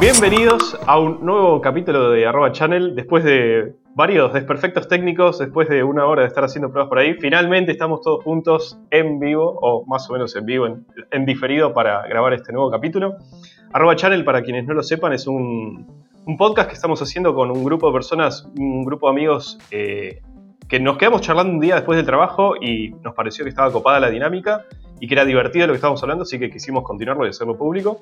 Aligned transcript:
Bienvenidos 0.00 0.78
a 0.86 0.98
un 0.98 1.26
nuevo 1.26 1.60
capítulo 1.60 2.08
de 2.08 2.26
Arroba 2.26 2.52
Channel. 2.52 2.94
Después 2.94 3.22
de 3.22 3.74
varios 3.94 4.32
desperfectos 4.32 4.88
técnicos, 4.88 5.38
después 5.38 5.68
de 5.68 5.84
una 5.84 6.06
hora 6.06 6.22
de 6.22 6.28
estar 6.28 6.42
haciendo 6.42 6.70
pruebas 6.70 6.88
por 6.88 7.00
ahí, 7.00 7.12
finalmente 7.20 7.72
estamos 7.72 8.00
todos 8.00 8.24
juntos 8.24 8.78
en 8.90 9.20
vivo, 9.20 9.58
o 9.60 9.84
más 9.84 10.08
o 10.08 10.14
menos 10.14 10.34
en 10.36 10.46
vivo, 10.46 10.66
en, 11.10 11.26
diferido 11.26 11.74
para 11.74 12.08
grabar 12.08 12.32
este 12.32 12.50
nuevo 12.50 12.70
capítulo. 12.70 13.18
Arroba 13.74 13.94
Channel, 13.94 14.24
para 14.24 14.40
quienes 14.40 14.64
no 14.64 14.72
lo 14.72 14.82
sepan, 14.82 15.12
es 15.12 15.26
un, 15.26 15.86
podcast 16.38 16.70
que 16.70 16.76
estamos 16.76 17.02
haciendo 17.02 17.34
con 17.34 17.50
un 17.50 17.62
grupo 17.62 17.88
de 17.88 17.92
personas, 17.92 18.48
un 18.56 18.86
grupo 18.86 19.08
de 19.08 19.12
amigos 19.12 19.58
eh, 19.70 20.22
que 20.66 20.80
nos 20.80 20.96
quedamos 20.96 21.20
charlando 21.20 21.52
un 21.52 21.60
día 21.60 21.74
después 21.74 21.98
del 21.98 22.06
trabajo 22.06 22.54
y 22.58 22.88
nos 23.04 23.14
pareció 23.14 23.44
que 23.44 23.50
estaba 23.50 23.70
copada 23.70 24.00
la 24.00 24.08
dinámica 24.08 24.64
y 24.98 25.08
que 25.08 25.12
era 25.12 25.26
divertido 25.26 25.66
lo 25.66 25.74
que 25.74 25.76
estábamos 25.76 26.02
hablando, 26.02 26.22
así 26.22 26.38
que 26.38 26.48
quisimos 26.48 26.84
continuarlo 26.84 27.26
y 27.26 27.28
hacerlo 27.28 27.58
público. 27.58 28.00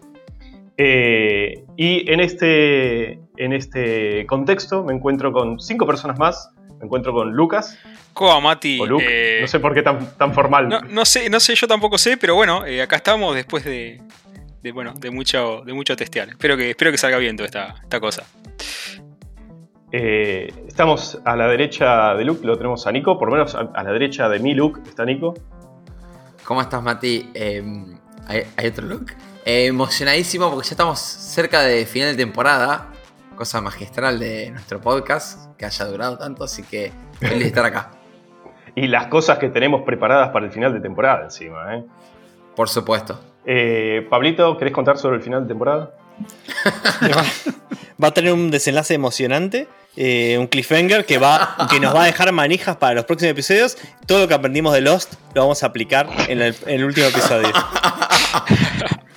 Eh, 0.81 1.65
y 1.77 2.11
en 2.11 2.21
este, 2.21 3.19
en 3.37 3.53
este 3.53 4.25
contexto 4.27 4.85
me 4.85 4.95
encuentro 4.95 5.33
con 5.33 5.59
cinco 5.59 5.87
personas 5.87 6.19
más. 6.19 6.51
Me 6.79 6.85
encuentro 6.85 7.13
con 7.13 7.33
Lucas. 7.33 7.77
¿Cómo, 8.13 8.41
Mati? 8.41 8.79
O 8.81 8.87
Luke. 8.87 9.05
Eh, 9.07 9.41
no 9.41 9.49
sé 9.49 9.59
por 9.59 9.75
qué 9.75 9.83
tan, 9.83 10.17
tan 10.17 10.33
formal. 10.33 10.69
No, 10.69 11.05
sé, 11.05 11.29
no 11.29 11.41
sé, 11.41 11.57
yo 11.57 11.67
tampoco 11.67 11.99
sé, 11.99 12.17
pero 12.17 12.37
bueno, 12.37 12.65
eh, 12.65 12.81
acá 12.81 12.97
estamos 12.97 13.35
después 13.35 13.65
de, 13.65 14.01
bueno, 14.73 14.95
de 14.95 15.11
mucho, 15.11 15.63
de 15.67 15.73
mucho 15.73 15.97
testear. 15.97 16.29
Espero 16.29 16.57
que, 16.57 16.71
espero 16.71 16.93
que 16.93 16.99
salga 16.99 17.19
bien 17.19 17.37
toda 17.37 17.47
esta, 17.47 17.75
esta 17.83 17.99
cosa. 17.99 18.23
estamos 19.91 21.21
a 21.25 21.35
la 21.35 21.49
derecha 21.49 22.15
de 22.15 22.25
Luke, 22.25 22.47
lo 22.47 22.57
tenemos 22.57 22.87
a 22.87 22.93
Nico, 22.93 23.19
por 23.19 23.29
lo 23.31 23.35
menos 23.35 23.57
a, 23.57 23.83
la 23.83 23.93
derecha 23.93 24.29
de 24.29 24.39
mi 24.39 24.55
Luke 24.55 24.81
está 24.89 25.05
Nico. 25.05 25.35
¿Cómo 26.45 26.61
estás, 26.61 26.81
Mati? 26.83 27.29
Em, 27.35 27.99
¿hay, 28.29 28.69
otro 28.69 28.87
Luke? 28.87 29.15
Eh, 29.49 29.65
emocionadísimo 29.65 30.51
porque 30.51 30.69
ya 30.69 30.73
estamos 30.73 30.99
cerca 30.99 31.63
de 31.63 31.87
final 31.87 32.15
de 32.15 32.23
temporada. 32.23 32.93
Cosa 33.35 33.63
magistral 33.63 34.19
de 34.19 34.51
nuestro 34.51 34.79
podcast, 34.79 35.57
que 35.57 35.65
haya 35.65 35.87
durado 35.87 36.19
tanto, 36.19 36.45
así 36.45 36.63
que 36.63 36.93
feliz 37.19 37.39
de 37.39 37.47
estar 37.47 37.65
acá. 37.65 37.93
y 38.75 38.89
las 38.89 39.07
cosas 39.07 39.39
que 39.39 39.49
tenemos 39.49 39.85
preparadas 39.87 40.29
para 40.33 40.45
el 40.45 40.53
final 40.53 40.75
de 40.75 40.81
temporada 40.81 41.25
encima, 41.25 41.77
¿eh? 41.77 41.85
Por 42.55 42.69
supuesto. 42.69 43.19
Eh, 43.47 44.07
Pablito, 44.11 44.59
¿querés 44.59 44.75
contar 44.75 44.99
sobre 44.99 45.17
el 45.17 45.23
final 45.23 45.45
de 45.45 45.49
temporada? 45.49 45.95
va 48.05 48.09
a 48.09 48.11
tener 48.13 48.35
un 48.35 48.51
desenlace 48.51 48.93
emocionante, 48.93 49.67
eh, 49.97 50.37
un 50.39 50.47
cliffhanger 50.47 51.07
que, 51.07 51.17
va, 51.17 51.57
que 51.71 51.81
nos 51.81 51.95
va 51.95 52.03
a 52.03 52.07
dejar 52.07 52.31
manijas 52.33 52.77
para 52.77 52.97
los 52.97 53.07
próximos 53.07 53.31
episodios. 53.31 53.79
Todo 54.05 54.19
lo 54.19 54.29
que 54.29 54.35
aprendimos 54.35 54.75
de 54.75 54.83
Lost 54.83 55.15
lo 55.33 55.41
vamos 55.41 55.63
a 55.63 55.69
aplicar 55.69 56.07
en 56.29 56.43
el 56.43 56.85
último 56.85 57.07
episodio. 57.07 57.49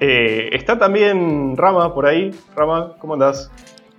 Eh, 0.00 0.50
está 0.52 0.78
también 0.78 1.56
Rama 1.56 1.94
por 1.94 2.06
ahí. 2.06 2.34
Rama, 2.54 2.92
¿cómo 2.98 3.14
andás? 3.14 3.50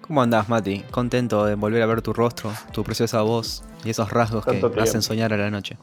¿Cómo 0.01 0.21
andás, 0.21 0.47
Mati? 0.47 0.83
Contento 0.91 1.45
de 1.45 1.55
volver 1.55 1.81
a 1.81 1.85
ver 1.85 2.01
tu 2.01 2.13
rostro, 2.13 2.53
tu 2.71 2.83
preciosa 2.83 3.21
voz 3.23 3.63
y 3.83 3.89
esos 3.89 4.09
rasgos 4.09 4.45
que 4.45 4.53
te 4.53 4.81
hacen 4.81 5.01
soñar 5.01 5.33
a 5.33 5.37
la 5.37 5.49
noche. 5.51 5.77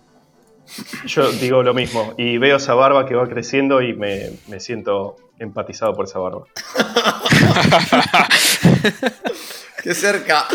Yo 1.04 1.30
digo 1.30 1.62
lo 1.62 1.74
mismo 1.74 2.14
y 2.16 2.38
veo 2.38 2.56
esa 2.56 2.74
barba 2.74 3.06
que 3.06 3.14
va 3.14 3.28
creciendo 3.28 3.82
y 3.82 3.92
me, 3.92 4.30
me 4.48 4.60
siento 4.60 5.16
empatizado 5.38 5.92
por 5.94 6.06
esa 6.06 6.20
barba. 6.20 6.44
¡Qué 9.82 9.92
cerca! 9.92 10.46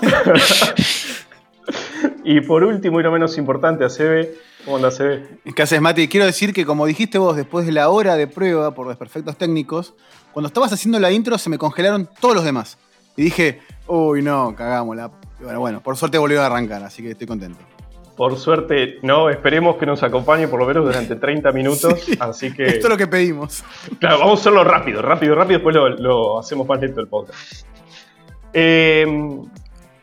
y 2.24 2.40
por 2.40 2.64
último 2.64 3.00
y 3.00 3.02
no 3.02 3.10
menos 3.10 3.38
importante, 3.38 3.84
Acebe, 3.84 4.34
¿Cómo 4.64 4.76
andas, 4.76 4.98
¿Qué 4.98 5.62
haces, 5.62 5.80
Mati? 5.80 6.08
Quiero 6.08 6.26
decir 6.26 6.52
que, 6.52 6.66
como 6.66 6.84
dijiste 6.84 7.16
vos, 7.16 7.36
después 7.36 7.64
de 7.64 7.72
la 7.72 7.88
hora 7.88 8.16
de 8.16 8.26
prueba 8.26 8.74
por 8.74 8.88
desperfectos 8.88 9.36
técnicos, 9.36 9.94
cuando 10.32 10.48
estabas 10.48 10.72
haciendo 10.72 10.98
la 10.98 11.10
intro 11.10 11.38
se 11.38 11.48
me 11.48 11.56
congelaron 11.58 12.08
todos 12.20 12.34
los 12.34 12.44
demás. 12.44 12.76
Y 13.16 13.22
dije, 13.22 13.60
uy, 13.86 14.20
no, 14.20 14.54
cagámosla. 14.54 15.10
bueno, 15.40 15.60
bueno, 15.60 15.82
por 15.82 15.96
suerte 15.96 16.18
volvió 16.18 16.42
a 16.42 16.46
arrancar, 16.46 16.82
así 16.82 17.02
que 17.02 17.12
estoy 17.12 17.26
contento. 17.26 17.60
Por 18.16 18.36
suerte, 18.36 18.98
no, 19.02 19.30
esperemos 19.30 19.76
que 19.76 19.86
nos 19.86 20.02
acompañe 20.02 20.48
por 20.48 20.58
lo 20.58 20.66
menos 20.66 20.84
durante 20.84 21.16
30 21.16 21.52
minutos. 21.52 21.94
Así 22.18 22.52
que. 22.52 22.64
Esto 22.66 22.88
es 22.88 22.90
lo 22.90 22.96
que 22.96 23.06
pedimos. 23.06 23.64
Claro, 24.00 24.18
vamos 24.18 24.40
a 24.40 24.42
hacerlo 24.42 24.64
rápido, 24.64 25.00
rápido, 25.00 25.34
rápido, 25.34 25.60
después 25.60 25.74
lo, 25.74 25.88
lo 25.88 26.38
hacemos 26.40 26.66
más 26.66 26.80
lento 26.80 27.00
el 27.00 27.06
podcast. 27.06 27.64
Eh, 28.52 29.06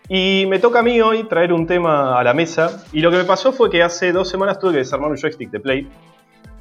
y 0.08 0.46
me 0.48 0.60
toca 0.60 0.80
a 0.80 0.84
mí 0.84 1.02
hoy 1.02 1.24
traer 1.24 1.52
un 1.52 1.66
tema 1.66 2.20
a 2.20 2.24
la 2.24 2.34
mesa. 2.34 2.84
Y 2.92 3.00
lo 3.00 3.12
que 3.12 3.18
me 3.18 3.24
pasó 3.24 3.52
fue 3.52 3.70
que 3.70 3.82
hace 3.82 4.12
dos 4.12 4.30
semanas 4.30 4.60
tuve 4.60 4.74
que 4.74 4.78
desarmar 4.80 5.12
un 5.12 5.18
joystick 5.18 5.50
de 5.50 5.60
Play. 5.60 5.88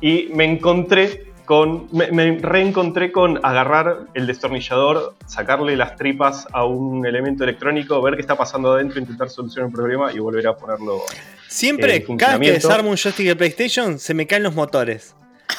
Y 0.01 0.31
me 0.35 0.45
encontré 0.45 1.33
con. 1.45 1.89
Me, 1.93 2.39
reencontré 2.39 3.13
con 3.13 3.39
agarrar 3.43 4.07
el 4.15 4.27
destornillador, 4.27 5.15
sacarle 5.27 5.77
las 5.77 5.97
tripas 5.97 6.47
a 6.53 6.65
un 6.65 7.05
elemento 7.07 7.45
electrónico, 7.45 8.01
ver 8.01 8.15
qué 8.15 8.23
está 8.23 8.37
pasando 8.37 8.73
adentro, 8.73 8.99
intentar 8.99 9.29
solucionar 9.29 9.67
un 9.67 9.73
problema 9.73 10.13
y 10.13 10.19
volver 10.19 10.47
a 10.47 10.57
ponerlo. 10.57 11.03
Siempre, 11.49 12.03
cada 12.17 12.39
vez 12.39 12.49
que 12.49 12.55
desarmo 12.55 12.91
un 12.91 12.97
joystick 12.97 13.27
de 13.27 13.37
PlayStation, 13.37 13.99
se 13.99 14.15
me 14.15 14.27
caen 14.27 14.43
los 14.43 14.55
motores. 14.55 15.15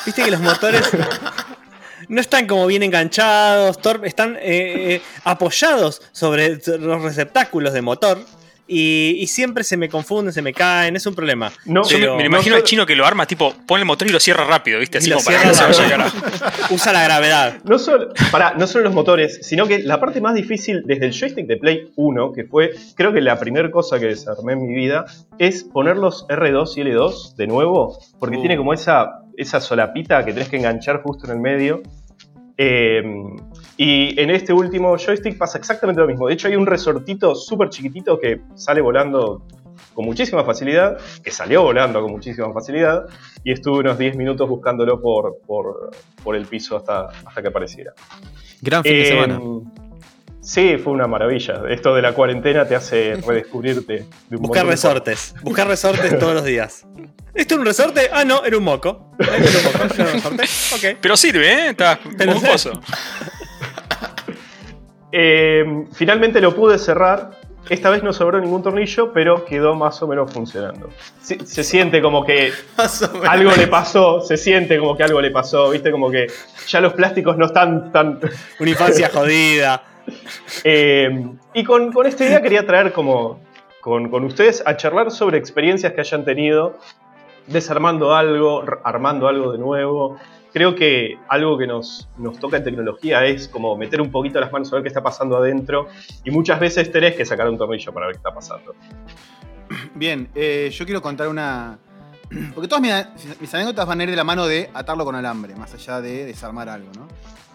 Viste 0.06 0.24
que 0.24 0.32
los 0.32 0.42
motores 0.42 0.90
no 2.08 2.22
están 2.22 2.48
como 2.48 2.68
bien 2.68 2.84
enganchados, 2.84 3.78
están 4.04 4.36
eh, 4.38 4.40
eh, 4.42 5.02
apoyados 5.24 6.02
sobre 6.12 6.60
los 6.66 7.02
receptáculos 7.02 7.74
de 7.74 7.82
motor. 7.82 8.20
Y, 8.68 9.26
siempre 9.28 9.64
se 9.64 9.78
me 9.78 9.90
confunden, 9.90 10.34
se 10.34 10.42
me 10.42 10.52
caen, 10.52 10.96
es 10.96 11.06
un 11.06 11.14
problema. 11.14 11.52
No, 11.66 11.84
me, 12.18 12.26
imagino 12.26 12.56
al 12.56 12.64
chino 12.64 12.86
que 12.86 12.96
lo 12.96 13.06
arma, 13.06 13.28
tipo, 13.28 13.54
pone 13.68 13.82
el 13.82 13.86
motor 13.86 14.08
y 14.08 14.12
lo 14.12 14.20
cierra 14.20 14.44
rápido, 14.46 14.80
¿viste? 14.80 14.98
Así 14.98 15.12
como 15.12 15.24
para 15.24 15.42
que 15.44 15.54
se 15.54 15.64
vaya 15.64 16.12
Usa 16.72 16.92
la 16.92 17.04
gravedad. 17.04 17.58
No 17.64 17.78
solo, 17.78 18.10
para, 18.32 18.56
no 18.56 18.66
solo 18.66 18.86
los 18.86 18.94
motores, 18.94 19.40
sino 19.44 19.68
que 19.68 19.80
la 19.80 20.00
parte 20.00 20.20
más 20.20 20.34
difícil 20.34 20.82
desde 20.86 21.06
el 21.06 21.12
joystick 21.12 21.46
de 21.46 21.58
Play 21.58 21.92
1, 21.96 22.34
que 22.34 22.46
fue, 22.46 22.72
creo 22.96 23.14
que 23.14 23.22
la 23.22 23.40
primera 23.40 23.70
cosa 23.70 24.00
que 24.00 24.08
desarmé 24.08 24.54
en 24.54 24.66
mi 24.66 24.74
vida, 24.74 25.06
es 25.38 25.64
poner 25.64 25.98
los 25.98 26.28
R2 26.28 26.78
y 26.78 26.82
L2 26.82 27.36
de 27.36 27.48
nuevo, 27.48 28.00
porque 28.20 28.38
uh. 28.38 28.40
tiene 28.40 28.58
como 28.58 28.74
esa 28.74 29.25
esa 29.38 29.60
solapita 29.60 30.24
que 30.24 30.34
tenés 30.34 30.50
que 30.50 30.58
enganchar 30.58 31.02
justo 31.02 31.26
en 31.26 31.34
el 31.34 31.40
medio. 31.40 31.82
Eh, 32.58 33.04
y 33.78 34.20
en 34.20 34.30
este 34.30 34.54
último 34.54 34.98
joystick 34.98 35.38
pasa 35.38 35.58
exactamente 35.58 36.02
lo 36.02 36.08
mismo. 36.08 36.28
De 36.28 36.34
hecho, 36.34 36.48
hay 36.48 36.56
un 36.56 36.66
resortito 36.66 37.36
súper 37.36 37.70
chiquitito 37.70 38.18
que 38.20 38.42
sale 38.56 38.82
volando 38.82 39.46
con 39.94 40.06
muchísima 40.06 40.44
facilidad, 40.44 40.98
que 41.24 41.32
salió 41.32 41.64
volando 41.64 42.02
con 42.02 42.12
muchísima 42.12 42.52
facilidad, 42.54 43.06
y 43.44 43.52
estuve 43.52 43.80
unos 43.80 43.98
10 43.98 44.18
minutos 44.18 44.48
buscándolo 44.48 45.02
por, 45.02 45.40
por, 45.46 46.36
el 46.36 46.46
piso 46.46 46.78
hasta, 46.78 47.08
hasta 47.26 47.42
que 47.42 47.48
apareciera. 47.48 47.94
Gran 48.62 48.84
fin 48.84 48.94
de 48.94 49.02
eh, 49.02 49.06
semana. 49.06 49.40
Sí, 50.46 50.78
fue 50.78 50.94
una 50.94 51.08
maravilla. 51.08 51.64
Esto 51.70 51.96
de 51.96 52.04
la 52.04 52.14
cuarentena 52.14 52.68
te 52.68 52.76
hace 52.76 53.16
redescubrirte. 53.16 54.06
De 54.30 54.36
un 54.36 54.44
Buscar 54.44 54.68
resortes. 54.68 55.34
Buscar 55.42 55.68
resortes 55.68 56.20
todos 56.20 56.36
los 56.36 56.46
días. 56.46 56.86
¿Esto 57.34 57.56
es 57.56 57.60
un 57.60 57.66
resorte? 57.66 58.10
Ah, 58.14 58.24
no, 58.24 58.46
era 58.46 58.56
un 58.56 58.64
moco. 58.64 59.12
Era 59.18 59.38
un 59.38 60.24
moco, 60.24 60.44
Pero 61.02 61.18
sirve, 61.18 61.52
¿eh? 61.52 61.70
Está 61.72 62.00
esponjoso. 62.20 62.80
eh, 65.12 65.66
finalmente 65.94 66.40
lo 66.40 66.56
pude 66.56 66.78
cerrar. 66.78 67.32
Esta 67.68 67.90
vez 67.90 68.04
no 68.04 68.14
sobró 68.14 68.40
ningún 68.40 68.62
tornillo, 68.62 69.12
pero 69.12 69.44
quedó 69.46 69.74
más 69.74 70.00
o 70.04 70.08
menos 70.08 70.32
funcionando. 70.32 70.92
Se, 71.24 71.64
siente 71.64 72.04
como 72.04 72.24
que 72.24 72.54
algo 73.28 73.52
le 73.56 73.66
pasó, 73.66 74.22
se 74.22 74.38
siente 74.38 74.78
como 74.78 74.96
que 74.96 75.02
algo 75.02 75.20
le 75.20 75.32
pasó, 75.32 75.72
viste, 75.72 75.90
como 75.90 76.12
que 76.12 76.28
ya 76.68 76.82
los 76.82 76.94
plásticos 76.94 77.36
no 77.36 77.48
están 77.48 77.92
tan... 77.92 78.20
Una 78.60 78.70
infancia 78.70 79.10
jodida. 79.12 79.95
Eh, 80.64 81.28
y 81.54 81.64
con, 81.64 81.94
esta 82.08 82.26
idea 82.26 82.42
quería 82.42 82.66
traer 82.66 82.92
como 82.92 83.40
con, 83.82 84.12
ustedes 84.24 84.64
a 84.66 84.76
charlar 84.78 85.12
sobre 85.12 85.38
experiencias 85.38 85.94
que 85.94 86.02
hayan 86.02 86.26
tenido 86.26 86.80
desarmando 87.46 88.16
algo, 88.16 88.64
armando 88.84 89.28
algo 89.28 89.52
de 89.52 89.60
nuevo. 89.60 90.18
Creo 90.54 90.74
que 90.74 91.20
algo 91.28 91.58
que 91.58 91.68
nos, 91.68 92.10
nos 92.18 92.40
toca 92.40 92.58
en 92.58 92.64
tecnología 92.64 93.26
es 93.26 93.48
como 93.48 93.78
meter 93.78 94.02
un 94.02 94.10
poquito 94.10 94.40
las 94.40 94.52
manos 94.52 94.72
a 94.72 94.78
ver 94.78 94.84
qué 94.84 94.88
está 94.88 95.04
pasando 95.04 95.38
adentro 95.38 95.88
y 96.24 96.32
muchas 96.32 96.60
veces 96.60 96.92
tenés 96.92 97.16
que 97.16 97.26
sacar 97.26 97.48
un 97.48 97.58
tornillo 97.58 97.94
para 97.94 98.08
ver 98.08 98.16
qué 98.16 98.20
está 98.20 98.34
pasando. 98.34 98.74
Bien, 99.94 100.30
eh, 100.34 100.72
yo 100.72 100.86
quiero 100.86 101.02
contar 101.02 101.28
una... 101.28 101.78
Porque 102.56 102.68
todas 102.68 102.82
mis, 102.82 103.54
anécdotas 103.54 103.86
van 103.86 104.00
a 104.00 104.04
ir 104.04 104.10
de 104.10 104.16
la 104.16 104.24
mano 104.24 104.48
de 104.48 104.70
atarlo 104.74 105.06
con 105.06 105.16
alambre, 105.16 105.56
más 105.56 105.74
allá 105.74 106.02
de 106.02 106.26
desarmar 106.26 106.70
algo, 106.70 106.90
¿no? 106.96 107.08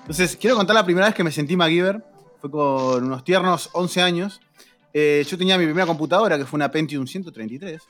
Entonces, 0.02 0.36
quiero 0.36 0.56
contar 0.56 0.74
la 0.74 0.84
primera 0.84 1.06
vez 1.06 1.14
que 1.14 1.24
me 1.24 1.32
sentí 1.32 1.56
MacGyver 1.56 2.02
fue 2.40 2.50
con 2.50 3.04
unos 3.04 3.24
tiernos 3.24 3.70
11 3.72 4.02
años. 4.02 4.40
Eh, 4.92 5.24
yo 5.28 5.38
tenía 5.38 5.58
mi 5.58 5.64
primera 5.64 5.86
computadora, 5.86 6.36
que 6.38 6.44
fue 6.44 6.56
una 6.56 6.70
Pentium 6.70 7.06
133. 7.06 7.82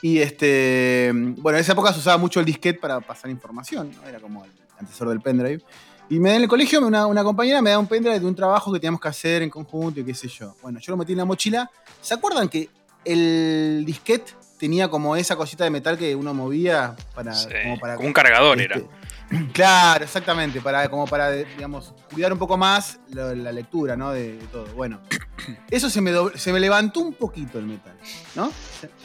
Y 0.00 0.18
este, 0.18 1.10
bueno, 1.12 1.58
en 1.58 1.62
esa 1.62 1.72
época 1.72 1.92
se 1.92 1.98
usaba 1.98 2.18
mucho 2.18 2.40
el 2.40 2.46
disquete 2.46 2.78
para 2.78 3.00
pasar 3.00 3.30
información, 3.30 3.90
era 4.06 4.20
como 4.20 4.44
el 4.44 4.52
antecesor 4.78 5.08
del 5.08 5.20
pendrive. 5.20 5.62
Y 6.08 6.20
me, 6.20 6.34
en 6.34 6.42
el 6.42 6.48
colegio 6.48 6.80
una, 6.86 7.06
una, 7.06 7.22
compañera 7.22 7.60
me 7.60 7.70
da 7.70 7.78
un 7.78 7.86
pendrive 7.86 8.18
de 8.18 8.24
un 8.24 8.34
trabajo 8.34 8.72
que 8.72 8.78
teníamos 8.78 9.00
que 9.00 9.08
hacer 9.08 9.42
en 9.42 9.50
conjunto 9.50 10.00
y 10.00 10.04
qué 10.04 10.14
sé 10.14 10.28
yo. 10.28 10.54
Bueno, 10.62 10.78
yo 10.78 10.92
lo 10.92 10.96
metí 10.96 11.12
en 11.12 11.18
la 11.18 11.24
mochila. 11.24 11.70
¿Se 12.00 12.14
acuerdan 12.14 12.48
que 12.48 12.70
el 13.04 13.84
disquete 13.84 14.32
tenía 14.58 14.88
como 14.88 15.16
esa 15.16 15.36
cosita 15.36 15.64
de 15.64 15.70
metal 15.70 15.98
que 15.98 16.14
uno 16.14 16.32
movía 16.32 16.96
para... 17.14 17.32
como, 17.32 17.78
para, 17.78 17.98
un 17.98 18.12
cargador 18.12 18.60
era. 18.60 18.80
Claro, 19.52 20.04
exactamente, 20.04 20.60
para, 20.60 20.88
como 20.88 21.06
para, 21.06 21.30
digamos, 21.30 21.94
cuidar 22.12 22.32
un 22.32 22.38
poco 22.38 22.56
más 22.56 22.98
la, 23.10 23.52
lectura, 23.52 23.96
¿no? 23.96 24.12
De, 24.12 24.38
todo. 24.50 24.66
Bueno, 24.74 25.00
eso 25.70 25.90
se 25.90 26.00
me, 26.00 26.12
se 26.34 26.52
me 26.52 26.60
levantó 26.60 27.00
un 27.00 27.12
poquito 27.14 27.58
el 27.58 27.66
metal, 27.66 27.96
¿no? 28.34 28.50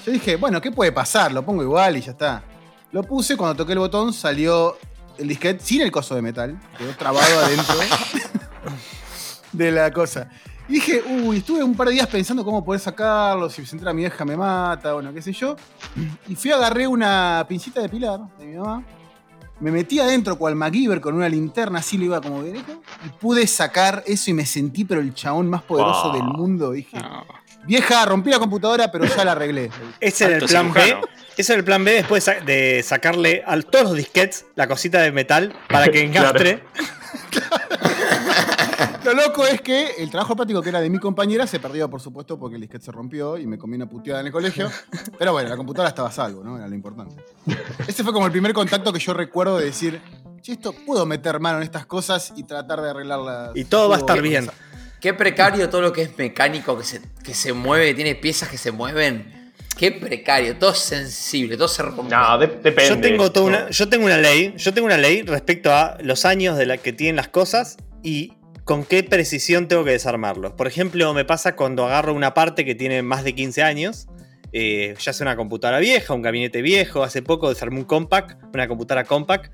Yo 0.05 0.11
dije, 0.11 0.35
bueno, 0.35 0.61
¿qué 0.61 0.71
puede 0.71 0.91
pasar? 0.91 1.31
Lo 1.31 1.43
pongo 1.43 1.63
igual 1.63 1.97
y 1.97 2.01
ya 2.01 2.11
está. 2.11 2.43
Lo 2.91 3.03
puse, 3.03 3.35
cuando 3.35 3.55
toqué 3.55 3.73
el 3.73 3.79
botón 3.79 4.13
salió 4.13 4.77
el 5.17 5.27
disquete 5.27 5.63
sin 5.63 5.81
el 5.81 5.91
coso 5.91 6.15
de 6.15 6.21
metal, 6.21 6.59
quedó 6.77 6.91
trabado 6.95 7.39
adentro 7.39 7.75
de 9.51 9.71
la 9.71 9.91
cosa. 9.91 10.29
Y 10.67 10.73
dije, 10.73 11.03
uy, 11.05 11.37
estuve 11.37 11.61
un 11.61 11.75
par 11.75 11.87
de 11.87 11.95
días 11.95 12.07
pensando 12.07 12.45
cómo 12.45 12.63
poder 12.63 12.79
sacarlo, 12.79 13.49
si 13.49 13.65
se 13.65 13.75
entra 13.75 13.91
mi 13.93 14.03
vieja 14.03 14.23
me 14.23 14.37
mata, 14.37 14.93
bueno, 14.93 15.13
qué 15.13 15.21
sé 15.21 15.33
yo. 15.33 15.55
Y 16.27 16.35
fui, 16.35 16.51
agarré 16.51 16.87
una 16.87 17.45
pincita 17.47 17.81
de 17.81 17.89
pilar 17.89 18.19
de 18.37 18.45
mi 18.45 18.55
mamá, 18.55 18.83
me 19.59 19.71
metí 19.71 19.99
adentro 19.99 20.37
cual 20.37 20.55
MacGyver 20.55 20.99
con 20.99 21.15
una 21.15 21.29
linterna, 21.29 21.79
así 21.79 21.97
lo 21.97 22.05
iba 22.05 22.21
como 22.21 22.43
derecho, 22.43 22.81
y 23.05 23.09
pude 23.09 23.47
sacar 23.47 24.03
eso 24.05 24.31
y 24.31 24.33
me 24.33 24.45
sentí, 24.45 24.85
pero 24.85 25.01
el 25.01 25.13
chabón 25.13 25.49
más 25.49 25.63
poderoso 25.63 26.11
del 26.11 26.23
mundo. 26.23 26.71
Dije, 26.71 26.97
vieja, 27.65 28.05
rompí 28.05 28.29
la 28.29 28.39
computadora, 28.39 28.91
pero 28.91 29.05
ya 29.05 29.23
la 29.23 29.33
arreglé. 29.33 29.69
Ese 29.99 30.25
era 30.25 30.37
el 30.37 30.45
plan 30.45 30.73
B. 30.73 30.97
Ese 31.35 31.53
era 31.53 31.59
el 31.59 31.65
plan 31.65 31.83
B 31.83 31.91
después 31.91 32.29
de 32.45 32.83
sacarle 32.83 33.43
a 33.45 33.59
todos 33.61 33.85
los 33.85 33.95
disquets 33.95 34.45
la 34.55 34.67
cosita 34.67 35.01
de 35.01 35.11
metal 35.11 35.53
para 35.67 35.87
que 35.87 36.01
engastre. 36.05 36.63
Lo 39.03 39.13
loco 39.13 39.45
es 39.45 39.61
que 39.61 39.95
el 39.97 40.09
trabajo 40.09 40.35
práctico 40.35 40.61
que 40.61 40.69
era 40.69 40.79
de 40.79 40.89
mi 40.89 40.97
compañera 40.97 41.45
se 41.45 41.59
perdió, 41.59 41.89
por 41.89 41.99
supuesto, 41.99 42.39
porque 42.39 42.55
el 42.55 42.61
disquete 42.61 42.85
se 42.85 42.91
rompió 42.91 43.37
y 43.37 43.45
me 43.45 43.57
comí 43.57 43.75
una 43.75 43.87
puteada 43.87 44.21
en 44.21 44.27
el 44.27 44.31
colegio. 44.31 44.71
Pero 45.19 45.33
bueno, 45.33 45.49
la 45.49 45.57
computadora 45.57 45.89
estaba 45.89 46.09
a 46.09 46.11
salvo, 46.11 46.43
¿no? 46.43 46.57
Era 46.57 46.67
lo 46.67 46.75
importante. 46.75 47.15
Ese 47.87 48.03
fue 48.03 48.13
como 48.13 48.25
el 48.25 48.31
primer 48.31 48.53
contacto 48.53 48.93
que 48.93 48.99
yo 48.99 49.13
recuerdo 49.13 49.57
de 49.57 49.65
decir, 49.65 50.01
che, 50.41 50.53
esto 50.53 50.73
puedo 50.85 51.05
meter 51.05 51.39
mano 51.39 51.57
en 51.57 51.63
estas 51.63 51.85
cosas 51.85 52.33
y 52.35 52.43
tratar 52.43 52.81
de 52.81 52.91
arreglarlas. 52.91 53.51
Y 53.55 53.65
todo 53.65 53.89
va 53.89 53.95
a 53.95 53.99
estar 53.99 54.21
bien. 54.21 54.49
Qué 55.01 55.13
precario 55.13 55.69
todo 55.69 55.81
lo 55.81 55.91
que 55.91 56.03
es 56.03 56.17
mecánico, 56.17 56.77
que 56.77 56.85
se, 56.85 57.01
que 57.23 57.33
se 57.33 57.51
mueve, 57.51 57.93
tiene 57.93 58.15
piezas 58.15 58.47
que 58.47 58.57
se 58.57 58.71
mueven. 58.71 59.51
Qué 59.77 59.91
precario, 59.91 60.55
todo 60.57 60.71
es 60.71 60.79
sensible, 60.79 61.57
todo 61.57 61.67
se 61.67 61.81
rompe. 61.81 62.15
No, 62.15 62.37
depende. 62.37 62.87
Yo 62.87 63.01
tengo, 63.01 63.31
toda 63.31 63.45
una, 63.47 63.69
yo 63.69 63.89
tengo 63.89 64.05
una 64.05 64.17
ley, 64.17 64.53
yo 64.55 64.73
tengo 64.73 64.85
una 64.85 64.97
ley 64.97 65.23
respecto 65.23 65.73
a 65.73 65.97
los 66.01 66.23
años 66.23 66.57
de 66.57 66.67
la 66.67 66.77
que 66.77 66.93
tienen 66.93 67.17
las 67.17 67.27
cosas 67.27 67.77
y 68.03 68.33
con 68.63 68.85
qué 68.85 69.03
precisión 69.03 69.67
tengo 69.67 69.83
que 69.83 69.91
desarmarlos. 69.91 70.53
Por 70.53 70.67
ejemplo, 70.67 71.13
me 71.13 71.25
pasa 71.25 71.55
cuando 71.55 71.85
agarro 71.85 72.13
una 72.13 72.33
parte 72.33 72.65
que 72.65 72.75
tiene 72.75 73.01
más 73.01 73.23
de 73.23 73.35
15 73.35 73.63
años, 73.63 74.07
eh, 74.51 74.95
ya 74.99 75.13
sea 75.13 75.25
una 75.25 75.35
computadora 75.35 75.79
vieja, 75.79 76.13
un 76.13 76.21
gabinete 76.21 76.61
viejo, 76.61 77.03
hace 77.03 77.21
poco 77.21 77.49
desarmé 77.49 77.79
un 77.79 77.85
compact, 77.85 78.41
una 78.53 78.67
computadora 78.67 79.05
compact, 79.05 79.53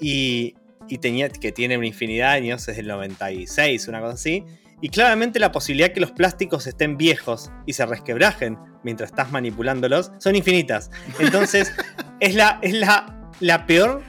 y, 0.00 0.54
tenía, 1.00 1.28
que 1.28 1.52
tiene 1.52 1.76
una 1.76 1.86
infinidad 1.86 2.32
de 2.32 2.38
años, 2.38 2.66
es 2.68 2.76
del 2.76 2.88
96, 2.88 3.88
una 3.88 4.00
cosa 4.00 4.14
así, 4.14 4.44
y 4.80 4.88
claramente 4.88 5.38
la 5.38 5.52
posibilidad 5.52 5.92
que 5.92 6.00
los 6.00 6.12
plásticos 6.12 6.66
estén 6.66 6.96
viejos 6.96 7.50
y 7.66 7.72
se 7.72 7.84
resquebrajen 7.84 8.58
mientras 8.84 9.10
estás 9.10 9.30
manipulándolos 9.32 10.12
son 10.18 10.36
infinitas. 10.36 10.90
Entonces, 11.18 11.72
es 12.20 12.34
la, 12.34 12.58
es 12.62 12.74
la, 12.74 13.30
la 13.40 13.66
peor 13.66 14.02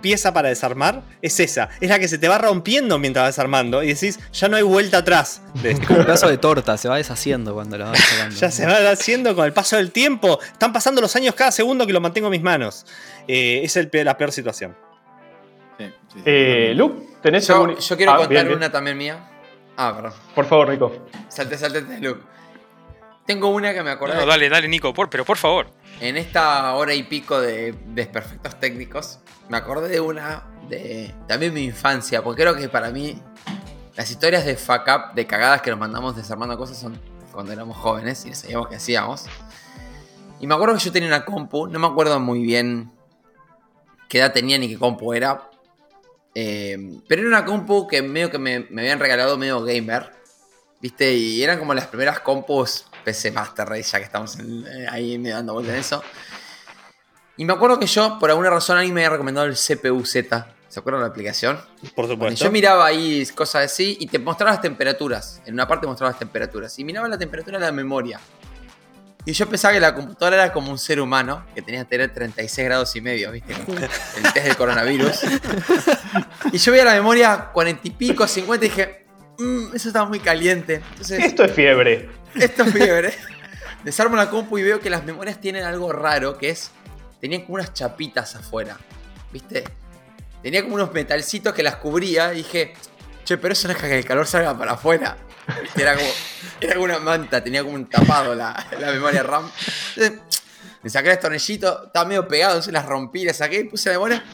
pieza 0.00 0.32
para 0.32 0.48
desarmar 0.48 1.02
es 1.22 1.38
esa. 1.40 1.68
Es 1.80 1.88
la 1.88 1.98
que 1.98 2.08
se 2.08 2.18
te 2.18 2.28
va 2.28 2.38
rompiendo 2.38 2.98
mientras 2.98 3.24
vas 3.24 3.36
desarmando 3.36 3.82
y 3.82 3.88
decís, 3.88 4.18
ya 4.32 4.48
no 4.48 4.56
hay 4.56 4.62
vuelta 4.62 4.98
atrás. 4.98 5.42
De 5.62 5.70
esto. 5.72 5.94
un 5.94 6.04
pedazo 6.04 6.28
de 6.28 6.38
torta, 6.38 6.76
se 6.76 6.88
va 6.88 6.96
deshaciendo 6.96 7.54
cuando 7.54 7.78
la 7.78 7.86
vas 7.86 7.98
sacando. 7.98 8.36
ya 8.40 8.50
se 8.50 8.66
va 8.66 8.80
deshaciendo 8.80 9.34
con 9.34 9.44
el 9.44 9.52
paso 9.52 9.76
del 9.76 9.90
tiempo. 9.90 10.40
Están 10.40 10.72
pasando 10.72 11.00
los 11.00 11.14
años 11.16 11.34
cada 11.34 11.50
segundo 11.52 11.86
que 11.86 11.92
lo 11.92 12.00
mantengo 12.00 12.28
en 12.28 12.32
mis 12.32 12.42
manos. 12.42 12.86
Eh, 13.28 13.60
es 13.62 13.76
el, 13.76 13.90
la 13.92 14.16
peor 14.16 14.32
situación. 14.32 14.76
Eh, 16.24 16.72
Luke, 16.76 17.06
¿tenés 17.22 17.46
yo, 17.46 17.78
Yo 17.78 17.96
quiero 17.96 18.12
ah, 18.12 18.16
contar 18.18 18.50
una 18.50 18.70
también 18.70 18.98
mía. 18.98 19.18
Ah, 19.76 19.92
perdón. 19.94 20.12
Por 20.34 20.46
favor, 20.46 20.68
Nico. 20.68 21.06
Salte, 21.28 21.56
salte, 21.56 21.82
Luke. 22.00 22.20
Tengo 23.26 23.48
una 23.48 23.72
que 23.72 23.82
me 23.82 23.90
acordé. 23.90 24.16
No, 24.16 24.26
dale, 24.26 24.48
dale, 24.48 24.66
Nico, 24.68 24.92
pero 24.92 25.24
por 25.24 25.36
favor. 25.36 25.70
En 26.00 26.16
esta 26.16 26.74
hora 26.74 26.94
y 26.94 27.04
pico 27.04 27.40
de 27.40 27.74
desperfectos 27.86 28.58
técnicos, 28.58 29.20
me 29.50 29.56
acordé 29.56 29.88
de 29.88 30.00
una 30.00 30.44
de 30.68 31.12
también 31.26 31.52
mi 31.52 31.64
infancia, 31.64 32.22
porque 32.22 32.42
creo 32.42 32.56
que 32.56 32.68
para 32.68 32.90
mí 32.90 33.20
las 33.96 34.08
historias 34.10 34.46
de 34.46 34.56
fuck 34.56 34.86
up, 34.86 35.14
de 35.14 35.26
cagadas 35.26 35.60
que 35.60 35.70
nos 35.70 35.78
mandamos 35.78 36.16
desarmando 36.16 36.56
cosas 36.56 36.78
son 36.78 36.98
cuando 37.32 37.52
éramos 37.52 37.76
jóvenes 37.76 38.24
y 38.24 38.34
sabíamos 38.34 38.68
que 38.68 38.76
hacíamos. 38.76 39.26
Y 40.38 40.46
me 40.46 40.54
acuerdo 40.54 40.74
que 40.76 40.80
yo 40.80 40.92
tenía 40.92 41.08
una 41.08 41.24
compu, 41.24 41.66
no 41.66 41.78
me 41.80 41.86
acuerdo 41.88 42.18
muy 42.20 42.42
bien 42.42 42.92
qué 44.08 44.18
edad 44.18 44.32
tenía 44.32 44.56
ni 44.56 44.68
qué 44.68 44.78
compu 44.78 45.12
era. 45.12 45.50
Eh, 46.34 47.00
pero 47.08 47.22
era 47.22 47.28
una 47.28 47.44
compu 47.44 47.88
que 47.88 48.02
medio 48.02 48.30
que 48.30 48.38
me, 48.38 48.60
me 48.70 48.82
habían 48.82 49.00
regalado 49.00 49.36
medio 49.36 49.62
gamer. 49.62 50.12
¿Viste? 50.80 51.12
Y 51.12 51.42
eran 51.42 51.58
como 51.58 51.74
las 51.74 51.88
primeras 51.88 52.20
compus 52.20 52.86
PC 53.04 53.32
Master 53.32 53.68
Race, 53.68 53.82
ya 53.82 53.98
que 53.98 54.04
estamos 54.04 54.38
eh, 54.38 54.86
ahí 54.88 55.18
me 55.18 55.30
dando 55.30 55.52
vuelta 55.52 55.72
en 55.72 55.80
eso. 55.80 56.02
Y 57.40 57.46
me 57.46 57.54
acuerdo 57.54 57.78
que 57.78 57.86
yo, 57.86 58.18
por 58.18 58.28
alguna 58.28 58.50
razón, 58.50 58.76
alguien 58.76 58.94
me 58.94 59.00
había 59.00 59.12
recomendado 59.12 59.46
el 59.46 59.54
CPU 59.54 60.04
Z. 60.04 60.46
¿Se 60.68 60.78
acuerdan 60.78 61.00
de 61.00 61.06
la 61.06 61.10
aplicación? 61.10 61.58
Por 61.94 62.06
supuesto. 62.06 62.44
yo 62.44 62.50
miraba 62.50 62.84
ahí 62.84 63.26
cosas 63.34 63.64
así 63.64 63.96
y 63.98 64.08
te 64.08 64.18
mostraba 64.18 64.52
las 64.52 64.60
temperaturas. 64.60 65.40
En 65.46 65.54
una 65.54 65.66
parte 65.66 65.86
mostraba 65.86 66.10
las 66.10 66.18
temperaturas. 66.18 66.78
Y 66.78 66.84
miraba 66.84 67.08
la 67.08 67.16
temperatura 67.16 67.58
de 67.58 67.64
la 67.64 67.72
memoria. 67.72 68.20
Y 69.24 69.32
yo 69.32 69.48
pensaba 69.48 69.72
que 69.72 69.80
la 69.80 69.94
computadora 69.94 70.36
era 70.36 70.52
como 70.52 70.70
un 70.70 70.76
ser 70.76 71.00
humano, 71.00 71.46
que 71.54 71.62
tenía 71.62 71.84
que 71.84 71.88
tener 71.88 72.12
36 72.12 72.66
grados 72.66 72.94
y 72.94 73.00
medio, 73.00 73.32
¿viste? 73.32 73.54
El 74.18 74.32
test 74.34 74.46
del 74.46 74.56
coronavirus. 74.58 75.20
y 76.52 76.58
yo 76.58 76.72
veía 76.72 76.84
la 76.84 76.94
memoria 76.94 77.48
40 77.54 77.80
y 77.84 77.90
pico, 77.92 78.28
50 78.28 78.66
y 78.66 78.68
dije, 78.68 79.06
mmm, 79.38 79.74
eso 79.74 79.88
está 79.88 80.04
muy 80.04 80.20
caliente. 80.20 80.82
Esto 81.00 81.44
es 81.44 81.52
fiebre. 81.52 82.10
Esto 82.34 82.64
es 82.64 82.72
fiebre. 82.74 83.14
Desarmo 83.82 84.16
la 84.16 84.28
compu 84.28 84.58
y 84.58 84.62
veo 84.62 84.78
que 84.78 84.90
las 84.90 85.06
memorias 85.06 85.40
tienen 85.40 85.64
algo 85.64 85.90
raro, 85.90 86.36
que 86.36 86.50
es. 86.50 86.70
Tenían 87.20 87.42
como 87.42 87.54
unas 87.54 87.72
chapitas 87.72 88.34
afuera. 88.36 88.78
¿Viste? 89.32 89.64
Tenía 90.42 90.62
como 90.62 90.76
unos 90.76 90.92
metalcitos 90.92 91.54
que 91.54 91.62
las 91.62 91.76
cubría 91.76 92.32
y 92.32 92.38
dije, 92.38 92.74
che, 93.24 93.36
pero 93.38 93.52
eso 93.52 93.68
no 93.68 93.74
es 93.74 93.80
que 93.80 93.98
el 93.98 94.04
calor 94.04 94.26
salga 94.26 94.56
para 94.56 94.72
afuera. 94.72 95.16
Era 95.76 95.94
como, 95.94 96.08
era 96.60 96.74
como 96.74 96.84
una 96.84 96.98
manta, 96.98 97.42
tenía 97.42 97.62
como 97.62 97.74
un 97.74 97.88
tapado 97.88 98.34
la, 98.34 98.66
memoria 98.78 99.22
RAM. 99.22 99.50
Entonces, 99.96 100.20
me 100.82 100.88
saqué 100.88 101.08
el 101.08 101.14
destornillito, 101.16 101.86
estaba 101.86 102.08
medio 102.08 102.26
pegado, 102.26 102.52
entonces 102.52 102.72
las 102.72 102.86
rompí, 102.86 103.24
las 103.24 103.36
saqué, 103.36 103.64
puse 103.64 103.90
la 103.90 103.96
memoria, 103.96 104.24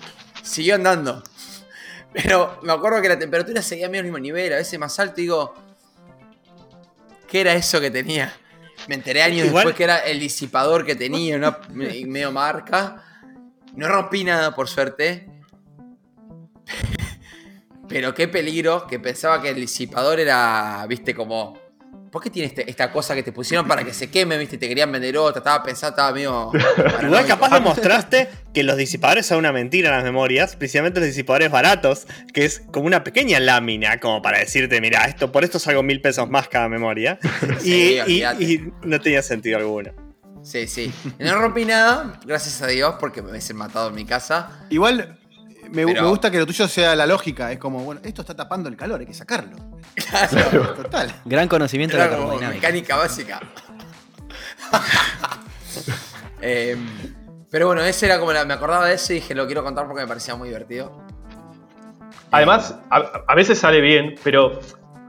siguió 0.43 0.77
andando. 0.77 1.23
Pero 2.13 2.61
me 2.63 2.73
acuerdo 2.73 3.03
que 3.03 3.09
la 3.09 3.19
temperatura 3.19 3.61
seguía 3.63 3.89
medio 3.89 4.01
al 4.01 4.05
mismo 4.05 4.19
nivel, 4.19 4.53
a 4.53 4.57
veces 4.57 4.79
más 4.79 4.99
alto, 5.01 5.21
y 5.21 5.25
digo, 5.25 5.55
¿Qué 7.29 7.41
era 7.41 7.55
eso 7.55 7.81
que 7.81 7.91
tenía? 7.91 8.33
Me 8.89 8.95
enteré 8.95 9.23
años 9.23 9.53
después 9.53 9.75
que 9.75 9.85
era 9.85 9.99
el 9.99 10.21
disipador 10.21 10.85
que 10.85 10.95
tenía, 10.95 11.37
una 11.37 11.59
medio 11.71 12.33
marca. 12.33 13.03
No 13.75 13.89
rompí 13.89 14.25
nada, 14.25 14.55
por 14.55 14.69
suerte. 14.69 15.29
Pero 17.89 18.15
qué 18.15 18.29
peligro 18.29 18.87
que 18.87 18.99
pensaba 18.99 19.41
que 19.43 19.51
el 19.51 19.57
disipador 19.57 20.21
era, 20.21 20.85
viste, 20.89 21.15
como 21.15 21.59
¿Por 22.11 22.23
qué 22.23 22.31
tiene 22.31 22.49
este, 22.49 22.69
esta 22.71 22.91
cosa 22.93 23.15
que 23.15 23.23
te 23.23 23.33
pusieron 23.33 23.67
para 23.67 23.85
que 23.85 23.93
se 23.93 24.11
queme, 24.11 24.39
viste? 24.39 24.59
Te 24.59 24.69
querían 24.69 24.91
vender 24.91 25.17
otra, 25.19 25.41
estaba 25.41 25.63
pensado, 25.63 25.91
estaba 25.91 26.13
medio. 26.13 26.51
Igual 27.03 27.27
capaz 27.27 27.51
demostraste 27.51 28.29
que 28.55 28.63
los 28.63 28.77
disipadores 28.77 29.27
son 29.27 29.39
una 29.39 29.53
mentira 29.53 29.89
en 29.91 29.97
las 29.97 30.05
memorias, 30.05 30.57
precisamente 30.57 31.01
los 31.01 31.09
disipadores 31.09 31.51
baratos, 31.51 32.07
que 32.33 32.45
es 32.45 32.63
como 32.73 32.87
una 32.87 33.05
pequeña 33.05 33.41
lámina, 33.41 33.99
como 33.99 34.23
para 34.23 34.39
decirte, 34.39 34.81
mira, 34.81 35.05
esto, 35.05 35.33
por 35.33 35.45
esto 35.45 35.59
salgo 35.59 35.83
mil 35.83 36.01
pesos 36.01 36.29
más 36.29 36.49
cada 36.49 36.69
memoria. 36.69 37.19
y, 37.65 38.01
no 38.83 39.01
tenía 39.01 39.23
sentido 39.23 39.59
alguno. 39.59 39.93
Sí, 40.43 40.67
sí. 40.69 40.93
No 41.19 41.39
rompí 41.39 41.65
nada, 41.65 42.21
gracias 42.25 42.63
a 42.63 42.69
Dios, 42.69 42.95
porque 43.01 43.21
me 43.21 43.31
hubiesen 43.31 43.57
matado 43.57 43.89
en 43.89 43.95
mi 43.97 44.05
casa. 44.05 44.67
Igual, 44.71 45.19
me, 45.71 45.85
gusta 45.85 46.31
que 46.31 46.39
lo 46.39 46.47
tuyo 46.47 46.69
sea 46.69 46.95
la 46.97 47.07
lógica. 47.07 47.53
Es 47.53 47.59
como, 47.59 47.81
bueno, 47.81 48.01
esto 48.05 48.23
está 48.23 48.35
tapando 48.35 48.69
el 48.69 48.77
calor, 48.77 49.01
hay 49.01 49.07
que 49.07 49.15
sacarlo. 49.15 49.57
Claro. 49.95 50.75
Total. 50.75 51.15
Gran 51.25 51.49
conocimiento 51.49 51.97
de 51.97 52.05
la 52.05 52.11
termodinámica. 52.11 52.55
Mecánica 52.55 52.97
básica. 52.97 53.41
Em, 56.41 56.87
pero 57.51 57.67
bueno, 57.67 57.83
ese 57.83 58.07
era 58.07 58.19
como 58.19 58.33
la, 58.33 58.45
me 58.45 58.55
acordaba 58.55 58.87
de 58.87 58.95
ese 58.95 59.15
y 59.15 59.17
dije, 59.17 59.35
lo 59.35 59.47
quiero 59.47 59.65
contar 59.65 59.87
porque 59.87 60.03
me 60.03 60.09
parecía 60.09 60.37
muy 60.37 60.49
divertido. 60.49 61.03
Además, 62.31 62.75
a, 62.91 63.35
veces 63.35 63.59
sale 63.59 63.81
bien, 63.81 64.17
pero 64.23 64.61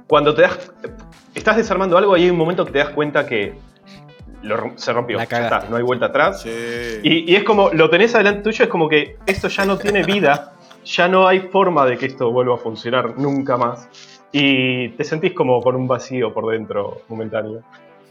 cuando 0.07 0.33
te 0.33 0.43
das. 0.43 0.71
Estás 1.35 1.57
desarmando 1.57 1.97
algo 1.97 2.17
y 2.17 2.23
hay 2.23 2.29
un 2.29 2.37
momento 2.37 2.65
que 2.65 2.71
te 2.71 2.79
das 2.79 2.89
cuenta 2.89 3.27
que 3.27 3.55
se 4.75 4.93
rompió. 4.93 5.17
no 5.69 5.75
hay 5.75 5.83
vuelta 5.83 6.07
atrás. 6.07 6.45
Y, 6.45 7.35
es 7.35 7.43
como, 7.43 7.69
lo 7.69 7.89
tenés 7.89 8.15
adelante 8.15 8.41
tuyo, 8.41 8.65
es 8.65 8.69
como 8.69 8.89
que 8.89 9.17
esto 9.25 9.47
ya 9.47 9.65
no 9.65 9.77
tiene 9.77 10.03
vida, 10.03 10.53
ya 10.85 11.07
no 11.07 11.27
hay 11.27 11.39
forma 11.39 11.85
de 11.85 11.97
que 11.97 12.07
esto 12.07 12.31
vuelva 12.31 12.55
a 12.55 12.57
funcionar 12.57 13.17
nunca 13.17 13.57
más. 13.57 13.89
Y 14.31 14.89
te 14.89 15.03
sentís 15.03 15.33
como 15.33 15.61
con 15.61 15.75
un 15.75 15.87
vacío 15.87 16.33
por 16.33 16.51
dentro 16.51 17.01
momentáneo. 17.07 17.63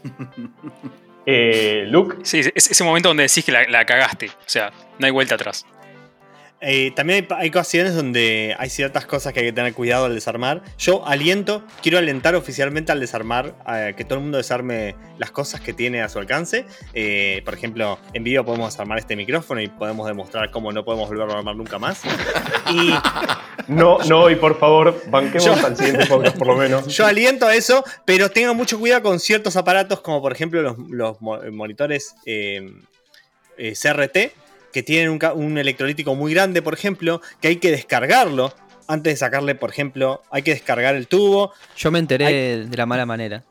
eh, 1.25 1.85
Luke. 1.87 2.17
Sí, 2.23 2.39
es 2.39 2.71
ese 2.71 2.83
momento 2.83 3.09
donde 3.09 3.23
decís 3.23 3.45
que 3.45 3.51
la, 3.51 3.85
cagaste. 3.85 4.27
O 4.27 4.49
sea, 4.49 4.71
no 4.99 5.05
hay 5.05 5.11
vuelta 5.11 5.35
atrás. 5.35 5.65
Eh, 6.59 6.91
también 6.95 7.27
hay, 7.29 7.49
ocasiones 7.49 7.93
donde 7.93 8.55
hay 8.57 8.69
ciertas 8.71 9.05
cosas 9.05 9.31
que 9.31 9.41
hay 9.41 9.45
que 9.47 9.53
tener 9.53 9.73
cuidado 9.73 10.05
al 10.05 10.15
desarmar. 10.15 10.63
Yo 10.79 11.05
aliento, 11.05 11.63
quiero 11.83 11.99
alentar 11.99 12.33
oficialmente 12.33 12.91
al 12.91 12.99
desarmar, 12.99 13.55
a 13.65 13.93
que 13.95 14.03
todo 14.03 14.15
el 14.15 14.21
mundo 14.23 14.37
desarme 14.37 14.95
las 15.19 15.29
cosas 15.29 15.61
que 15.61 15.73
tiene 15.73 16.01
a 16.01 16.09
su 16.09 16.17
alcance. 16.17 16.65
Eh, 16.93 17.43
por 17.45 17.53
ejemplo, 17.53 17.99
en 18.13 18.23
vivo 18.23 18.43
podemos 18.43 18.73
desarmar 18.73 18.97
este 18.97 19.15
micrófono 19.15 19.61
y 19.61 19.67
podemos 19.67 20.07
demostrar 20.07 20.49
cómo 20.49 20.71
no 20.71 20.83
podemos 20.83 21.07
volverlo 21.09 21.33
a 21.35 21.37
armar 21.37 21.55
nunca 21.55 21.77
más. 21.77 22.01
Y 22.71 22.91
no, 23.67 23.99
no, 23.99 24.29
y 24.29 24.35
por 24.35 24.59
favor, 24.59 24.99
banquemos 25.09 25.63
al 25.63 25.77
siguiente 25.77 26.07
podcast 26.07 26.37
por 26.37 26.47
lo 26.47 26.55
menos. 26.55 26.87
Yo 26.95 27.05
aliento 27.05 27.45
a 27.45 27.55
eso, 27.55 27.83
pero 28.03 28.31
tengan 28.31 28.57
mucho 28.57 28.79
cuidado 28.79 29.03
con 29.03 29.19
ciertos 29.19 29.55
aparatos, 29.57 30.01
como 30.01 30.21
por 30.21 30.31
ejemplo 30.31 30.75
los, 30.89 31.21
monitores 31.21 32.15
eh, 32.25 32.71
CRT 33.57 34.46
que 34.77 34.83
tienen 34.83 35.19
un, 35.33 35.57
electrolítico 35.57 36.13
muy 36.13 36.35
grande, 36.35 36.61
por 36.61 36.75
ejemplo, 36.75 37.19
que 37.41 37.47
hay 37.47 37.55
que 37.55 37.71
descargarlo 37.71 38.53
antes 38.87 39.13
de 39.13 39.17
sacarle, 39.17 39.55
por 39.55 39.71
ejemplo, 39.71 40.21
hay 40.29 40.43
que 40.43 40.51
descargar 40.51 40.93
el 40.93 41.07
tubo. 41.07 41.51
Yo 41.75 41.89
me 41.89 41.97
enteré 41.97 42.67
de 42.67 42.77
la 42.77 42.85
mala 42.85 43.07
manera. 43.07 43.43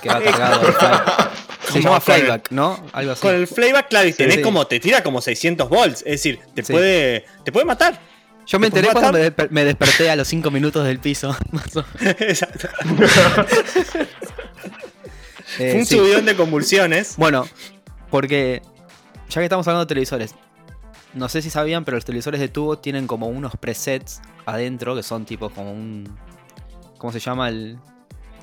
que 0.00 0.08
va 0.08 0.20
cargado. 0.22 0.60
Se 1.72 1.82
llama 1.82 2.00
flyback, 2.00 2.52
¿no? 2.52 2.80
Algo 2.92 3.10
así. 3.10 3.22
Con 3.22 3.34
el 3.34 3.48
flyback, 3.48 3.88
claro, 3.88 4.06
y 4.06 4.12
tenés 4.12 4.38
como, 4.38 4.68
te 4.68 4.78
tira 4.78 5.02
como 5.02 5.20
600 5.20 5.68
volts. 5.68 6.02
Es 6.06 6.12
decir, 6.12 6.38
te, 6.54 6.62
puede, 6.62 7.24
te 7.44 7.50
puede 7.50 7.66
matar. 7.66 7.98
Yo 8.46 8.60
me 8.60 8.68
enteré 8.68 8.86
cuando 8.92 9.18
me, 9.50 9.64
desperté 9.64 10.10
a 10.10 10.14
los 10.14 10.28
5 10.28 10.48
minutos 10.52 10.86
del 10.86 11.00
piso. 11.00 11.36
Exacto. 12.00 12.68
Fue 15.56 15.74
un 15.74 15.84
subidón 15.84 16.24
de 16.24 16.36
convulsiones. 16.36 17.16
Bueno, 17.16 17.48
porque 18.10 18.62
ya 19.28 19.40
que 19.40 19.44
estamos 19.44 19.66
hablando 19.66 19.86
de 19.86 19.88
televisores, 19.88 20.36
no 21.18 21.28
sé 21.28 21.42
si 21.42 21.50
sabían, 21.50 21.84
pero 21.84 21.96
los 21.96 22.04
televisores 22.04 22.40
de 22.40 22.48
tubo 22.48 22.78
tienen 22.78 23.06
como 23.06 23.28
unos 23.28 23.56
presets 23.56 24.20
adentro 24.46 24.94
que 24.96 25.02
son 25.02 25.24
tipo 25.24 25.50
como 25.50 25.72
un. 25.72 26.08
¿Cómo 26.96 27.12
se 27.12 27.20
llama? 27.20 27.48
El, 27.48 27.78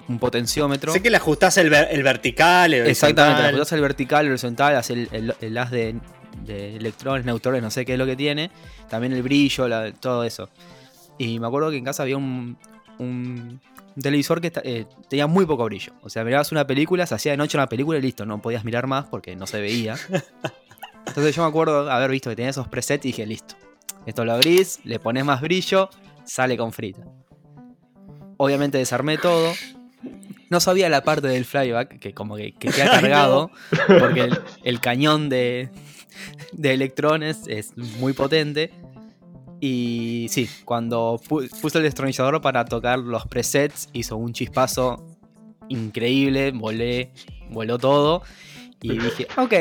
un 0.08 0.20
potenciómetro. 0.20 0.94
Sé 0.94 1.01
que 1.01 1.10
le 1.10 1.17
ajustás 1.17 1.58
el, 1.58 1.70
vertical, 1.70 2.74
el 2.74 2.88
Exactamente, 2.88 3.41
le 3.41 3.48
ajustás 3.50 3.74
el 3.74 3.82
vertical, 3.82 4.25
el 4.25 4.32
horizontal, 4.32 4.82
el, 4.89 5.36
el, 5.41 5.58
haz 5.58 5.72
de, 5.72 5.96
electrones, 6.48 7.25
neutrones, 7.25 7.62
no 7.62 7.72
sé 7.72 7.86
qué 7.86 7.94
es 7.94 8.00
lo 8.00 8.05
que 8.05 8.15
tiene. 8.15 8.51
También 8.89 9.13
el 9.13 9.24
brillo, 9.24 9.67
todo 9.94 10.24
eso. 10.24 10.50
Y 11.17 11.39
me 11.39 11.48
acuerdo 11.48 11.72
que 11.72 11.77
en 11.77 11.86
casa 11.86 12.03
había 12.03 12.17
un, 12.17 12.58
un 13.00 13.60
televisor 14.01 14.41
que 14.41 14.51
eh, 14.63 14.86
tenía 15.10 15.27
muy 15.27 15.46
poco 15.46 15.65
brillo. 15.65 15.94
O 16.01 16.10
sea, 16.10 16.24
mirabas 16.24 16.51
una 16.51 16.67
película, 16.67 17.05
se 17.05 17.15
hacía 17.15 17.32
de 17.32 17.38
noche 17.38 17.58
una 17.58 17.67
película 17.67 17.98
y 17.98 18.01
listo, 18.01 18.25
no 18.25 18.41
podías 18.41 18.63
mirar 18.63 18.88
más 18.88 19.05
porque 19.05 19.36
no 19.36 19.48
se 19.48 19.62
veía. 19.62 19.96
Entonces 21.07 21.35
yo 21.35 21.43
me 21.43 21.50
acuerdo 21.50 21.89
haber 21.91 22.12
visto 22.12 22.29
que 22.29 22.35
tenía 22.35 22.50
esos 22.50 22.67
presets 22.67 23.05
y 23.05 23.09
dije, 23.09 23.25
listo. 23.25 23.55
Esto 24.05 24.24
lo 24.24 24.33
abrís, 24.33 24.79
le 24.83 25.00
pones 25.00 25.25
más 25.25 25.41
brillo, 25.41 25.89
sale 26.25 26.57
con 26.57 26.71
frita. 26.71 27.03
Obviamente 28.38 28.77
desarmé 28.77 29.17
todo. 29.17 29.53
No 30.50 30.59
sabía 30.59 30.89
la 30.89 31.03
parte 31.03 31.27
del 31.27 31.45
flyback, 31.45 32.00
que 32.00 32.13
como 32.13 32.35
que, 32.35 32.53
que 32.53 32.69
queda 32.69 32.91
cargado, 33.01 33.50
porque 34.00 34.29
el, 34.63 34.79
cañón 34.79 35.29
de, 35.29 35.69
de 36.51 36.74
electrones 36.74 37.47
es 37.47 37.75
muy 37.77 38.13
potente. 38.13 38.71
Y 39.59 40.27
sí, 40.29 40.47
cuando 40.65 41.19
puse 41.27 41.77
el 41.79 41.83
destornillador 41.83 42.41
para 42.41 42.65
tocar 42.65 43.00
los 43.00 43.25
presets, 43.25 43.89
hizo 43.93 44.17
un 44.17 44.33
chispazo 44.33 45.03
increíble, 45.69 46.51
volé, 46.51 47.12
voló 47.50 47.79
todo. 47.79 48.21
Y 48.81 49.00
dije, 49.00 49.27
ok, 49.38 49.53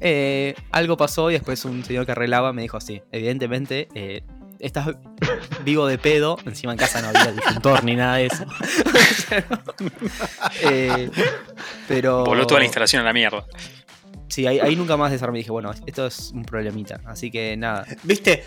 eh, 0.00 0.54
algo 0.72 0.96
pasó 0.96 1.30
y 1.30 1.34
después 1.34 1.64
un 1.64 1.84
señor 1.84 2.06
que 2.06 2.12
arreglaba 2.12 2.52
me 2.52 2.62
dijo, 2.62 2.80
sí, 2.80 3.02
evidentemente 3.12 3.88
eh, 3.94 4.22
estás 4.58 4.88
vivo 5.64 5.86
de 5.86 5.98
pedo, 5.98 6.38
encima 6.44 6.72
en 6.72 6.78
casa 6.78 7.02
no 7.02 7.08
había 7.08 7.32
disyuntor 7.32 7.84
ni 7.84 7.96
nada 7.96 8.16
de 8.16 8.26
eso. 8.26 8.44
eh, 10.62 11.10
pero... 11.88 12.24
Voló 12.24 12.46
toda 12.46 12.60
la 12.60 12.66
instalación 12.66 13.02
a 13.02 13.04
la 13.04 13.12
mierda. 13.12 13.44
Sí, 14.28 14.46
ahí, 14.46 14.74
nunca 14.74 14.96
más 14.96 15.12
desarmé. 15.12 15.38
Dije, 15.38 15.50
bueno, 15.50 15.70
esto 15.86 16.06
es 16.06 16.32
un 16.32 16.44
problemita. 16.44 17.00
Así 17.06 17.30
que 17.30 17.56
nada. 17.56 17.86
Viste, 18.02 18.44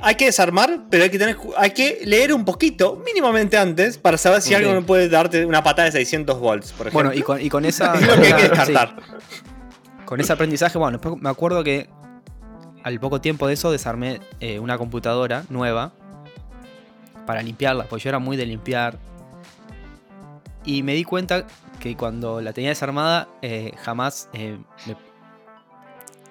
hay 0.00 0.16
que 0.16 0.26
desarmar, 0.26 0.84
pero 0.90 1.04
hay 1.04 1.10
que 1.10 1.18
tener, 1.18 1.36
hay 1.56 1.70
que 1.70 2.00
leer 2.04 2.34
un 2.34 2.44
poquito, 2.44 3.02
mínimamente 3.04 3.56
antes, 3.56 3.96
para 3.96 4.18
saber 4.18 4.42
si 4.42 4.54
algo 4.54 4.74
no 4.74 4.84
puede 4.84 5.08
darte 5.08 5.46
una 5.46 5.64
patada 5.64 5.86
de 5.86 5.92
600 5.92 6.38
volts, 6.38 6.72
por 6.72 6.88
ejemplo. 6.88 7.08
Bueno, 7.08 7.18
y 7.18 7.22
con, 7.22 7.40
y 7.40 7.48
con 7.48 7.64
esa. 7.64 7.94
es 7.94 8.06
lo 8.06 8.20
que 8.20 8.26
hay 8.26 8.34
que 8.34 8.48
descartar 8.48 8.96
con 10.04 10.20
ese 10.20 10.32
aprendizaje, 10.32 10.78
bueno, 10.78 11.00
me 11.20 11.28
acuerdo 11.28 11.64
que 11.64 11.88
al 12.82 13.00
poco 13.00 13.20
tiempo 13.20 13.46
de 13.46 13.54
eso 13.54 13.70
desarmé 13.70 14.20
eh, 14.40 14.58
una 14.58 14.76
computadora 14.76 15.44
nueva 15.48 15.92
para 17.26 17.42
limpiarla, 17.42 17.84
pues 17.84 18.02
yo 18.02 18.10
era 18.10 18.18
muy 18.18 18.36
de 18.36 18.46
limpiar. 18.46 18.98
Y 20.64 20.82
me 20.82 20.94
di 20.94 21.04
cuenta 21.04 21.46
que 21.80 21.96
cuando 21.96 22.40
la 22.40 22.52
tenía 22.52 22.70
desarmada 22.70 23.28
eh, 23.42 23.72
jamás 23.82 24.28
eh, 24.32 24.58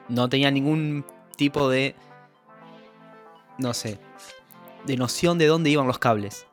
no 0.10 0.30
tenía 0.30 0.52
ningún 0.52 1.06
tipo 1.36 1.70
de, 1.70 1.96
no 3.58 3.74
sé, 3.74 4.00
de 4.86 4.98
noción 4.98 5.38
de 5.38 5.48
dónde 5.48 5.72
iban 5.72 5.88
los 5.88 5.98
cables. 5.98 6.46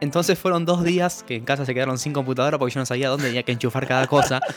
Entonces 0.00 0.36
fueron 0.36 0.64
dos 0.64 0.82
días 0.82 1.22
que 1.22 1.36
en 1.36 1.44
casa 1.44 1.64
se 1.64 1.74
quedaron 1.74 1.96
sin 1.96 2.12
computadora 2.12 2.58
porque 2.58 2.74
yo 2.74 2.80
no 2.80 2.86
sabía 2.86 3.08
dónde 3.08 3.26
tenía 3.26 3.44
que 3.44 3.52
enchufar 3.52 3.86
cada 3.86 4.08
cosa. 4.08 4.40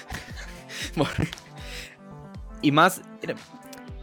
y 2.61 2.71
más, 2.71 3.01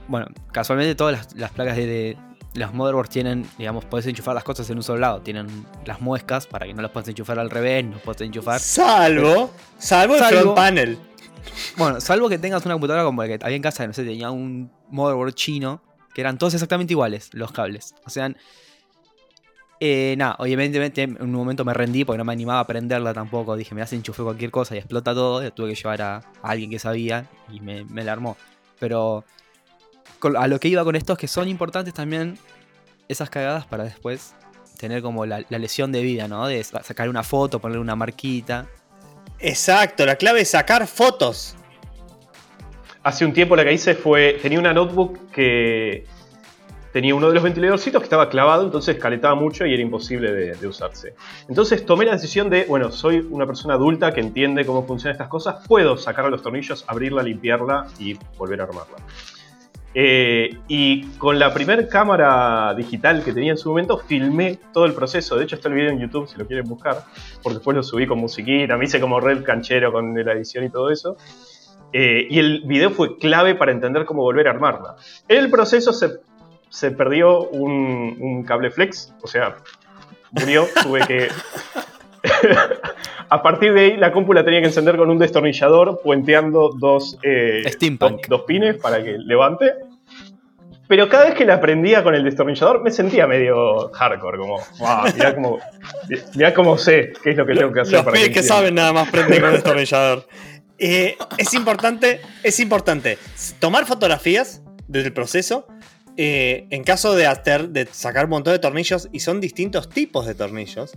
bueno, 0.09 0.27
casualmente 0.53 0.95
todas 0.95 1.35
las, 1.35 1.51
placas 1.53 1.77
de, 1.77 2.17
las 2.55 2.75
motherboards 2.75 3.11
tienen, 3.11 3.47
digamos, 3.59 3.85
puedes 3.85 4.07
enchufar 4.07 4.35
las 4.35 4.45
cosas 4.45 4.69
en 4.71 4.77
un 4.77 4.83
solo 4.83 5.01
lado. 5.01 5.21
Tienen 5.23 5.47
las 5.85 6.01
muescas 6.01 6.47
para 6.47 6.67
que 6.67 6.75
no 6.75 6.83
las 6.83 6.91
puedas 6.91 7.09
enchufar 7.09 7.39
al 7.39 7.51
revés, 7.51 7.85
no 7.85 7.99
puedes 7.99 8.21
enchufar. 8.21 8.61
Salvo, 8.61 9.51
salvo, 9.79 10.17
el 10.17 10.25
front 10.25 10.55
panel. 10.55 10.99
Bueno, 11.77 12.01
salvo 12.01 12.29
que 12.29 12.39
tengas 12.39 12.65
una 12.65 12.75
computadora 12.75 13.05
como 13.05 13.23
la 13.23 13.29
que 13.29 13.45
había 13.45 13.57
en 13.57 13.63
casa, 13.63 13.87
no 13.87 13.93
sé, 13.93 14.05
tenía 14.05 14.31
un 14.31 14.71
motherboard 14.91 15.35
chino, 15.35 15.83
que 16.15 16.21
eran 16.21 16.39
todos 16.39 16.55
exactamente 16.55 16.93
iguales 16.93 17.31
los 17.33 17.53
cables. 17.53 17.95
O 18.05 18.11
sea, 18.11 18.33
eh, 19.85 20.15
nada, 20.17 20.37
obviamente 20.39 21.03
en 21.03 21.21
un 21.21 21.33
momento 21.33 21.65
me 21.65 21.75
rendí 21.75 22.05
porque 22.05 22.17
no 22.17 22.25
me 22.25 22.33
animaba 22.33 22.61
a 22.61 22.67
prenderla 22.69 23.13
tampoco. 23.13 23.57
Dije, 23.57 23.75
me 23.75 23.83
hace 23.83 23.97
enchufe 23.97 24.23
cualquier 24.23 24.53
cosa 24.53 24.77
y 24.77 24.79
explota 24.79 25.13
todo. 25.13 25.53
tuve 25.53 25.71
que 25.71 25.75
llevar 25.75 26.03
a, 26.03 26.23
alguien 26.41 26.71
que 26.71 26.79
sabía 26.79 27.27
y 27.51 27.59
me, 27.59 27.85
la 28.05 28.13
armó. 28.13 28.37
Pero 28.79 29.25
a 30.39 30.47
lo 30.47 30.61
que 30.61 30.69
iba 30.69 30.85
con 30.85 30.95
esto 30.95 31.15
es 31.15 31.19
que 31.19 31.27
son 31.27 31.49
importantes 31.49 31.93
también 31.95 32.39
esas 33.09 33.29
cagadas 33.29 33.67
para 33.67 33.83
después 33.83 34.37
tener 34.79 35.03
como 35.03 35.27
la, 35.27 35.45
lesión 35.49 35.91
de 35.91 36.03
vida, 36.03 36.29
¿no? 36.29 36.47
De 36.47 36.63
sacar 36.63 37.09
una 37.09 37.25
foto, 37.25 37.59
ponerle 37.59 37.81
una 37.81 37.97
marquita. 37.97 38.69
Exacto, 39.41 40.07
la 40.07 40.15
clave 40.15 40.43
es 40.43 40.51
sacar 40.51 40.87
fotos. 40.87 41.57
Hace 43.03 43.25
un 43.25 43.33
tiempo 43.33 43.57
lo 43.57 43.65
que 43.65 43.73
hice 43.73 43.97
fue, 43.97 44.39
tenía 44.41 44.61
una 44.61 44.73
notebook 44.73 45.33
que 45.33 46.07
tenía 46.93 47.15
uno 47.15 47.29
de 47.29 47.35
los 47.35 47.43
ventiladorcitos 47.43 48.01
que 48.01 48.05
estaba 48.05 48.29
clavado, 48.29 48.65
entonces 48.65 48.97
calentaba 48.97 49.35
mucho 49.35 49.67
y 49.67 49.73
era 49.73 49.83
imposible 49.83 50.33
de, 50.33 50.67
usarse. 50.67 51.15
Entonces 51.49 51.85
tomé 51.85 52.05
la 52.05 52.13
decisión 52.13 52.51
de, 52.51 52.65
bueno, 52.67 52.93
soy 52.93 53.27
una 53.31 53.47
persona 53.47 53.75
adulta 53.75 54.13
que 54.13 54.21
entiende 54.21 54.65
cómo 54.65 54.87
funcionan 54.87 55.13
estas 55.13 55.29
cosas, 55.29 55.67
puedo 55.67 55.97
sacar 55.97 56.29
los 56.31 56.43
tornillos, 56.43 56.85
abrirla, 56.87 57.23
limpiarla 57.23 57.87
y 57.99 58.17
volver 58.37 58.61
a 58.61 58.65
armarla. 58.65 58.97
Eh, 59.95 60.59
y 60.69 61.05
con 61.19 61.39
la 61.39 61.53
primera 61.53 61.87
cámara 61.87 62.73
digital 62.75 63.23
que 63.23 63.33
tenía 63.33 63.53
en 63.53 63.59
su 63.59 63.69
momento, 63.69 63.99
filmé 63.99 64.59
todo 64.73 64.87
el 64.87 64.95
proceso. 64.95 65.37
De 65.37 65.45
hecho, 65.45 65.57
está 65.57 65.69
el 65.69 65.75
video 65.75 65.91
en 65.91 65.99
YouTube 65.99 66.29
si 66.29 66.39
lo 66.39 66.47
quieren 66.47 66.67
buscar, 66.67 67.05
porque 67.43 67.57
después 67.57 67.77
lo 67.77 67.83
subí 67.83 68.07
con 68.07 68.19
musiquita, 68.19 68.77
me 68.77 68.87
hice 68.87 69.01
como 69.01 69.21
red 69.21 69.43
canchero 69.43 69.93
con 69.93 70.15
la 70.15 70.33
edición 70.33 70.65
y 70.65 70.71
todo 70.71 70.91
eso. 70.91 71.17
Eh, 71.93 72.27
y 72.31 72.39
el 72.39 72.63
video 72.65 72.91
fue 72.91 73.19
clave 73.19 73.55
para 73.55 73.71
entender 73.71 74.07
cómo 74.07 74.23
volver 74.23 74.49
a 74.49 74.53
armarla. 74.53 74.97
El 75.29 75.51
proceso 75.51 75.93
se 75.93 76.21
se 76.73 76.91
perdió 76.91 77.49
un, 77.49 78.45
cable 78.49 78.71
flex, 78.71 79.13
o 79.23 79.27
sea, 79.27 79.57
murió, 80.31 80.67
tuve 80.83 81.01
que... 81.07 81.29
a 83.29 83.43
partir 83.43 83.75
de 83.75 83.81
ahí 83.81 83.97
la 83.97 84.11
cómpula 84.11 84.45
tenía 84.45 84.61
que 84.61 84.69
encender 84.69 84.97
con 84.97 85.11
un 85.11 85.19
destornillador 85.19 86.01
puenteando 86.03 86.71
dos, 86.79 87.19
eh, 87.23 87.63
dos, 88.29 88.43
pines 88.47 88.77
para 88.77 89.03
que 89.05 89.19
levante. 89.19 89.75
Pero 90.89 91.09
cada 91.09 91.27
vez 91.27 91.35
que 91.35 91.45
la 91.45 91.61
prendía 91.61 92.03
con 92.03 92.15
el 92.15 92.25
destornillador 92.25 92.83
me 92.83 92.91
sentía 92.91 93.27
medio 93.27 93.91
hardcore, 93.91 94.39
como, 94.39 94.57
wow, 94.79 95.13
mirá 95.15 95.35
cómo, 95.35 95.59
cómo 96.55 96.79
sé 96.79 97.13
qué 97.23 97.31
es 97.31 97.37
lo 97.37 97.45
que 97.45 97.55
tengo 97.55 97.73
que 97.73 97.81
hacer 97.81 97.95
Los 97.95 98.05
para 98.05 98.19
que, 98.19 98.31
que 98.31 98.43
saben 98.43 98.75
nada 98.75 98.93
más 98.93 99.11
prender 99.11 99.41
con 99.41 99.51
el 99.51 99.57
destornillador. 99.57 100.27
Eh, 100.85 101.17
es 101.39 101.55
importante, 101.55 102.21
es 102.43 102.59
importante 102.59 103.17
tomar 103.61 103.87
fotografías 103.87 104.65
desde 104.89 105.09
el 105.09 105.13
proceso 105.13 105.69
eh, 106.17 106.67
en 106.71 106.85
caso 106.85 107.15
de, 107.15 107.27
hacer, 107.27 107.71
de 107.71 107.89
sacar 107.91 108.25
un 108.25 108.31
montón 108.31 108.53
de 108.53 108.59
tornillos, 108.59 109.09
y 109.13 109.21
son 109.21 109.41
distintos 109.41 109.89
tipos 109.89 110.27
de 110.27 110.35
tornillos, 110.35 110.93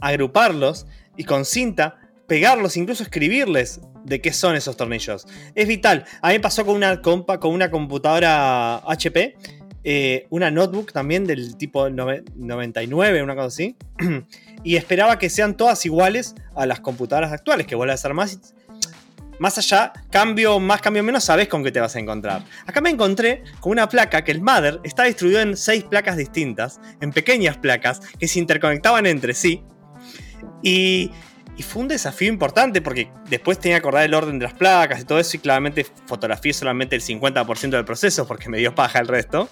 agruparlos 0.00 0.86
y 1.16 1.24
con 1.24 1.44
cinta 1.44 1.98
pegarlos, 2.26 2.76
incluso 2.76 3.02
escribirles 3.02 3.80
de 4.04 4.20
qué 4.20 4.32
son 4.32 4.56
esos 4.56 4.76
tornillos. 4.76 5.26
Es 5.54 5.68
vital. 5.68 6.04
A 6.20 6.28
mí 6.28 6.34
me 6.34 6.40
pasó 6.40 6.64
con 6.64 6.76
una 6.76 7.00
compa, 7.00 7.38
con 7.40 7.52
una 7.52 7.70
computadora 7.70 8.76
HP. 8.90 9.36
eh, 9.88 10.26
una 10.30 10.50
notebook 10.50 10.92
también 10.92 11.26
del 11.26 11.56
tipo 11.56 11.88
99, 11.88 13.22
una 13.22 13.34
cosa 13.36 13.46
así. 13.46 13.76
y 14.64 14.76
esperaba 14.76 15.18
que 15.18 15.30
sean 15.30 15.56
todas 15.56 15.86
iguales 15.86 16.34
a 16.56 16.66
las 16.66 16.80
computadoras 16.80 17.32
actuales, 17.32 17.66
que 17.68 17.76
vuelve 17.76 17.94
a 17.94 17.96
ser 17.96 18.12
más. 18.14 18.54
Más 19.38 19.58
allá, 19.58 19.92
cambio 20.10 20.58
más, 20.58 20.80
cambio 20.80 21.02
menos, 21.02 21.24
sabes 21.24 21.48
con 21.48 21.62
qué 21.62 21.72
te 21.72 21.80
vas 21.80 21.94
a 21.96 21.98
encontrar. 21.98 22.42
Acá 22.66 22.80
me 22.80 22.90
encontré 22.90 23.42
con 23.60 23.72
una 23.72 23.88
placa 23.88 24.24
que 24.24 24.32
el 24.32 24.40
mother 24.40 24.80
está 24.82 25.04
distribuido 25.04 25.40
en 25.42 25.56
seis 25.56 25.84
placas 25.84 26.16
distintas, 26.16 26.80
en 27.00 27.12
pequeñas 27.12 27.58
placas 27.58 28.00
que 28.18 28.28
se 28.28 28.38
interconectaban 28.38 29.06
entre 29.06 29.34
sí. 29.34 29.62
Y 30.62 31.10
fue 31.62 31.82
un 31.82 31.88
desafío 31.88 32.28
importante 32.28 32.82
porque 32.82 33.10
después 33.28 33.58
tenía 33.58 33.76
que 33.76 33.80
acordar 33.80 34.04
el 34.04 34.14
orden 34.14 34.38
de 34.38 34.44
las 34.44 34.54
placas 34.54 35.00
y 35.00 35.04
todo 35.04 35.18
eso 35.18 35.36
y 35.36 35.40
claramente 35.40 35.86
fotografié 36.06 36.52
solamente 36.52 36.96
el 36.96 37.02
50% 37.02 37.70
del 37.70 37.84
proceso 37.84 38.26
porque 38.26 38.48
me 38.48 38.58
dio 38.58 38.74
paja 38.74 38.98
el 38.98 39.08
resto. 39.08 39.48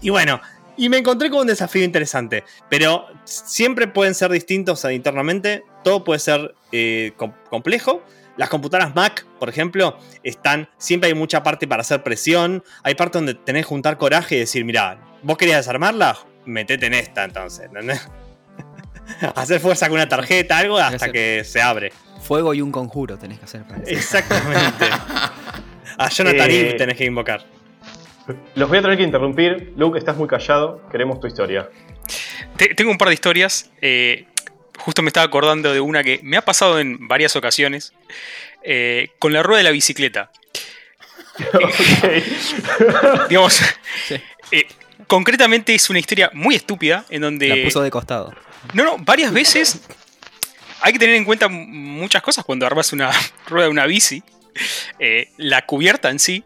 Y 0.00 0.10
bueno, 0.10 0.40
y 0.76 0.88
me 0.88 0.98
encontré 0.98 1.30
con 1.30 1.40
un 1.40 1.46
desafío 1.46 1.84
interesante, 1.84 2.44
pero 2.68 3.06
siempre 3.24 3.86
pueden 3.86 4.14
ser 4.14 4.30
distintos 4.30 4.84
internamente, 4.84 5.62
todo 5.84 6.02
puede 6.02 6.18
ser 6.18 6.54
eh, 6.72 7.12
complejo. 7.48 8.02
Las 8.36 8.48
computadoras 8.48 8.94
Mac, 8.94 9.24
por 9.38 9.48
ejemplo, 9.48 9.98
están, 10.22 10.68
siempre 10.76 11.08
hay 11.08 11.14
mucha 11.14 11.42
parte 11.42 11.68
para 11.68 11.82
hacer 11.82 12.02
presión, 12.02 12.64
hay 12.82 12.94
parte 12.94 13.18
donde 13.18 13.34
tenés 13.34 13.64
que 13.64 13.68
juntar 13.68 13.96
coraje 13.96 14.36
y 14.36 14.38
decir, 14.40 14.64
mira, 14.64 14.98
vos 15.22 15.36
querías 15.36 15.58
desarmarla, 15.58 16.18
metete 16.44 16.86
en 16.86 16.94
esta 16.94 17.24
entonces, 17.24 17.66
¿entendés? 17.66 18.08
hacer 19.36 19.60
fuerza 19.60 19.88
con 19.88 19.94
una 19.94 20.08
tarjeta, 20.08 20.58
algo, 20.58 20.78
hasta 20.78 21.12
que 21.12 21.42
se 21.44 21.62
abre. 21.62 21.92
Fuego 22.20 22.54
y 22.54 22.60
un 22.60 22.72
conjuro 22.72 23.18
tenés 23.18 23.38
que 23.38 23.44
hacer 23.44 23.62
para 23.64 23.82
eso. 23.82 23.90
Exactamente. 23.90 24.86
A 25.98 26.08
Jonathan 26.08 26.50
eh, 26.50 26.74
tenés 26.76 26.96
que 26.96 27.04
invocar. 27.04 27.44
Los 28.54 28.68
voy 28.68 28.78
a 28.78 28.82
tener 28.82 28.96
que 28.96 29.02
interrumpir. 29.02 29.74
Luke, 29.76 29.98
estás 29.98 30.16
muy 30.16 30.26
callado. 30.26 30.80
Queremos 30.90 31.20
tu 31.20 31.26
historia. 31.26 31.68
tengo 32.76 32.90
un 32.90 32.98
par 32.98 33.08
de 33.08 33.14
historias. 33.14 33.70
Eh, 33.80 34.26
justo 34.84 35.02
me 35.02 35.08
estaba 35.08 35.24
acordando 35.24 35.72
de 35.72 35.80
una 35.80 36.04
que 36.04 36.20
me 36.22 36.36
ha 36.36 36.42
pasado 36.42 36.78
en 36.78 37.08
varias 37.08 37.36
ocasiones. 37.36 37.94
Eh, 38.62 39.08
con 39.18 39.32
la 39.32 39.42
rueda 39.42 39.58
de 39.58 39.64
la 39.64 39.70
bicicleta. 39.70 40.30
digamos, 43.28 43.60
concretamente 45.06 45.74
es 45.74 45.90
una 45.90 45.98
historia 45.98 46.30
muy 46.34 46.54
estúpida 46.54 47.04
en 47.08 47.22
donde... 47.22 47.48
La 47.48 47.64
puso 47.64 47.82
de 47.82 47.90
costado. 47.90 48.34
No, 48.72 48.84
no, 48.84 48.96
varias 48.98 49.32
veces 49.32 49.80
hay 50.80 50.92
que 50.92 50.98
tener 50.98 51.14
en 51.14 51.24
cuenta 51.24 51.48
muchas 51.48 52.22
cosas 52.22 52.44
cuando 52.44 52.66
armas 52.66 52.92
una 52.92 53.10
rueda 53.46 53.66
de 53.66 53.70
una 53.70 53.86
bici. 53.86 54.22
Eh, 54.98 55.30
la 55.38 55.64
cubierta 55.66 56.10
en 56.10 56.18
sí, 56.18 56.44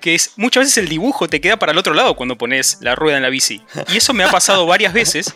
que 0.00 0.14
es 0.14 0.32
muchas 0.36 0.62
veces 0.62 0.78
el 0.78 0.88
dibujo 0.88 1.28
te 1.28 1.40
queda 1.40 1.56
para 1.56 1.72
el 1.72 1.78
otro 1.78 1.94
lado 1.94 2.14
cuando 2.14 2.36
pones 2.36 2.78
la 2.80 2.94
rueda 2.94 3.16
en 3.16 3.22
la 3.22 3.28
bici. 3.28 3.62
Y 3.88 3.96
eso 3.96 4.12
me 4.14 4.24
ha 4.24 4.30
pasado 4.30 4.66
varias 4.66 4.92
veces 4.92 5.34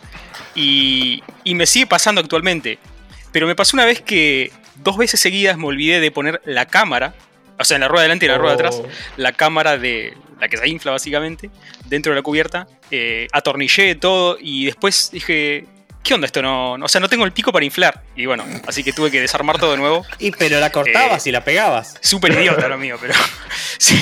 y, 0.55 1.23
y 1.45 1.55
me 1.55 1.67
sigue 1.67 1.87
pasando 1.87 2.21
actualmente. 2.21 2.79
Pero 3.33 3.47
me 3.47 3.55
pasó 3.55 3.77
una 3.77 3.85
vez 3.85 4.01
que 4.01 4.53
dos 4.77 4.97
veces 4.97 5.21
seguidas 5.21 5.57
me 5.57 5.67
olvidé 5.67 6.01
de 6.01 6.11
poner 6.11 6.41
la 6.45 6.67
cámara, 6.67 7.15
o 7.59 7.65
sea, 7.65 7.77
en 7.77 7.83
la 7.83 7.89
rueda 7.89 8.03
delante 8.03 8.27
y 8.27 8.29
la 8.29 8.39
rueda 8.39 8.57
de 8.57 8.67
atrás, 8.67 8.83
oh. 8.83 8.89
la 9.17 9.33
cámara 9.33 9.79
de 9.79 10.15
la 10.41 10.49
que 10.49 10.57
se 10.57 10.69
infla 10.69 10.91
básicamente, 10.91 11.51
dentro 11.87 12.13
de 12.13 12.17
la 12.17 12.23
cubierta. 12.23 12.67
Eh, 12.91 13.29
atornillé 13.33 13.95
todo 13.95 14.37
y 14.41 14.67
después 14.67 15.11
dije, 15.13 15.67
¿qué 16.03 16.15
onda 16.15 16.27
esto? 16.27 16.43
No, 16.43 16.73
o 16.73 16.89
sea, 16.89 17.01
no 17.01 17.09
tengo 17.09 17.25
el 17.25 17.33
pico 17.33 17.53
para 17.53 17.65
inflar. 17.65 18.03
Y 18.17 18.27
bueno, 18.27 18.45
así 18.67 18.83
que 18.83 18.93
tuve 18.93 19.11
que 19.11 19.21
desarmar 19.21 19.59
todo 19.59 19.71
de 19.73 19.79
nuevo. 19.79 20.05
Y 20.19 20.33
pero 20.33 20.59
la 20.59 20.71
cortabas 20.71 21.27
eh, 21.27 21.29
y 21.29 21.33
la 21.33 21.45
pegabas. 21.45 21.97
Súper 22.01 22.33
idiota 22.33 22.69
lo 22.69 22.77
mío, 22.77 22.99
pero 23.01 23.15
sí. 23.79 23.97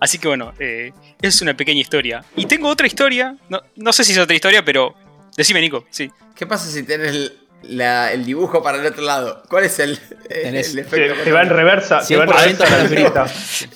Así 0.00 0.18
que 0.18 0.28
bueno, 0.28 0.52
eh, 0.58 0.92
es 1.20 1.42
una 1.42 1.56
pequeña 1.56 1.80
historia. 1.80 2.24
Y 2.36 2.46
tengo 2.46 2.68
otra 2.68 2.86
historia, 2.86 3.36
no, 3.48 3.92
sé 3.92 4.04
si 4.04 4.12
es 4.12 4.18
otra 4.18 4.34
historia, 4.34 4.64
pero 4.64 4.94
decime 5.36 5.60
Nico, 5.60 5.84
sí. 5.90 6.10
¿Qué 6.34 6.46
pasa 6.46 6.70
si 6.70 6.82
tienes 6.84 7.32
el, 7.62 8.24
dibujo 8.24 8.62
para 8.62 8.78
el 8.78 8.86
otro 8.86 9.02
lado? 9.02 9.42
¿Cuál 9.48 9.64
es 9.64 9.78
el, 9.78 9.92
efecto? 10.30 11.22
Te, 11.24 11.32
va 11.32 11.42
en 11.42 11.50
reversa, 11.50 12.00
te 12.06 12.16
va 12.16 12.24
en 12.24 12.30
reversa 12.30 13.26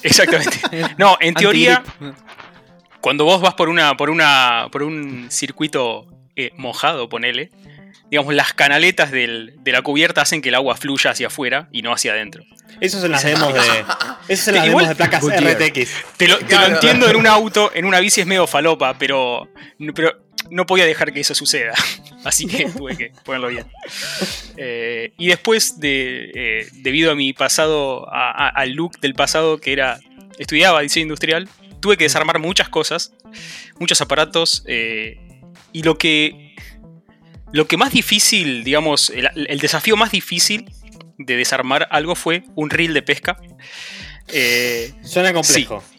Exactamente. 0.03 0.61
No, 0.99 1.17
en 1.21 1.35
teoría, 1.35 1.83
cuando 3.01 3.25
vos 3.25 3.41
vas 3.41 3.55
por 3.55 3.69
una, 3.69 3.97
por 3.97 4.11
una, 4.11 4.69
por 4.71 4.83
un 4.83 5.27
circuito 5.31 6.07
eh, 6.37 6.51
mojado, 6.57 7.09
ponele, 7.09 7.51
digamos, 8.13 8.35
las 8.35 8.53
canaletas 8.53 9.11
de 9.11 9.55
la 9.65 9.81
cubierta 9.81 10.21
hacen 10.21 10.43
que 10.43 10.51
el 10.51 10.55
agua 10.55 10.77
fluya 10.77 11.13
hacia 11.13 11.29
afuera 11.29 11.71
y 11.73 11.81
no 11.81 11.95
hacia 11.95 12.13
adentro. 12.13 12.45
Eso 12.79 13.01
se 13.01 13.09
las 13.09 13.25
demos 13.25 13.55
de. 13.55 13.61
Eso 14.29 14.45
se 14.45 14.53
las 14.53 14.67
demos 14.67 14.87
de 14.87 14.95
placas 14.95 15.25
RTX. 15.25 15.91
Te 16.19 16.29
lo, 16.29 16.39
entiendo 16.39 17.09
en 17.09 17.17
un 17.17 17.27
auto, 17.27 17.71
en 17.73 17.87
una 17.87 18.01
bici 18.01 18.21
es 18.21 18.27
medio 18.27 18.47
falopa, 18.47 18.99
pero, 18.99 19.49
pero 19.95 20.27
no 20.51 20.67
podía 20.67 20.85
dejar 20.85 21.15
que 21.15 21.21
eso 21.21 21.35
suceda. 21.35 21.73
Así 22.25 22.47
que 22.47 22.67
tuve 22.77 22.99
que 22.99 23.13
ponerlo 23.25 23.49
bien. 23.49 23.65
Eh, 24.59 25.15
y 25.17 25.29
después, 25.29 25.81
de, 25.81 26.33
eh, 26.35 26.69
debido 26.83 27.13
a 27.13 27.15
mi 27.15 27.33
pasado, 27.33 28.07
al 28.13 28.73
look 28.73 29.01
del 29.01 29.15
pasado 29.15 29.59
que 29.59 29.73
era. 29.73 29.99
Estudiaba 30.39 30.83
diseño 30.83 31.05
industrial, 31.05 31.49
tuve 31.81 31.97
que 31.97 32.05
desarmar 32.05 32.39
muchas 32.39 32.69
cosas, 32.69 33.15
muchos 33.79 34.03
aparatos. 34.03 34.65
Y 34.67 35.83
lo 35.83 35.97
que, 35.97 36.52
lo 37.53 37.67
que 37.67 37.77
más 37.77 37.93
difícil, 37.93 38.65
digamos, 38.65 39.11
el, 39.11 39.59
desafío 39.59 39.97
más 39.97 40.11
difícil 40.11 40.71
de 41.19 41.37
desarmar 41.37 41.87
algo 41.91 42.15
fue 42.15 42.45
un 42.55 42.71
reel 42.71 42.95
de 42.95 43.03
pesca. 43.03 43.37
Eh, 44.29 44.93
Suena 45.03 45.33
complejo. 45.33 45.83
Sí. 45.87 45.92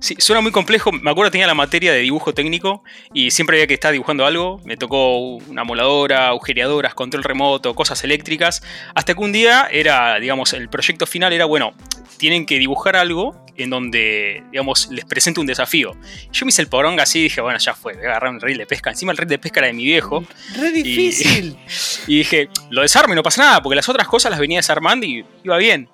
Suena 0.00 0.40
muy 0.40 0.52
complejo. 0.52 0.92
Me 0.92 1.10
acuerdo 1.10 1.30
que 1.30 1.32
tenía 1.32 1.46
la 1.46 1.54
materia 1.54 1.92
de 1.92 2.00
dibujo 2.00 2.34
técnico 2.34 2.82
y 3.12 3.30
siempre 3.30 3.56
había 3.56 3.66
que 3.66 3.74
estar 3.74 3.92
dibujando 3.92 4.26
algo. 4.26 4.60
Me 4.64 4.76
tocó 4.76 5.36
una 5.36 5.64
moladora, 5.64 6.28
agujereadoras, 6.28 6.94
control 6.94 7.24
remoto, 7.24 7.74
cosas 7.74 8.02
eléctricas. 8.04 8.62
Hasta 8.94 9.14
que 9.14 9.20
un 9.20 9.32
día 9.32 9.68
era, 9.70 10.18
digamos, 10.20 10.52
el 10.52 10.68
proyecto 10.68 11.06
final 11.06 11.32
era, 11.32 11.44
bueno, 11.44 11.74
tienen 12.18 12.46
que 12.46 12.58
dibujar 12.58 12.96
algo 12.96 13.44
en 13.56 13.70
donde, 13.70 14.44
digamos, 14.52 14.88
les 14.90 15.04
presento 15.04 15.40
un 15.40 15.46
desafío. 15.46 15.96
Yo 16.32 16.46
me 16.46 16.50
hice 16.50 16.62
el 16.62 16.68
poronga 16.68 17.02
así 17.02 17.18
y 17.18 17.22
dije, 17.24 17.40
bueno, 17.40 17.58
ya 17.58 17.74
fue, 17.74 17.94
voy 17.94 18.04
a 18.04 18.10
agarrar 18.10 18.30
un 18.30 18.40
reel 18.40 18.58
de 18.58 18.66
pesca. 18.66 18.90
Encima 18.90 19.12
el 19.12 19.18
reel 19.18 19.28
de 19.28 19.38
pesca 19.38 19.60
era 19.60 19.66
de 19.66 19.72
mi 19.72 19.84
viejo. 19.84 20.24
¡Re 20.56 20.70
difícil! 20.70 21.56
Y, 22.06 22.18
dije, 22.18 22.48
lo 22.70 22.82
desarmo 22.82 23.12
y 23.12 23.16
no 23.16 23.22
pasa 23.22 23.42
nada, 23.42 23.62
porque 23.62 23.76
las 23.76 23.88
otras 23.88 24.08
cosas 24.08 24.30
las 24.30 24.40
venía 24.40 24.58
desarmando 24.58 25.04
y 25.04 25.24
iba 25.44 25.56
bien. 25.58 25.88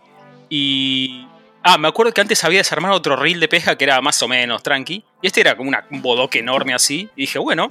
Y... 0.48 1.26
Ah, 1.66 1.78
me 1.78 1.88
acuerdo 1.88 2.12
que 2.12 2.20
antes 2.20 2.44
había 2.44 2.58
desarmado 2.58 2.94
otro 2.94 3.16
reel 3.16 3.40
de 3.40 3.48
pesca 3.48 3.76
que 3.78 3.84
era 3.84 3.98
más 4.02 4.22
o 4.22 4.28
menos 4.28 4.62
tranqui. 4.62 5.02
Y 5.22 5.26
este 5.26 5.40
era 5.40 5.56
como 5.56 5.70
un 5.90 6.02
bodoque 6.02 6.40
enorme 6.40 6.74
así. 6.74 7.08
Y 7.16 7.22
dije, 7.22 7.38
bueno, 7.38 7.68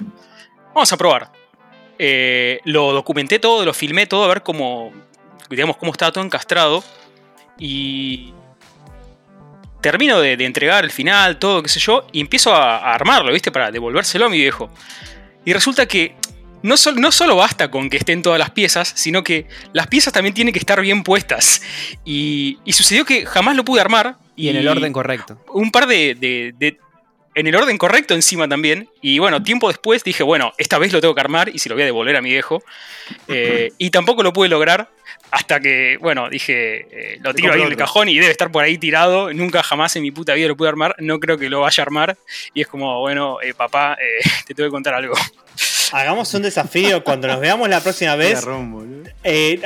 vamos 0.74 0.92
a 0.92 0.96
probar. 0.96 1.30
Eh, 1.96 2.60
lo 2.64 2.92
documenté 2.92 3.38
todo, 3.38 3.64
lo 3.64 3.72
filmé 3.72 4.06
todo, 4.06 4.24
a 4.24 4.28
ver 4.28 4.42
cómo, 4.42 4.92
digamos, 5.48 5.76
cómo 5.76 5.92
estaba 5.92 6.10
todo 6.10 6.24
encastrado. 6.24 6.82
Y 7.56 8.34
termino 9.80 10.18
de, 10.20 10.32
entregar 10.44 10.82
el 10.82 10.90
final, 10.90 11.38
todo, 11.38 11.62
qué 11.62 11.68
sé 11.68 11.78
yo, 11.78 12.08
y 12.10 12.20
empiezo 12.20 12.52
a, 12.52 12.94
armarlo, 12.94 13.32
¿viste? 13.32 13.52
Para 13.52 13.70
devolvérselo 13.70 14.26
a 14.26 14.28
mi 14.28 14.38
viejo. 14.38 14.70
Y 15.44 15.52
resulta 15.52 15.86
que 15.86 16.16
no, 16.64 16.76
no, 16.96 17.12
solo 17.12 17.36
basta 17.36 17.70
con 17.70 17.90
que 17.90 17.98
estén 17.98 18.22
todas 18.22 18.38
las 18.38 18.50
piezas, 18.50 18.90
sino 18.96 19.22
que 19.22 19.46
las 19.74 19.86
piezas 19.86 20.14
también 20.14 20.34
tienen 20.34 20.54
que 20.54 20.58
estar 20.58 20.80
bien 20.80 21.02
puestas. 21.02 21.60
Y, 22.06 22.58
sucedió 22.68 23.04
que 23.04 23.26
jamás 23.26 23.54
lo 23.54 23.66
pude 23.66 23.82
armar. 23.82 24.16
Y, 24.34 24.48
en 24.48 24.56
el 24.56 24.66
orden 24.66 24.90
correcto. 24.90 25.38
Un 25.52 25.70
par 25.70 25.86
de, 25.86 26.56
En 27.34 27.46
el 27.46 27.54
orden 27.54 27.76
correcto 27.76 28.14
encima 28.14 28.48
también. 28.48 28.88
Y 29.02 29.18
bueno, 29.18 29.42
tiempo 29.42 29.68
después 29.68 30.04
dije, 30.04 30.22
bueno, 30.22 30.54
esta 30.56 30.78
vez 30.78 30.90
lo 30.94 31.02
tengo 31.02 31.14
que 31.14 31.20
armar 31.20 31.50
y 31.50 31.58
se 31.58 31.68
lo 31.68 31.74
voy 31.74 31.82
a 31.82 31.84
devolver 31.84 32.16
a 32.16 32.22
mi 32.22 32.30
viejo. 32.30 32.62
Eh, 33.28 33.72
y 33.76 33.90
tampoco 33.90 34.22
lo 34.22 34.32
pude 34.32 34.48
lograr. 34.48 34.88
Hasta 35.32 35.60
que, 35.60 35.98
bueno, 36.00 36.30
dije, 36.30 36.86
eh, 36.90 37.18
lo 37.20 37.34
tiro 37.34 37.52
ahí 37.52 37.60
en 37.60 37.68
el 37.68 37.76
cajón 37.76 38.08
y 38.08 38.14
debe 38.14 38.30
estar 38.30 38.50
por 38.50 38.64
ahí 38.64 38.78
tirado. 38.78 39.34
Nunca 39.34 39.62
jamás 39.62 39.94
en 39.96 40.02
mi 40.02 40.12
puta 40.12 40.32
vida 40.32 40.48
lo 40.48 40.56
pude 40.56 40.70
armar. 40.70 40.96
No 40.98 41.20
creo 41.20 41.36
que 41.36 41.50
lo 41.50 41.60
vaya 41.60 41.82
a 41.82 41.84
armar. 41.84 42.16
Y 42.54 42.62
es 42.62 42.68
como, 42.68 43.00
bueno, 43.00 43.36
eh, 43.42 43.52
papá, 43.52 43.98
te 44.46 44.54
tengo 44.54 44.70
que 44.70 44.72
contar 44.72 44.94
algo. 44.94 45.14
Hagamos 45.92 46.32
un 46.34 46.42
desafío. 46.42 47.04
Cuando 47.04 47.28
nos 47.28 47.40
veamos 47.40 47.68
la 47.68 47.80
próxima 47.80 48.14
vez, 48.16 48.44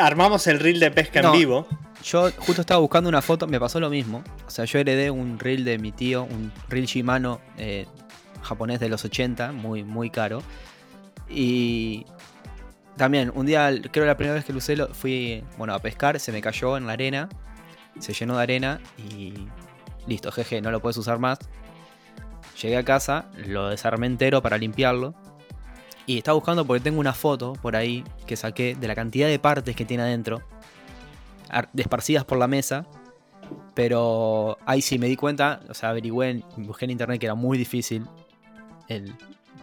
armamos 0.00 0.46
el 0.46 0.60
reel 0.60 0.80
de 0.80 0.90
pesca 0.90 1.20
en 1.20 1.32
vivo. 1.32 1.66
Yo 2.04 2.30
justo 2.38 2.60
estaba 2.60 2.80
buscando 2.80 3.08
una 3.08 3.22
foto, 3.22 3.46
me 3.46 3.58
pasó 3.58 3.80
lo 3.80 3.90
mismo. 3.90 4.22
O 4.46 4.50
sea, 4.50 4.64
yo 4.64 4.78
heredé 4.78 5.10
un 5.10 5.38
reel 5.38 5.64
de 5.64 5.78
mi 5.78 5.92
tío, 5.92 6.24
un 6.24 6.52
reel 6.68 6.86
Shimano 6.86 7.40
japonés 8.42 8.80
de 8.80 8.88
los 8.88 9.04
80, 9.04 9.52
muy, 9.52 9.84
muy 9.84 10.10
caro. 10.10 10.42
Y 11.28 12.06
también, 12.96 13.30
un 13.34 13.46
día, 13.46 13.70
creo 13.90 14.06
la 14.06 14.16
primera 14.16 14.34
vez 14.34 14.44
que 14.44 14.52
lo 14.52 14.58
usé, 14.58 14.76
fui 14.92 15.44
bueno, 15.56 15.74
a 15.74 15.78
pescar, 15.78 16.18
se 16.18 16.32
me 16.32 16.40
cayó 16.40 16.76
en 16.76 16.86
la 16.86 16.94
arena, 16.94 17.28
se 17.98 18.12
llenó 18.12 18.36
de 18.36 18.42
arena 18.42 18.80
y 18.96 19.34
listo, 20.06 20.32
jeje, 20.32 20.60
no 20.60 20.70
lo 20.70 20.80
puedes 20.80 20.96
usar 20.96 21.18
más. 21.18 21.38
Llegué 22.60 22.76
a 22.76 22.84
casa, 22.84 23.30
lo 23.46 23.68
desarmé 23.68 24.06
entero 24.06 24.42
para 24.42 24.58
limpiarlo. 24.58 25.14
Y 26.08 26.18
estaba 26.18 26.34
buscando 26.34 26.64
porque 26.64 26.82
tengo 26.82 26.98
una 26.98 27.12
foto 27.12 27.52
por 27.52 27.76
ahí 27.76 28.02
que 28.26 28.34
saqué 28.34 28.74
de 28.74 28.88
la 28.88 28.94
cantidad 28.94 29.28
de 29.28 29.38
partes 29.38 29.76
que 29.76 29.84
tiene 29.84 30.02
adentro, 30.02 30.40
esparcidas 31.76 32.24
por 32.24 32.38
la 32.38 32.48
mesa. 32.48 32.86
Pero 33.74 34.56
ahí 34.64 34.80
sí 34.82 34.98
me 34.98 35.06
di 35.06 35.16
cuenta, 35.16 35.60
o 35.68 35.74
sea, 35.74 35.90
averigüé, 35.90 36.42
busqué 36.56 36.86
en 36.86 36.92
internet 36.92 37.20
que 37.20 37.26
era 37.26 37.34
muy 37.34 37.56
difícil 37.58 38.06
el 38.88 39.14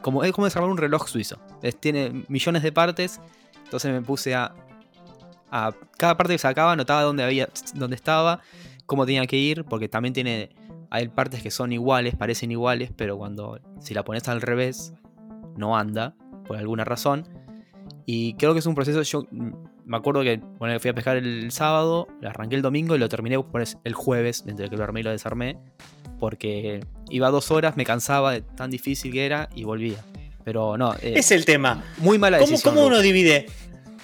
como, 0.05 0.23
es 0.23 0.31
como 0.33 0.45
desarmar 0.45 0.69
un 0.69 0.77
reloj 0.77 1.07
suizo. 1.07 1.39
tiene 1.79 2.25
millones 2.27 2.61
de 2.61 2.71
partes. 2.71 3.19
Entonces 3.63 3.91
me 3.91 4.03
puse 4.03 4.35
a, 4.35 4.53
a. 5.49 5.73
Cada 5.97 6.15
parte 6.15 6.33
que 6.33 6.37
sacaba, 6.37 6.73
anotaba 6.73 7.01
dónde, 7.01 7.23
había, 7.23 7.49
dónde 7.73 7.95
estaba, 7.95 8.41
cómo 8.85 9.07
tenía 9.07 9.25
que 9.25 9.37
ir, 9.37 9.65
porque 9.65 9.89
también 9.89 10.13
tiene. 10.13 10.51
Hay 10.91 11.07
partes 11.07 11.41
que 11.41 11.49
son 11.49 11.71
iguales, 11.71 12.15
parecen 12.15 12.51
iguales, 12.51 12.91
pero 12.95 13.17
cuando 13.17 13.59
si 13.79 13.95
la 13.95 14.03
pones 14.03 14.27
al 14.27 14.41
revés, 14.41 14.93
no 15.57 15.75
anda, 15.75 16.13
por 16.47 16.57
alguna 16.57 16.83
razón. 16.83 17.27
Y 18.05 18.35
creo 18.35 18.53
que 18.53 18.59
es 18.59 18.65
un 18.65 18.75
proceso. 18.75 19.01
Yo 19.01 19.27
me 19.31 19.97
acuerdo 19.97 20.21
que 20.21 20.39
bueno, 20.59 20.79
fui 20.79 20.89
a 20.89 20.93
pescar 20.93 21.17
el 21.17 21.51
sábado, 21.51 22.07
lo 22.21 22.29
arranqué 22.29 22.55
el 22.55 22.61
domingo 22.61 22.95
y 22.95 22.99
lo 22.99 23.09
terminé 23.09 23.37
el 23.83 23.93
jueves, 23.93 24.43
entre 24.47 24.69
que 24.69 24.77
lo 24.77 24.83
armé 24.83 25.01
y 25.01 25.03
lo 25.03 25.11
desarmé. 25.11 25.57
Porque 26.19 26.85
iba 27.09 27.29
dos 27.29 27.51
horas, 27.51 27.77
me 27.77 27.85
cansaba 27.85 28.31
de 28.31 28.41
tan 28.41 28.69
difícil 28.71 29.11
que 29.11 29.25
era 29.25 29.49
y 29.55 29.63
volvía. 29.63 29.97
Pero 30.43 30.77
no. 30.77 30.93
Eh, 30.95 31.13
es 31.15 31.31
el 31.31 31.45
tema. 31.45 31.83
Muy 31.97 32.19
mala 32.19 32.37
¿Cómo, 32.37 32.51
decisión. 32.51 32.75
¿Cómo 32.75 32.87
uno 32.87 32.99
divide 33.01 33.47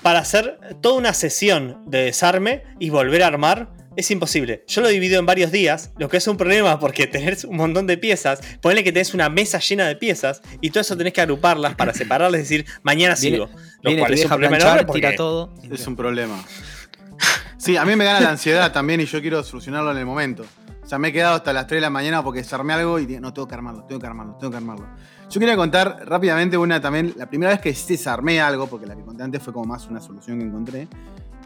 para 0.01 0.19
hacer 0.19 0.59
toda 0.81 0.97
una 0.97 1.13
sesión 1.13 1.83
de 1.85 2.05
desarme 2.05 2.63
y 2.79 2.89
volver 2.89 3.23
a 3.23 3.27
armar? 3.27 3.69
Es 3.95 4.09
imposible. 4.09 4.63
Yo 4.67 4.81
lo 4.81 4.87
divido 4.87 5.19
en 5.19 5.25
varios 5.25 5.51
días, 5.51 5.91
lo 5.97 6.07
que 6.07 6.17
es 6.17 6.27
un 6.27 6.37
problema 6.37 6.79
porque 6.79 7.07
tenés 7.07 7.43
un 7.43 7.57
montón 7.57 7.87
de 7.87 7.97
piezas. 7.97 8.39
Ponle 8.61 8.83
que 8.83 8.91
tenés 8.91 9.13
una 9.13 9.29
mesa 9.29 9.59
llena 9.59 9.87
de 9.87 9.95
piezas 9.95 10.41
y 10.61 10.69
todo 10.69 10.81
eso 10.81 10.97
tenés 10.97 11.13
que 11.13 11.21
agruparlas 11.21 11.75
para 11.75 11.93
separarlas, 11.93 12.41
es 12.41 12.49
decir, 12.49 12.65
mañana 12.83 13.15
sigo. 13.15 13.49
Lo 13.81 13.97
cual 13.97 14.13
es 14.13 14.23
un 14.23 14.29
problema 14.29 14.85
tira 14.85 15.15
todo. 15.15 15.53
Es 15.69 15.85
un 15.87 15.95
problema. 15.95 16.43
Sí, 17.57 17.77
a 17.77 17.85
mí 17.85 17.95
me 17.95 18.05
gana 18.05 18.19
la 18.19 18.31
ansiedad 18.31 18.71
también 18.71 19.01
y 19.01 19.05
yo 19.05 19.21
quiero 19.21 19.43
solucionarlo 19.43 19.91
en 19.91 19.97
el 19.97 20.05
momento. 20.05 20.45
O 20.83 20.87
sea, 20.87 20.97
me 20.97 21.09
he 21.09 21.13
quedado 21.13 21.35
hasta 21.35 21.53
las 21.53 21.67
3 21.67 21.77
de 21.77 21.81
la 21.81 21.89
mañana 21.89 22.23
porque 22.23 22.39
desarmé 22.39 22.73
algo 22.73 22.99
y 22.99 23.05
no, 23.19 23.31
tengo 23.33 23.47
que 23.47 23.53
armarlo, 23.53 23.83
tengo 23.83 24.01
que 24.01 24.07
armarlo, 24.07 24.35
tengo 24.39 24.51
que 24.51 24.57
armarlo. 24.57 24.87
Yo 25.29 25.39
quería 25.39 25.55
contar 25.55 26.03
rápidamente 26.05 26.57
una 26.57 26.81
también, 26.81 27.13
la 27.15 27.27
primera 27.27 27.51
vez 27.51 27.61
que 27.61 27.71
desarmé 27.71 28.41
algo, 28.41 28.67
porque 28.67 28.87
la 28.87 28.95
que 28.95 29.03
conté 29.03 29.23
antes 29.23 29.43
fue 29.43 29.53
como 29.53 29.65
más 29.65 29.87
una 29.87 30.01
solución 30.01 30.39
que 30.39 30.45
encontré. 30.45 30.87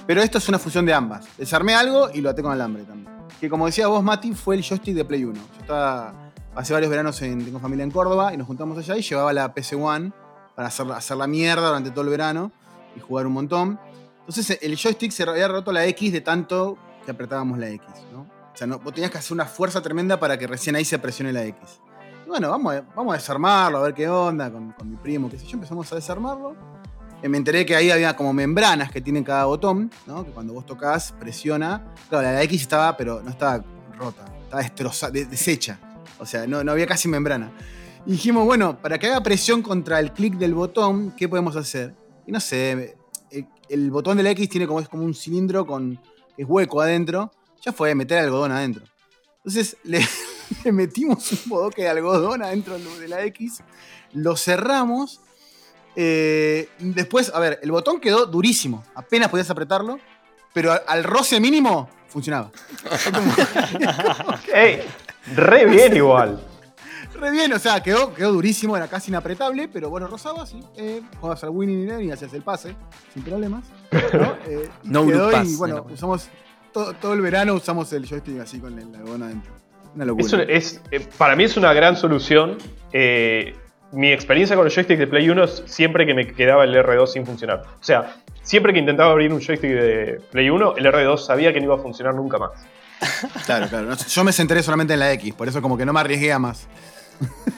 Pero 0.08 0.22
esto 0.22 0.38
es 0.38 0.48
una 0.50 0.60
fusión 0.60 0.86
de 0.86 0.94
ambas. 0.94 1.26
Desarmé 1.38 1.74
algo 1.74 2.10
y 2.14 2.22
lo 2.22 2.30
até 2.30 2.44
con 2.44 2.52
alambre 2.52 2.84
también. 2.84 3.14
Que 3.40 3.50
como 3.50 3.66
decía 3.66 3.88
vos, 3.88 4.04
Mati, 4.04 4.34
fue 4.34 4.56
el 4.56 4.64
joystick 4.64 4.96
de 4.96 5.04
Play 5.04 5.24
1. 5.24 5.34
Yo 5.34 5.62
estaba 5.62 6.14
hace 6.56 6.74
varios 6.74 6.90
veranos 6.90 7.22
en, 7.22 7.44
tengo 7.44 7.60
familia 7.60 7.84
en 7.84 7.92
Córdoba 7.92 8.34
y 8.34 8.38
nos 8.38 8.48
juntamos 8.48 8.78
allá 8.78 8.96
y 8.98 9.02
llevaba 9.02 9.34
la 9.34 9.54
PC 9.54 9.76
One 9.76 10.12
para 10.56 10.70
hacer, 10.70 10.90
hacer 10.92 11.18
la 11.18 11.28
mierda 11.28 11.68
durante 11.68 11.92
todo 11.92 12.04
el 12.04 12.10
verano 12.10 12.52
y 12.96 13.00
jugar 13.00 13.28
un 13.28 13.34
montón. 13.34 13.80
Entonces 14.20 14.60
el 14.62 14.78
joystick 14.78 15.12
se 15.12 15.24
había 15.24 15.48
roto 15.48 15.72
la 15.72 15.86
X 15.88 16.14
de 16.14 16.22
tanto 16.22 16.78
que 17.04 17.12
apretábamos 17.12 17.58
la 17.58 17.70
X, 17.70 17.88
¿no? 18.12 18.22
O 18.22 18.58
sea, 18.58 18.68
no, 18.68 18.80
vos 18.80 18.94
tenías 18.94 19.12
que 19.12 19.18
hacer 19.18 19.34
una 19.34 19.46
fuerza 19.46 19.82
tremenda 19.82 20.18
para 20.18 20.38
que 20.38 20.48
recién 20.48 20.76
ahí 20.78 20.86
se 20.86 20.98
presione 20.98 21.34
la 21.34 21.44
X. 21.44 21.82
Y 22.26 22.30
bueno, 22.30 22.50
vamos 22.50 22.74
a, 22.74 22.82
vamos 22.96 23.14
a 23.14 23.18
desarmarlo, 23.18 23.80
a 23.80 23.82
ver 23.82 23.94
qué 23.94 24.08
onda 24.08 24.50
con, 24.50 24.72
con 24.72 24.90
mi 24.90 24.96
primo, 24.96 25.30
qué 25.30 25.38
sé 25.38 25.46
yo. 25.46 25.56
Empezamos 25.56 25.92
a 25.92 25.96
desarmarlo 25.96 26.56
me 27.24 27.38
enteré 27.38 27.66
que 27.66 27.76
ahí 27.76 27.90
había 27.90 28.16
como 28.16 28.34
membranas 28.34 28.92
que 28.92 29.02
tienen 29.02 29.24
cada 29.24 29.46
botón, 29.46 29.92
¿no? 30.06 30.26
Que 30.26 30.32
cuando 30.32 30.54
vos 30.54 30.66
tocas, 30.66 31.14
presiona. 31.20 31.94
Claro, 32.10 32.24
la 32.24 32.44
X 32.44 32.62
estaba, 32.62 32.96
pero 32.96 33.22
no 33.22 33.32
estaba 33.32 33.64
rota, 33.98 34.26
estaba 34.44 34.62
destrozada, 34.62 35.12
deshecha. 35.12 35.80
O 36.20 36.26
sea, 36.26 36.46
no, 36.46 36.64
no 36.64 36.72
había 36.72 36.86
casi 36.86 37.08
membrana. 37.08 37.52
Y 38.06 38.12
dijimos, 38.12 38.46
bueno, 38.46 38.80
para 38.80 39.00
que 39.00 39.08
haga 39.08 39.22
presión 39.24 39.62
contra 39.62 40.00
el 40.00 40.14
clic 40.14 40.36
del 40.36 40.54
botón, 40.54 41.14
¿qué 41.18 41.28
podemos 41.28 41.56
hacer? 41.56 41.96
Y 42.28 42.32
no 42.32 42.40
sé, 42.40 42.96
el, 43.70 43.92
botón 43.92 44.18
de 44.18 44.24
la 44.24 44.30
X 44.32 44.50
tiene 44.50 44.68
como, 44.68 44.80
es 44.80 44.88
como 44.88 45.04
un 45.04 45.16
cilindro 45.16 45.66
con, 45.66 46.00
es 46.38 46.46
hueco 46.48 46.82
adentro. 46.82 47.32
Ya 47.64 47.74
fue 47.74 47.96
meter 47.96 48.20
algodón 48.20 48.52
adentro. 48.52 48.84
Entonces 49.38 49.78
le, 49.84 50.06
le 50.64 50.72
metimos 50.72 51.32
un 51.32 51.50
bodoque 51.50 51.82
de 51.82 51.90
algodón 51.90 52.44
adentro 52.44 52.78
de 52.78 53.08
la 53.08 53.24
X, 53.26 53.64
lo 54.14 54.38
cerramos 54.38 55.22
eh, 55.96 56.70
después, 56.80 57.32
a 57.34 57.40
ver, 57.40 57.60
el 57.62 57.72
botón 57.72 58.00
quedó 58.00 58.26
durísimo. 58.26 58.84
Apenas 58.96 59.30
podías 59.30 59.50
apretarlo. 59.50 60.00
Pero 60.54 60.74
al, 60.88 61.04
roce 61.04 61.42
mínimo 61.42 61.90
funcionaba. 62.08 62.50
¡Ey! 64.54 64.82
Re 65.36 65.66
bien 65.66 65.98
igual. 65.98 66.42
Re 67.14 67.32
bien, 67.32 67.52
o 67.52 67.60
sea, 67.60 67.82
quedó, 67.84 68.14
quedó 68.14 68.32
durísimo, 68.32 68.76
era 68.78 68.88
casi 68.88 69.12
inapretable, 69.12 69.68
pero 69.68 69.90
bueno, 69.90 70.08
rozaba, 70.08 70.46
sí. 70.46 70.62
Eh, 70.78 71.02
jugabas 71.20 71.44
al 71.44 71.50
winning 71.50 72.02
y 72.02 72.12
hacías 72.12 72.34
el 72.34 72.42
pase, 72.42 72.74
sin 73.14 73.24
problemas. 73.24 73.66
¿no? 74.14 74.36
Eh, 74.48 74.70
quedó 74.84 75.44
y 75.44 75.56
bueno, 75.56 75.86
usamos 75.92 76.30
todo, 76.72 77.14
el 77.14 77.22
verano 77.22 77.54
usamos 77.54 77.92
el 77.94 78.06
joystick 78.06 78.40
así 78.40 78.60
con 78.60 78.76
la 78.76 78.82
algodón 78.82 79.24
adentro. 79.24 79.54
Una 79.96 80.06
locura. 80.06 80.44
es, 80.44 80.82
eh, 80.92 81.06
para 81.18 81.36
mí 81.36 81.46
es 81.46 81.56
una 81.56 81.74
gran 81.74 81.96
solución. 81.96 82.58
Eh, 82.92 83.56
mi 83.92 84.12
experiencia 84.12 84.56
con 84.56 84.66
el 84.66 84.74
joystick 84.74 84.98
de 84.98 85.08
Play 85.08 85.30
1 85.30 85.44
es 85.44 85.64
siempre 85.66 86.06
que 86.06 86.14
me 86.14 86.28
quedaba 86.28 86.64
el 86.64 86.76
R2 86.76 87.08
sin 87.08 87.26
funcionar. 87.26 87.64
O 87.80 87.84
sea, 87.84 88.18
siempre 88.42 88.74
que 88.74 88.80
intentaba 88.80 89.12
abrir 89.12 89.32
un 89.32 89.40
joystick 89.40 89.72
de 89.72 90.22
Play 90.32 90.50
1, 90.50 90.76
el 90.78 90.86
R2 90.86 91.18
sabía 91.18 91.54
que 91.54 91.60
no 91.60 91.66
iba 91.66 91.76
a 91.76 91.80
funcionar 91.80 92.14
nunca 92.16 92.38
más. 92.38 92.52
Claro, 93.46 93.68
claro. 93.68 93.96
Yo 93.96 94.24
me 94.24 94.32
centré 94.32 94.64
solamente 94.64 94.94
en 94.94 95.00
la 95.00 95.12
X, 95.14 95.34
por 95.34 95.48
eso 95.48 95.62
como 95.62 95.78
que 95.78 95.86
no 95.86 95.94
me 95.94 96.00
arriesgué 96.00 96.32
a 96.32 96.40
más. 96.40 96.68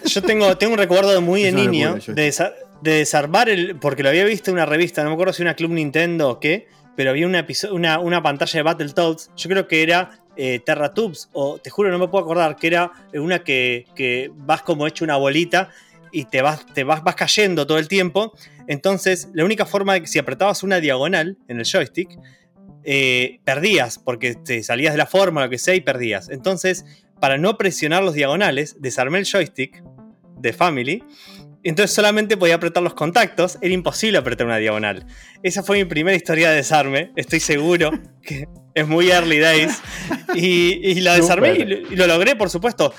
Yo 0.06 0.22
tengo, 0.22 0.58
tengo 0.58 0.74
un 0.74 0.80
recuerdo 0.80 1.22
muy 1.22 1.44
de 1.44 1.52
niño 1.52 1.98
de, 2.08 2.34
desarmar 2.82 3.50
el. 3.50 3.76
Porque 3.78 4.04
lo 4.04 4.10
había 4.10 4.26
visto 4.26 4.52
en 4.52 4.56
una 4.56 4.66
revista, 4.66 5.04
no 5.04 5.10
me 5.10 5.14
acuerdo 5.14 5.34
si 5.34 5.42
una 5.42 5.56
Club 5.56 5.72
Nintendo 5.72 6.30
o 6.30 6.40
qué, 6.40 6.68
pero 6.96 7.12
había 7.12 7.28
una, 7.28 7.46
una, 7.72 8.00
una 8.00 8.22
pantalla 8.22 8.60
de 8.60 8.64
Battletoads. 8.64 9.32
Yo 9.36 9.50
creo 9.50 9.68
que 9.68 9.84
era 9.84 10.20
eh, 10.36 10.60
Terratubes, 10.64 11.30
o 11.34 11.58
te 11.60 11.70
juro, 11.70 11.90
no 11.90 12.00
me 12.00 12.08
puedo 12.08 12.24
acordar, 12.24 12.56
que 12.56 12.68
era 12.68 12.92
una 13.14 13.44
que, 13.44 13.88
que 13.96 14.32
vas 14.36 14.62
como 14.62 14.86
hecho 14.86 15.04
una 15.04 15.16
bolita 15.16 15.70
y 16.12 16.26
te 16.26 16.42
vas, 16.42 16.66
te 16.74 16.84
vas, 16.84 17.04
vas 17.04 17.16
cayendo 17.16 17.68
todo 17.68 17.78
el 17.78 17.88
tiempo. 17.88 18.34
Entonces, 18.68 19.30
la 19.34 19.46
única 19.46 19.66
forma 19.66 19.94
de 19.94 20.02
que 20.02 20.08
si 20.08 20.20
apretabas 20.20 20.64
una 20.64 20.80
diagonal 20.80 21.38
en 21.48 21.60
el 21.60 21.66
joystick, 21.66 22.18
eh, 22.84 23.40
perdías, 23.44 24.00
porque 24.00 24.36
te 24.36 24.64
salías 24.64 24.94
de 24.94 24.98
la 24.98 25.06
forma, 25.06 25.44
lo 25.44 25.50
que 25.50 25.58
sea, 25.58 25.76
y 25.76 25.82
perdías. 25.82 26.30
Entonces, 26.30 26.86
para 27.20 27.38
no 27.38 27.58
presionar 27.58 28.04
los 28.04 28.14
diagonales, 28.14 28.78
desarmé 28.80 29.20
el 29.20 29.26
joystick 29.26 29.84
de 30.40 30.54
Family 30.54 31.04
entonces 31.70 31.94
solamente 31.94 32.38
podía 32.38 32.56
apretar 32.56 32.84
los 32.84 32.94
contactos, 32.94 33.58
era 33.62 33.74
imposible 33.74 34.18
apretar 34.18 34.48
una 34.48 34.58
diagonal. 34.58 35.06
Esa 35.44 35.64
fue 35.64 35.78
mi 35.78 35.86
primera 35.86 36.16
historia 36.16 36.50
de 36.50 36.58
desarme, 36.58 37.12
estoy 37.16 37.40
seguro 37.40 37.92
que 38.22 38.48
es 38.74 38.88
muy 38.88 39.10
early 39.10 39.40
days. 39.40 39.82
Y, 40.36 41.02
la 41.02 41.16
desarmé 41.16 41.54
y, 41.54 41.96
lo 41.96 42.06
logré, 42.06 42.36
por 42.36 42.50
supuesto. 42.50 42.94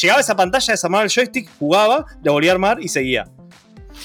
Llegaba 0.00 0.18
a 0.18 0.22
esa 0.22 0.36
pantalla, 0.36 0.72
desarmaba 0.72 1.04
el 1.04 1.10
joystick, 1.10 1.50
jugaba, 1.58 2.06
lo 2.24 2.32
volvía 2.32 2.50
a 2.50 2.54
armar 2.54 2.78
y 2.80 2.88
seguía. 2.88 3.26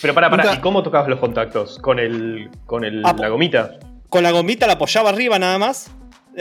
Pero 0.01 0.13
para, 0.13 0.29
para, 0.29 0.53
¿y 0.53 0.57
cómo 0.59 0.83
tocabas 0.83 1.07
los 1.07 1.19
contactos? 1.19 1.79
¿Con, 1.79 1.99
el, 1.99 2.49
con 2.65 2.83
el, 2.83 3.05
ah, 3.05 3.15
la 3.17 3.29
gomita? 3.29 3.79
Con 4.09 4.23
la 4.23 4.31
gomita 4.31 4.67
la 4.67 4.73
apoyaba 4.73 5.09
arriba 5.09 5.39
nada 5.39 5.57
más 5.57 5.91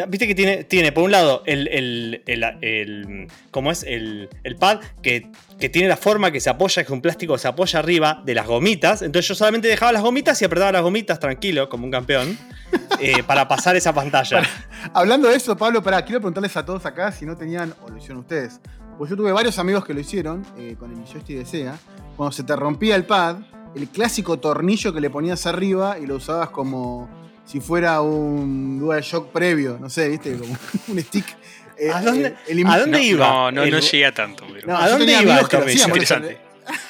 Viste 0.08 0.26
que 0.26 0.34
tiene, 0.34 0.64
tiene 0.64 0.90
por 0.90 1.04
un 1.04 1.10
lado 1.10 1.42
el, 1.44 1.68
el, 1.68 2.22
el, 2.26 3.28
¿cómo 3.50 3.70
es? 3.70 3.82
El, 3.82 4.28
pad 4.58 4.80
que, 5.02 5.30
tiene 5.70 5.88
la 5.88 5.98
forma 5.98 6.30
que 6.30 6.40
se 6.40 6.48
apoya, 6.48 6.82
que 6.82 6.86
es 6.86 6.90
un 6.90 7.02
plástico 7.02 7.34
que 7.34 7.40
se 7.40 7.48
apoya 7.48 7.78
arriba 7.78 8.22
de 8.24 8.34
las 8.34 8.46
gomitas. 8.46 9.02
Entonces 9.02 9.28
yo 9.28 9.34
solamente 9.34 9.68
dejaba 9.68 9.92
las 9.92 10.02
gomitas 10.02 10.40
y 10.40 10.46
apretaba 10.46 10.72
las 10.72 10.82
gomitas 10.82 11.20
tranquilo, 11.20 11.68
como 11.68 11.84
un 11.84 11.90
campeón, 11.90 12.38
eh, 13.00 13.22
para 13.22 13.46
pasar 13.46 13.76
esa 13.76 13.92
pantalla. 13.92 14.42
hablando 14.94 15.28
de 15.28 15.36
eso, 15.36 15.56
Pablo, 15.56 15.82
para, 15.82 16.02
quiero 16.04 16.20
preguntarles 16.20 16.56
a 16.56 16.64
todos 16.64 16.86
acá 16.86 17.12
si 17.12 17.26
no 17.26 17.36
tenían, 17.36 17.74
o 17.82 17.90
lo 17.90 17.98
hicieron 17.98 18.18
ustedes. 18.18 18.60
Pues 18.96 19.10
yo 19.10 19.16
tuve 19.16 19.32
varios 19.32 19.58
amigos 19.58 19.84
que 19.84 19.92
lo 19.92 20.00
hicieron 20.00 20.46
eh, 20.56 20.76
con 20.78 20.90
el 20.90 21.04
joystick 21.04 21.36
de 21.36 21.44
Sega. 21.44 21.78
Cuando 22.16 22.32
se 22.32 22.44
te 22.44 22.56
rompía 22.56 22.96
el 22.96 23.04
pad, 23.04 23.36
el 23.74 23.88
clásico 23.88 24.38
tornillo 24.38 24.92
que 24.92 25.00
le 25.00 25.10
ponías 25.10 25.46
arriba 25.46 25.98
y 25.98 26.06
lo 26.06 26.16
usabas 26.16 26.50
como 26.50 27.08
si 27.44 27.60
fuera 27.60 28.00
un 28.00 28.78
DualShock 28.78 29.30
previo, 29.30 29.78
no 29.80 29.90
sé, 29.90 30.08
¿viste? 30.08 30.36
Como 30.36 30.56
un 30.88 31.00
stick. 31.00 31.26
Eh, 31.76 31.90
¿A, 31.90 32.00
dónde, 32.00 32.36
¿A 32.66 32.78
dónde 32.78 33.02
iba? 33.02 33.26
No, 33.26 33.50
no, 33.50 33.66
no 33.66 33.78
llegué 33.78 34.06
a 34.06 34.12
tanto. 34.12 34.46
No, 34.66 34.76
¿A 34.76 34.88
dónde 34.88 35.12
iba? 35.20 35.40
Esto 35.40 35.62
es 35.64 35.84
interesante. 35.84 36.38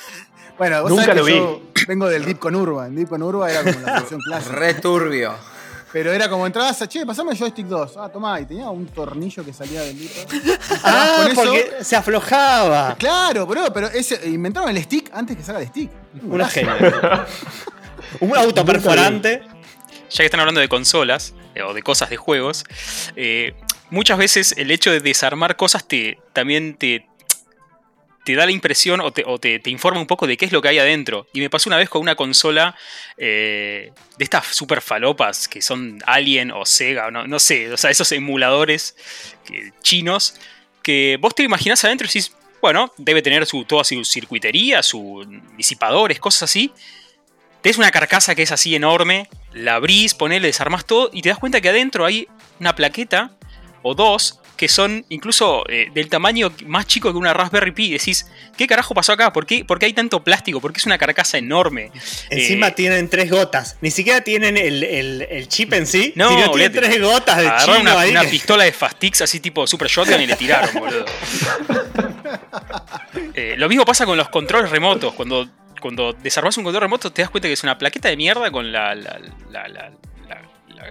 bueno, 0.58 0.82
vos 0.82 0.90
Nunca 0.90 1.04
sabés 1.06 1.18
lo 1.18 1.24
que 1.24 1.32
vi. 1.32 1.38
yo 1.38 1.62
vengo 1.88 2.08
del 2.08 2.24
Deep 2.24 2.38
con 2.38 2.54
Urban. 2.54 2.94
Deep 2.94 3.08
con 3.08 3.22
Urban 3.22 3.50
era 3.50 3.62
como 3.64 3.86
la 3.86 3.92
versión 4.00 4.20
clásica. 4.26 4.54
Returbio. 4.54 5.34
Pero 5.92 6.10
era 6.10 6.28
como 6.28 6.46
entrabas 6.46 6.80
a, 6.80 6.88
che, 6.88 7.04
pasame 7.04 7.32
el 7.32 7.38
joystick 7.38 7.66
2. 7.66 7.96
Ah, 7.98 8.08
tomá, 8.08 8.40
y 8.40 8.46
tenía 8.46 8.70
un 8.70 8.86
tornillo 8.86 9.44
que 9.44 9.52
salía 9.52 9.82
del 9.82 9.98
litro. 9.98 10.22
ah, 10.84 11.28
porque 11.34 11.70
se 11.82 11.96
aflojaba. 11.96 12.96
Claro, 12.98 13.46
bro, 13.46 13.70
pero 13.72 13.88
ese, 13.88 14.26
inventaron 14.28 14.70
el 14.70 14.82
stick 14.82 15.10
antes 15.12 15.36
que 15.36 15.42
salga 15.42 15.60
el 15.60 15.68
stick. 15.68 15.90
Una 16.22 16.48
genia. 16.48 17.26
un 18.20 18.36
auto 18.36 18.64
perforante 18.64 19.42
ya 20.12 20.18
que 20.18 20.27
están 20.27 20.40
hablando 20.40 20.61
de 20.61 20.68
consolas 20.68 21.35
eh, 21.55 21.62
o 21.62 21.75
de 21.75 21.83
cosas 21.83 22.11
de 22.11 22.16
juegos, 22.16 22.64
eh, 23.16 23.55
muchas 23.90 24.18
veces 24.18 24.55
el 24.57 24.70
hecho 24.70 24.90
de 24.90 25.01
desarmar 25.01 25.57
cosas 25.57 25.87
te, 25.88 26.18
también 26.33 26.75
te, 26.75 27.07
te 28.25 28.35
da 28.35 28.46
la 28.46 28.53
impresión 28.53 29.01
o, 29.01 29.12
te, 29.12 29.61
informa 29.66 30.01
un 30.01 30.07
poco 30.07 30.27
de 30.27 30.37
qué 30.37 30.44
es 30.44 30.53
lo 30.53 30.61
que 30.61 30.68
hay 30.68 30.79
adentro. 30.79 31.27
Y 31.33 31.40
me 31.40 31.51
pasó 31.51 31.68
una 31.68 31.79
vez 31.79 31.88
con 31.88 32.03
una 32.03 32.14
consola 32.14 32.77
eh, 33.16 33.92
de 34.18 34.25
estas 34.25 34.46
super 34.46 34.81
falopas 34.81 35.48
que 35.48 35.62
son 35.62 36.03
Alien 36.07 36.51
o 36.51 36.64
Sega, 36.66 37.11
no, 37.11 37.27
no 37.27 37.38
sé, 37.38 37.72
o 37.72 37.77
sea, 37.77 37.90
esos 37.90 38.12
emuladores 38.12 38.96
chinos 39.83 40.35
que 40.83 41.16
vos 41.20 41.35
te 41.35 41.42
imaginás 41.42 41.85
adentro 41.85 42.07
y 42.07 42.09
decís, 42.09 42.33
bueno, 42.61 42.92
debe 42.96 43.22
tener 43.22 43.44
su, 43.44 43.64
toda 43.64 43.83
su 43.83 44.05
circuitería, 44.05 44.83
sus 44.83 45.27
disipadores, 45.57 46.20
cosas 46.20 46.44
así. 46.44 46.72
Tenés 47.62 47.79
una 47.79 47.90
carcasa 47.90 48.35
que 48.35 48.42
es 48.42 48.53
así 48.53 48.75
enorme, 48.75 49.29
la 49.53 49.77
abrís, 49.77 50.14
ponele, 50.14 50.48
desarmás 50.48 50.85
todo 50.85 51.11
y 51.12 51.22
te 51.22 51.29
das 51.29 51.38
cuenta 51.38 51.61
que 51.61 51.68
adentro 51.68 52.05
hay 52.05 52.29
una 52.59 52.75
plaqueta 52.75 53.31
o 53.83 53.94
dos 53.94 54.40
que 54.62 54.68
son 54.68 55.05
incluso 55.09 55.64
eh, 55.68 55.88
del 55.92 56.09
tamaño 56.09 56.53
más 56.66 56.87
chico 56.87 57.11
que 57.11 57.18
una 57.18 57.35
Raspberry 57.35 57.72
Pi. 57.72 57.90
Decís, 57.90 58.27
¿qué 58.57 58.68
carajo 58.68 58.94
pasó 58.94 59.12
acá? 59.12 59.33
¿Por 59.33 59.44
qué, 59.44 59.64
hay 59.81 59.92
tanto 59.92 60.22
plástico? 60.22 60.61
Porque 60.61 60.79
es 60.79 60.87
una 60.87 60.98
carcasa 60.98 61.37
enorme. 61.37 61.90
Encima 62.31 62.68
eh, 62.68 62.72
tienen 62.72 63.09
tres 63.09 63.29
gotas. 63.29 63.77
Ni 63.81 63.90
siquiera 63.90 64.20
tienen 64.20 64.57
el, 64.57 65.48
chip 65.48 65.72
en 65.72 65.85
sí. 65.85 66.12
No, 66.14 66.29
sino 66.29 66.53
tienen 66.53 66.70
tres 66.70 67.01
gotas 67.01 67.38
de 67.38 67.51
chino 67.64 67.81
una, 67.81 67.98
ahí. 67.98 68.12
una 68.12 68.22
pistola 68.22 68.62
de 68.62 68.72
Fastix 68.72 69.22
así 69.22 69.40
tipo 69.40 69.66
Super 69.66 69.88
Shotgun 69.88 70.20
y 70.20 70.27
le 70.27 70.37
tiraron, 70.37 70.72
boludo. 70.75 71.05
Eh, 73.35 73.55
lo 73.57 73.68
mismo 73.68 73.85
pasa 73.85 74.05
con 74.05 74.16
los 74.16 74.29
controles 74.29 74.70
remotos. 74.70 75.14
Cuando, 75.14 75.48
cuando 75.82 76.14
desarmas 76.14 76.56
un 76.56 76.64
control 76.64 76.84
remoto 76.84 77.12
te 77.12 77.20
das 77.20 77.30
cuenta 77.30 77.48
que 77.48 77.52
es 77.52 77.62
una 77.62 77.76
plaqueta 77.76 78.08
de 78.08 78.16
mierda 78.16 78.50
con 78.50 78.72
la 78.72 78.94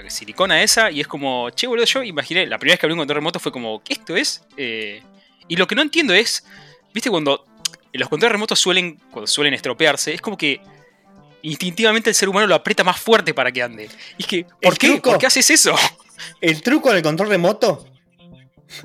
silicona 0.07 0.61
esa 0.61 0.91
y 0.91 1.01
es 1.01 1.07
como, 1.07 1.49
che, 1.51 1.67
boludo, 1.67 1.85
yo 1.85 2.03
imaginé, 2.03 2.45
la 2.45 2.57
primera 2.57 2.73
vez 2.73 2.79
que 2.79 2.85
abrí 2.85 2.93
un 2.93 2.99
control 2.99 3.15
remoto 3.15 3.39
fue 3.39 3.51
como, 3.51 3.81
¿qué 3.83 3.93
esto 3.93 4.15
es? 4.15 4.43
Eh, 4.57 5.01
y 5.47 5.55
lo 5.55 5.67
que 5.67 5.75
no 5.75 5.81
entiendo 5.81 6.13
es, 6.13 6.45
viste, 6.93 7.09
cuando 7.09 7.45
los 7.93 8.09
controles 8.09 8.31
remotos 8.31 8.59
suelen, 8.59 8.99
cuando 9.11 9.27
suelen 9.27 9.53
estropearse, 9.53 10.13
es 10.13 10.21
como 10.21 10.37
que 10.37 10.61
instintivamente 11.41 12.09
el 12.09 12.15
ser 12.15 12.29
humano 12.29 12.47
lo 12.47 12.55
aprieta 12.55 12.83
más 12.83 12.99
fuerte 12.99 13.33
para 13.33 13.51
que 13.51 13.61
ande. 13.61 13.89
Y 14.17 14.23
es 14.23 14.27
que, 14.27 14.45
¿por, 14.61 14.77
qué? 14.77 15.01
¿Por 15.01 15.17
qué 15.17 15.27
haces 15.27 15.49
eso? 15.49 15.75
El 16.39 16.61
truco 16.61 16.93
del 16.93 17.01
control 17.01 17.29
remoto 17.29 17.85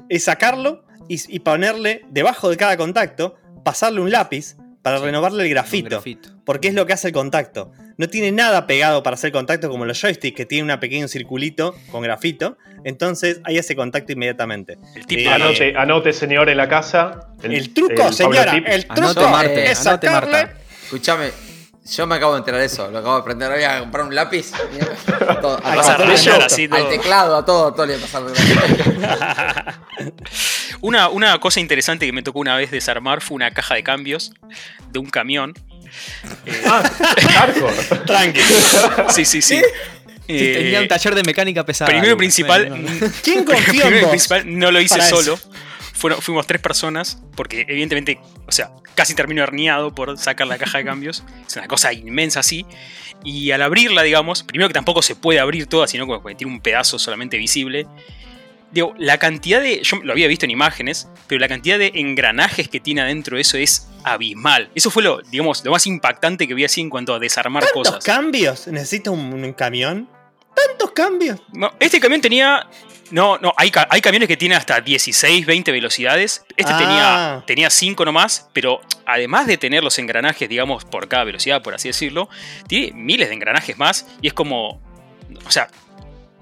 es 0.08 0.24
sacarlo 0.24 0.84
y, 1.08 1.38
ponerle 1.40 2.04
debajo 2.08 2.48
de 2.48 2.56
cada 2.56 2.76
contacto, 2.76 3.36
pasarle 3.62 4.00
un 4.00 4.10
lápiz 4.10 4.56
para 4.86 4.98
renovarle 4.98 5.42
el 5.42 5.50
grafito, 5.50 6.00
Porque 6.44 6.68
es 6.68 6.74
lo 6.74 6.86
que 6.86 6.92
hace 6.92 7.08
el 7.08 7.12
contacto 7.12 7.72
no 7.96 8.08
tiene 8.08 8.30
nada 8.30 8.68
pegado 8.68 9.02
para 9.02 9.14
hacer 9.14 9.32
contacto 9.32 9.68
como 9.68 9.84
los 9.84 10.00
joysticks, 10.00 10.36
que 10.36 10.46
tiene 10.46 10.72
un 10.72 10.78
pequeño 10.78 11.08
circulito 11.08 11.74
con 11.90 12.02
grafito. 12.02 12.56
Entonces 12.84 13.40
ahí 13.42 13.58
hace 13.58 13.74
contacto 13.74 14.12
inmediatamente. 14.12 14.78
Eh, 15.08 15.28
anote, 15.28 15.76
anote, 15.76 16.12
señor, 16.12 16.48
en 16.50 16.58
la 16.58 16.68
casa. 16.68 17.32
El, 17.42 17.74
truco, 17.74 18.12
señora, 18.12 18.52
el 18.64 18.86
truco 18.86 19.26
es 19.42 19.78
sacarle... 19.78 20.50
Escúchame, 20.84 21.30
yo 21.88 22.06
me 22.06 22.16
acabo 22.16 22.32
de 22.32 22.38
enterar 22.38 22.60
de 22.60 22.66
eso, 22.66 22.90
lo 22.90 22.98
acabo 22.98 23.14
de 23.14 23.20
aprender. 23.20 23.50
Voy 23.50 23.62
a 23.62 23.80
comprar 23.80 24.06
un 24.06 24.14
lápiz. 24.14 24.52
A 25.28 25.40
todo, 25.40 25.60
a 25.64 25.72
al 25.72 26.88
teclado, 26.88 27.36
a 27.36 27.44
todo, 27.44 27.68
a 27.68 27.74
todo 27.74 27.86
le 27.86 27.96
pasar 27.98 28.24
una, 30.80 31.08
una 31.08 31.38
cosa 31.38 31.60
interesante 31.60 32.06
que 32.06 32.12
me 32.12 32.22
tocó 32.22 32.40
una 32.40 32.56
vez 32.56 32.72
desarmar 32.72 33.20
fue 33.20 33.36
una 33.36 33.52
caja 33.52 33.74
de 33.74 33.84
cambios 33.84 34.32
de 34.90 34.98
un 34.98 35.06
camión 35.06 35.54
eh, 36.46 36.62
ah, 36.66 36.82
Tranqui. 38.06 38.40
Sí, 39.10 39.24
sí, 39.24 39.42
sí. 39.42 39.62
tenía 40.26 40.80
un 40.80 40.88
taller 40.88 41.14
de 41.14 41.22
mecánica 41.22 41.64
pesada. 41.64 41.90
Primero 41.90 42.16
principal. 42.16 42.84
¿Quién 43.22 43.44
confió 43.44 43.86
en 43.86 44.08
principal 44.08 44.58
no 44.58 44.70
lo 44.70 44.80
hice 44.80 45.00
solo. 45.02 45.38
fuimos 45.92 46.46
tres 46.46 46.60
personas, 46.60 47.18
porque 47.34 47.64
evidentemente, 47.68 48.18
o 48.46 48.52
sea, 48.52 48.70
casi 48.94 49.14
termino 49.14 49.42
herniado 49.42 49.94
por 49.94 50.16
sacar 50.18 50.46
la 50.46 50.58
caja 50.58 50.78
de 50.78 50.84
cambios. 50.84 51.24
Es 51.46 51.56
una 51.56 51.68
cosa 51.68 51.92
inmensa 51.92 52.40
así. 52.40 52.66
Y 53.24 53.50
al 53.50 53.62
abrirla, 53.62 54.02
digamos, 54.02 54.42
primero 54.42 54.68
que 54.68 54.74
tampoco 54.74 55.02
se 55.02 55.16
puede 55.16 55.40
abrir 55.40 55.66
toda, 55.66 55.86
sino 55.86 56.06
que 56.06 56.34
tiene 56.34 56.52
un 56.52 56.60
pedazo 56.60 56.98
solamente 56.98 57.38
visible. 57.38 57.86
Digo, 58.76 58.92
la 58.98 59.16
cantidad 59.16 59.62
de. 59.62 59.80
Yo 59.82 59.96
lo 60.02 60.12
había 60.12 60.28
visto 60.28 60.44
en 60.44 60.50
imágenes, 60.50 61.08
pero 61.26 61.38
la 61.38 61.48
cantidad 61.48 61.78
de 61.78 61.92
engranajes 61.94 62.68
que 62.68 62.78
tiene 62.78 63.00
adentro 63.00 63.36
de 63.36 63.40
eso 63.40 63.56
es 63.56 63.88
abismal. 64.04 64.70
Eso 64.74 64.90
fue 64.90 65.02
lo, 65.02 65.22
digamos, 65.22 65.64
lo 65.64 65.70
más 65.70 65.86
impactante 65.86 66.46
que 66.46 66.52
vi 66.52 66.62
así 66.62 66.82
en 66.82 66.90
cuanto 66.90 67.14
a 67.14 67.18
desarmar 67.18 67.62
¿Tantos 67.62 67.88
cosas. 67.88 68.04
cambios? 68.04 68.66
¿Necesita 68.66 69.10
un, 69.10 69.54
camión? 69.54 70.10
¿Tantos 70.54 70.90
cambios? 70.90 71.40
No, 71.54 71.72
este 71.80 71.98
camión 72.00 72.20
tenía. 72.20 72.68
No, 73.10 73.38
no, 73.38 73.54
hay, 73.56 73.72
hay 73.88 74.00
camiones 74.02 74.28
que 74.28 74.36
tienen 74.36 74.58
hasta 74.58 74.78
16, 74.82 75.46
20 75.46 75.72
velocidades. 75.72 76.44
Este 76.54 76.74
tenía, 76.74 77.36
ah. 77.36 77.44
tenía 77.46 77.70
5 77.70 78.04
nomás, 78.04 78.50
pero 78.52 78.82
además 79.06 79.46
de 79.46 79.56
tener 79.56 79.82
los 79.82 79.98
engranajes, 79.98 80.50
digamos, 80.50 80.84
por 80.84 81.08
cada 81.08 81.24
velocidad, 81.24 81.62
por 81.62 81.74
así 81.74 81.88
decirlo, 81.88 82.28
tiene 82.68 82.92
miles 82.92 83.28
de 83.28 83.36
engranajes 83.36 83.78
más 83.78 84.06
y 84.20 84.26
es 84.26 84.34
como. 84.34 84.82
O 85.46 85.50
sea, 85.50 85.68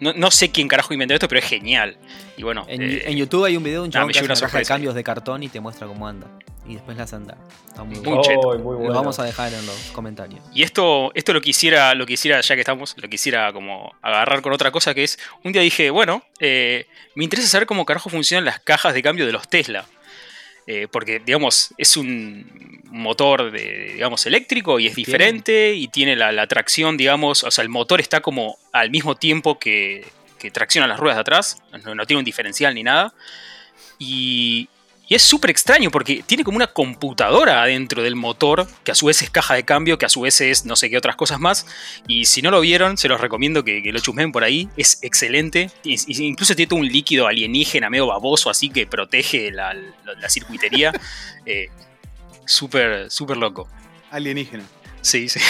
no, 0.01 0.31
sé 0.31 0.51
quién 0.51 0.69
carajo 0.69 0.93
inventó 0.93 1.15
esto, 1.15 1.29
pero 1.29 1.39
es 1.39 1.47
genial. 1.47 1.97
Y 2.37 2.43
bueno. 2.43 2.65
En, 2.69 2.83
eh, 2.83 3.15
YouTube 3.15 3.45
hay 3.45 3.57
un 3.57 3.63
video 3.63 3.83
de 3.83 3.87
un 3.87 3.93
chabón 3.93 4.11
que 4.11 4.19
hace 4.19 4.27
una 4.27 4.59
de 4.59 4.65
cambios 4.65 4.95
de 4.95 5.05
cartón 5.05 5.43
y 5.43 5.49
te 5.49 5.61
muestra 5.61 5.87
cómo 5.87 6.07
anda. 6.07 6.27
Y 6.67 6.75
después 6.75 6.97
las 6.97 7.13
anda. 7.13 7.37
Está 7.69 7.85
muy, 7.85 7.99
bueno. 7.99 8.23
Lo 8.89 8.95
vamos 8.95 9.19
a 9.19 9.25
dejar 9.25 9.53
en 9.53 9.65
los 9.67 9.77
comentarios. 9.93 10.41
Y 10.53 10.63
esto, 10.63 11.13
esto 11.15 11.33
lo 11.33 11.41
quisiera, 11.41 11.95
lo 11.95 12.07
quisiera, 12.07 12.41
ya 12.41 12.55
que 12.55 12.63
estamos, 12.63 12.95
lo 12.97 13.09
quisiera 13.09 13.53
como 13.53 13.95
agarrar 14.03 14.43
con 14.43 14.53
otra 14.53 14.71
cosa 14.71 14.95
que 14.95 15.05
es. 15.05 15.19
Un 15.45 15.53
día 15.53 15.63
dije, 15.63 15.91
bueno, 15.91 16.23
eh, 16.41 16.87
me 17.15 17.25
interesa 17.25 17.49
saber 17.49 17.67
cómo 17.67 17.85
carajo 17.85 18.09
funcionan 18.09 18.45
las 18.45 18.61
cajas 18.61 18.95
de 18.95 19.03
cambio 19.03 19.27
de 19.27 19.33
los 19.33 19.49
Tesla. 19.49 19.87
Eh, 20.67 20.89
porque, 20.91 21.19
digamos, 21.19 21.75
es 21.77 21.97
un 21.97 22.81
motor 22.91 23.51
de, 23.51 23.93
digamos, 23.95 24.25
eléctrico 24.25 24.79
y 24.79 24.87
es 24.87 24.95
diferente 24.95 25.75
y 25.75 25.89
tiene 25.89 26.17
la, 26.17 26.47
tracción, 26.47 26.97
digamos, 26.97 27.43
o 27.45 27.51
sea, 27.51 27.63
el 27.63 27.69
motor 27.69 28.01
está 28.01 28.21
como 28.21 28.57
al 28.73 28.91
mismo 28.91 29.17
tiempo 29.17 29.59
que, 29.59 30.07
que 30.39 30.51
tracciona 30.51 30.87
las 30.87 30.99
ruedas 30.99 31.17
de 31.17 31.21
atrás, 31.21 31.63
no, 31.85 32.07
tiene 32.07 32.19
un 32.19 32.25
diferencial 32.25 32.75
ni 32.75 32.83
nada. 32.83 33.13
Y, 33.99 34.69
y 35.07 35.15
es 35.15 35.23
súper 35.23 35.51
extraño 35.51 35.91
porque 35.91 36.23
tiene 36.25 36.45
como 36.45 36.57
una 36.57 36.67
computadora 36.67 37.63
adentro 37.63 38.03
del 38.03 38.17
motor, 38.17 38.67
que 38.85 38.93
a 38.93 38.95
su 38.95 39.07
vez 39.07 39.21
es 39.23 39.31
caja 39.31 39.55
de 39.55 39.65
cambio, 39.65 39.99
que 39.99 40.07
a 40.07 40.09
su 40.09 40.23
vez 40.23 40.41
es 40.41 40.65
no 40.65 40.77
sé 40.77 40.89
qué 40.89 40.97
otras 40.97 41.17
cosas 41.17 41.39
más. 41.41 41.67
Y 42.09 42.25
si 42.25 42.41
no 42.41 42.51
lo 42.51 42.61
vieron, 42.61 42.97
se 42.97 43.09
los 43.09 43.21
recomiendo 43.21 43.65
que, 43.65 43.83
lo 43.85 44.01
chusmen 44.01 44.33
por 44.33 44.45
ahí. 44.45 44.69
Es 44.77 44.99
excelente. 45.03 45.71
Incluso 45.85 46.57
tiene 46.57 46.75
un 46.75 46.89
líquido 46.89 47.27
alienígena 47.27 47.91
medio 47.91 48.07
baboso, 48.07 48.49
así 48.49 48.71
que 48.71 48.87
protege 48.87 49.51
la, 49.51 49.75
circuitería. 50.29 50.93
eh, 51.47 51.69
súper, 52.47 53.11
súper 53.11 53.37
loco. 53.37 53.69
Alienígena. 54.11 54.65
Sí, 55.03 55.29
sí. 55.29 55.41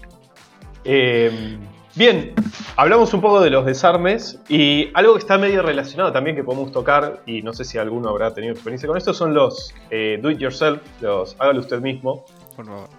eh, 0.84 1.56
Bien, 1.96 2.34
hablamos 2.76 3.14
un 3.14 3.22
poco 3.22 3.40
de 3.40 3.48
los 3.48 3.64
desarmes 3.64 4.38
y 4.50 4.90
algo 4.92 5.14
que 5.14 5.20
está 5.20 5.38
medio 5.38 5.62
relacionado 5.62 6.12
también 6.12 6.36
que 6.36 6.44
podemos 6.44 6.70
tocar, 6.70 7.22
y 7.24 7.40
no 7.40 7.54
sé 7.54 7.64
si 7.64 7.78
alguno 7.78 8.10
habrá 8.10 8.34
tenido 8.34 8.52
experiencia 8.52 8.86
con 8.86 8.98
esto, 8.98 9.14
son 9.14 9.32
los 9.32 9.74
eh, 9.90 10.18
do 10.20 10.30
it 10.30 10.38
yourself, 10.38 10.82
los 11.00 11.34
hágalo 11.38 11.60
usted 11.60 11.80
mismo. 11.80 12.26
Por 12.54 12.66
favor. 12.66 12.90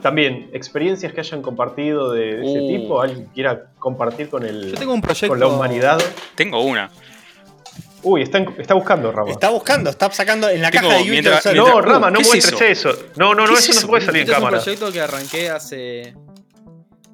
También, 0.00 0.48
experiencias 0.54 1.12
que 1.12 1.20
hayan 1.20 1.42
compartido 1.42 2.10
de, 2.10 2.40
ese 2.40 2.60
uh. 2.60 2.68
tipo, 2.68 3.02
alguien 3.02 3.28
quiera 3.34 3.66
compartir 3.78 4.30
con 4.30 4.44
el 4.44 4.70
Yo 4.72 4.78
tengo 4.78 4.94
un 4.94 5.02
proyecto... 5.02 5.28
con 5.28 5.38
la 5.38 5.48
humanidad. 5.48 6.02
Tengo 6.34 6.62
una. 6.62 6.90
Uy, 8.02 8.22
está, 8.22 8.38
está, 8.58 8.72
buscando, 8.74 9.12
Rama. 9.12 9.30
Está 9.30 9.50
buscando, 9.50 9.90
está 9.90 10.10
sacando 10.10 10.48
en 10.48 10.62
la 10.62 10.70
caja 10.70 10.94
de 10.94 11.04
YouTube. 11.04 11.54
no, 11.54 11.80
Rama, 11.82 12.10
no 12.10 12.20
muestres 12.20 12.60
eso? 12.62 12.92
No, 13.16 13.34
no, 13.34 13.46
no, 13.46 13.56
eso, 13.56 13.78
no 13.80 13.86
puede 13.86 14.04
salir 14.04 14.22
en 14.22 14.28
cámara. 14.28 14.56
Es 14.56 14.66
un 14.66 14.74
proyecto 14.74 14.92
que 14.92 15.00
arranqué 15.02 15.50
hace 15.50 16.14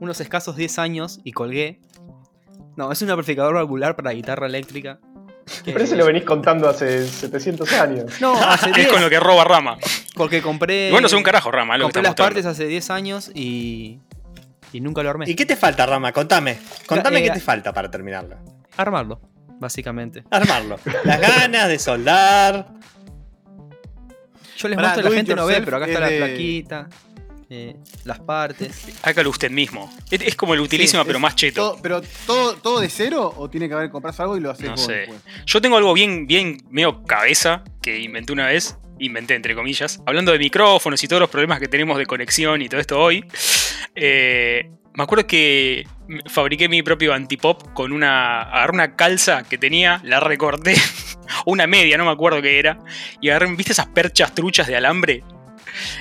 unos 0.00 0.20
escasos 0.20 0.56
10 0.56 0.78
años 0.78 1.20
y 1.24 1.32
colgué. 1.32 1.80
No, 2.76 2.92
es 2.92 3.02
un 3.02 3.10
amplificador 3.10 3.54
valvular 3.54 3.96
para 3.96 4.12
guitarra 4.12 4.46
eléctrica. 4.46 5.00
Pero 5.64 5.82
ese 5.82 5.96
lo 5.96 6.06
venís 6.06 6.24
contando 6.24 6.68
hace 6.68 7.06
700 7.06 7.72
años. 7.74 8.20
No, 8.20 8.34
hace 8.42 8.72
10. 8.72 8.86
Es 8.86 8.92
con 8.92 9.02
lo 9.02 9.10
que 9.10 9.18
roba 9.18 9.44
Rama. 9.44 9.78
Porque 10.14 10.42
compré. 10.42 10.90
Bueno, 10.90 11.06
es 11.06 11.12
un 11.12 11.22
carajo, 11.22 11.50
Rama. 11.50 11.78
compré 11.78 12.02
las 12.02 12.14
partes 12.14 12.46
hace 12.46 12.66
10 12.66 12.90
años 12.90 13.30
y. 13.34 14.00
Y 14.72 14.80
nunca 14.82 15.02
lo 15.02 15.08
armé. 15.08 15.24
¿Y 15.26 15.34
qué 15.34 15.46
te 15.46 15.56
falta, 15.56 15.86
Rama? 15.86 16.12
Contame. 16.12 16.58
Contame 16.86 17.22
qué 17.22 17.28
eh, 17.28 17.32
te 17.32 17.40
falta 17.40 17.72
para 17.72 17.90
terminarlo. 17.90 18.36
Armarlo, 18.76 19.18
básicamente. 19.58 20.24
Armarlo. 20.30 20.78
Las 21.04 21.20
ganas 21.20 21.68
de 21.68 21.78
soldar. 21.78 22.68
Yo 24.58 24.68
les 24.68 24.76
muestro 24.76 25.06
a 25.06 25.10
la 25.10 25.16
gente 25.16 25.34
no 25.34 25.46
ve, 25.46 25.62
pero 25.64 25.76
acá 25.78 25.86
está 25.86 26.00
la 26.00 26.08
plaquita. 26.08 26.88
Eh, 27.50 27.76
las 28.04 28.20
partes. 28.20 28.98
Hágalo 29.02 29.30
usted 29.30 29.50
mismo. 29.50 29.90
Es, 30.10 30.36
como 30.36 30.52
el 30.52 30.60
utilísimo, 30.60 31.02
pero 31.06 31.18
más 31.18 31.34
cheto. 31.34 31.78
¿Pero 31.82 32.02
todo, 32.26 32.56
todo 32.56 32.80
de 32.80 32.90
cero 32.90 33.32
o 33.36 33.48
tiene 33.48 33.68
que 33.68 33.74
haber 33.74 33.90
comprado 33.90 34.22
algo 34.22 34.36
y 34.36 34.40
lo 34.40 34.50
haces 34.50 34.66
no 34.66 34.76
sé. 34.76 35.08
Yo 35.46 35.60
tengo 35.62 35.78
algo 35.78 35.94
bien, 35.94 36.26
bien 36.26 36.58
medio 36.68 37.02
cabeza 37.04 37.64
que 37.80 37.98
inventé 38.00 38.34
una 38.34 38.46
vez. 38.46 38.76
Inventé, 38.98 39.34
entre 39.34 39.54
comillas. 39.54 40.02
Hablando 40.04 40.32
de 40.32 40.38
micrófonos 40.38 41.02
y 41.02 41.08
todos 41.08 41.20
los 41.20 41.30
problemas 41.30 41.58
que 41.60 41.68
tenemos 41.68 41.96
de 41.96 42.04
conexión 42.04 42.60
y 42.60 42.68
todo 42.68 42.80
esto 42.80 42.98
hoy. 42.98 43.24
Eh, 43.94 44.70
me 44.92 45.04
acuerdo 45.04 45.26
que 45.26 45.86
fabriqué 46.26 46.68
mi 46.68 46.82
propio 46.82 47.14
antipop 47.14 47.72
con 47.72 47.92
una. 47.92 48.42
Agarré 48.42 48.72
una 48.74 48.96
calza 48.96 49.44
que 49.44 49.56
tenía, 49.56 50.00
la 50.04 50.20
recorté. 50.20 50.74
una 51.46 51.66
media, 51.66 51.96
no 51.96 52.04
me 52.04 52.10
acuerdo 52.10 52.42
qué 52.42 52.58
era. 52.58 52.78
Y 53.22 53.30
agarré, 53.30 53.54
¿viste 53.54 53.72
esas 53.72 53.86
perchas 53.86 54.34
truchas 54.34 54.66
de 54.66 54.76
alambre? 54.76 55.22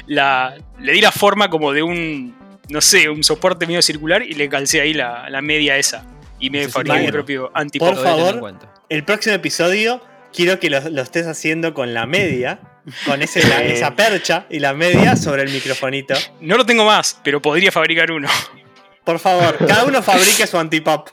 La, 0.06 0.56
le 0.80 0.92
di 0.94 1.02
la 1.02 1.12
forma 1.12 1.50
como 1.50 1.72
de 1.74 1.84
un, 1.84 2.36
no 2.70 2.82
sé, 2.82 3.10
un 3.10 3.24
soporte 3.24 3.66
medio 3.68 3.82
circular 3.82 4.24
y 4.24 4.34
le 4.34 4.50
calcé 4.50 4.82
ahí 4.82 4.94
la, 4.94 5.28
media 5.42 5.78
esa. 5.78 6.06
Y 6.40 6.50
me 6.50 6.68
fabriqué 6.68 7.00
mi 7.00 7.12
propio 7.12 7.52
antipop. 7.54 7.96
Por 7.96 8.04
favor, 8.04 8.56
el 8.90 9.04
próximo 9.04 9.36
episodio 9.36 10.02
quiero 10.34 10.60
que 10.60 10.70
lo, 10.70 10.78
estés 11.02 11.26
haciendo 11.28 11.74
con 11.74 11.94
la 11.94 12.06
media 12.06 12.60
con 13.06 13.22
ese, 13.22 13.46
la- 13.48 13.64
esa 13.64 13.96
percha 13.96 14.46
y 14.50 14.60
la 14.60 14.74
media 14.74 15.16
sobre 15.16 15.44
el 15.44 15.50
microfonito. 15.52 16.14
No 16.42 16.58
lo 16.58 16.66
tengo 16.66 16.86
más, 16.86 17.20
pero 17.24 17.42
podría 17.42 17.72
fabricar 17.72 18.12
uno. 18.12 18.30
Por 19.04 19.20
favor, 19.20 19.58
cada 19.66 19.86
uno 19.86 20.02
fabrique 20.04 20.46
su 20.48 20.58
antipop. 20.58 21.10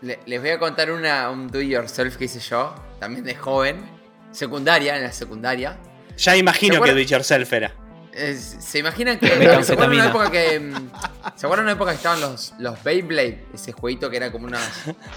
Le- 0.00 0.18
les 0.26 0.40
voy 0.40 0.50
a 0.50 0.58
contar 0.58 0.90
una, 0.90 1.30
un 1.30 1.48
do 1.48 1.60
it 1.60 1.68
yourself 1.70 2.16
que 2.16 2.24
hice 2.24 2.40
yo, 2.40 2.74
también 2.98 3.24
de 3.24 3.34
joven, 3.34 3.84
secundaria, 4.32 4.96
en 4.96 5.02
la 5.04 5.12
secundaria. 5.12 5.76
Ya 6.16 6.36
imagino 6.36 6.76
¿Se 6.76 6.82
que 6.82 6.92
do 6.92 6.98
it 6.98 7.08
yourself 7.08 7.52
era. 7.52 7.72
Es- 8.14 8.56
¿Se 8.60 8.78
imaginan 8.78 9.18
que... 9.18 9.26
¿Se 9.64 9.72
acuerdan 9.72 9.92
una 9.92 10.06
época 10.08 10.30
que... 10.30 10.60
mm, 10.60 10.90
¿Se 11.36 11.46
acuerdan 11.46 11.64
una 11.66 11.72
época 11.72 11.90
que 11.90 11.96
estaban 11.96 12.20
los, 12.20 12.52
los 12.58 12.82
Beyblade? 12.84 13.44
Ese 13.52 13.72
jueguito 13.72 14.08
que 14.08 14.16
era 14.18 14.30
como 14.30 14.46
unas... 14.46 14.62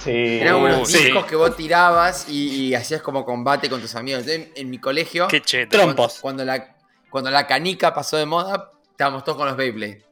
Sí. 0.03 0.11
Eran 0.41 0.55
Uh, 0.55 0.65
unos 0.65 0.91
sí. 0.91 0.97
discos 1.03 1.25
que 1.25 1.35
vos 1.35 1.55
tirabas 1.55 2.27
y, 2.27 2.67
y 2.67 2.75
hacías 2.75 3.01
como 3.01 3.23
combate 3.23 3.69
con 3.69 3.79
tus 3.81 3.93
amigos. 3.95 4.21
Entonces, 4.27 4.49
en, 4.55 4.69
mi 4.69 4.79
colegio, 4.79 5.27
Qué 5.27 5.41
cheto. 5.41 5.77
Trompo. 5.77 6.07
cuando, 6.21 6.21
cuando 6.21 6.45
la, 6.45 6.75
cuando 7.09 7.29
la 7.31 7.45
canica 7.45 7.93
pasó 7.93 8.17
de 8.17 8.25
moda, 8.25 8.71
estábamos 8.91 9.23
todos 9.23 9.37
con 9.37 9.47
los 9.47 9.55
Beyblade. 9.55 10.03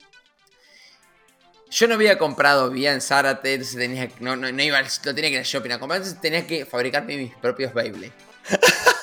Yo 1.72 1.88
no 1.88 1.96
había 1.96 2.18
comprado 2.18 2.70
bien 2.70 2.94
en 2.94 3.02
Zárate, 3.02 3.54
entonces 3.56 3.76
tenía, 3.78 4.08
que- 4.08 4.24
no, 4.24 4.36
no, 4.36 4.52
no 4.52 4.62
iba, 4.64 4.80
lo 4.82 5.16
tenía 5.16 5.30
que 5.30 5.34
ir 5.34 5.40
al 5.40 5.44
shopping 5.46 5.72
a 5.72 5.80
comprar, 5.80 5.98
entonces 5.98 6.22
tenía 6.22 6.46
que 6.46 6.66
fabricarme 6.66 7.18
mis 7.18 7.36
propios 7.36 7.74
Beyblade. 7.74 8.14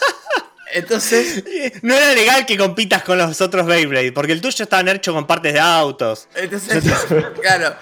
Entonces, 0.73 1.45
No 1.83 1.95
era 1.95 2.13
legal 2.15 2.47
que 2.47 2.57
compitas 2.57 3.03
con 3.03 3.19
los 3.19 3.41
otros 3.41 3.67
Beyblade, 3.67 4.13
porque 4.13 4.33
el 4.33 4.41
tuyo 4.41 4.63
estaba 4.63 4.91
hecho 4.91 5.13
con 5.13 5.27
partes 5.27 5.53
de 5.55 5.61
autos. 5.61 6.29
entonces, 6.35 6.83
claro, 7.43 7.75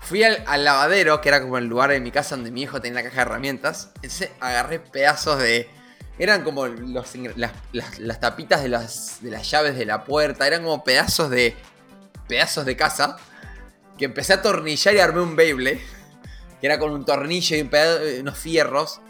fui 0.00 0.22
al, 0.22 0.64
lavadero, 0.64 1.20
que 1.20 1.28
era 1.28 1.40
como 1.42 1.58
el 1.58 1.66
lugar 1.66 1.90
de 1.90 2.00
mi 2.00 2.10
casa 2.12 2.36
donde 2.36 2.50
mi 2.50 2.62
hijo 2.62 2.80
tenía 2.80 3.02
la 3.02 3.08
caja 3.08 3.16
de 3.16 3.22
herramientas. 3.22 3.90
Entonces 3.96 4.30
agarré 4.40 4.78
pedazos 4.80 5.38
de. 5.40 5.68
Eran 6.18 6.44
como 6.44 6.66
las, 6.66 8.20
tapitas 8.20 8.62
de 8.62 8.68
las, 8.70 9.18
de 9.20 9.30
las 9.30 9.50
llaves 9.50 9.76
de 9.76 9.84
la 9.84 10.04
puerta, 10.04 10.46
eran 10.46 10.62
como 10.62 10.82
pedazos 10.84 11.28
de. 11.30 11.54
pedazos 12.28 12.64
de 12.64 12.76
casa. 12.76 13.16
Que 13.98 14.04
empecé 14.04 14.34
a 14.34 14.36
atornillar 14.36 14.94
y 14.94 14.98
armé 15.00 15.20
un 15.20 15.36
Beyblade. 15.36 15.80
Que 16.60 16.66
era 16.66 16.78
con 16.78 16.92
un 16.92 17.04
tornillo 17.04 17.56
y 17.56 17.60
un 17.62 17.70
pedazo- 17.70 18.20
unos 18.20 18.38
fierros. 18.38 19.00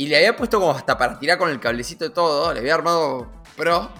Y 0.00 0.06
le 0.06 0.16
había 0.16 0.34
puesto 0.34 0.58
como 0.58 0.72
hasta 0.72 0.96
para 0.96 1.18
tirar 1.18 1.36
con 1.36 1.50
el 1.50 1.60
cablecito 1.60 2.06
y 2.06 2.08
todo. 2.10 2.54
Le 2.54 2.60
había 2.60 2.74
armado 2.74 3.30
pro. 3.54 3.90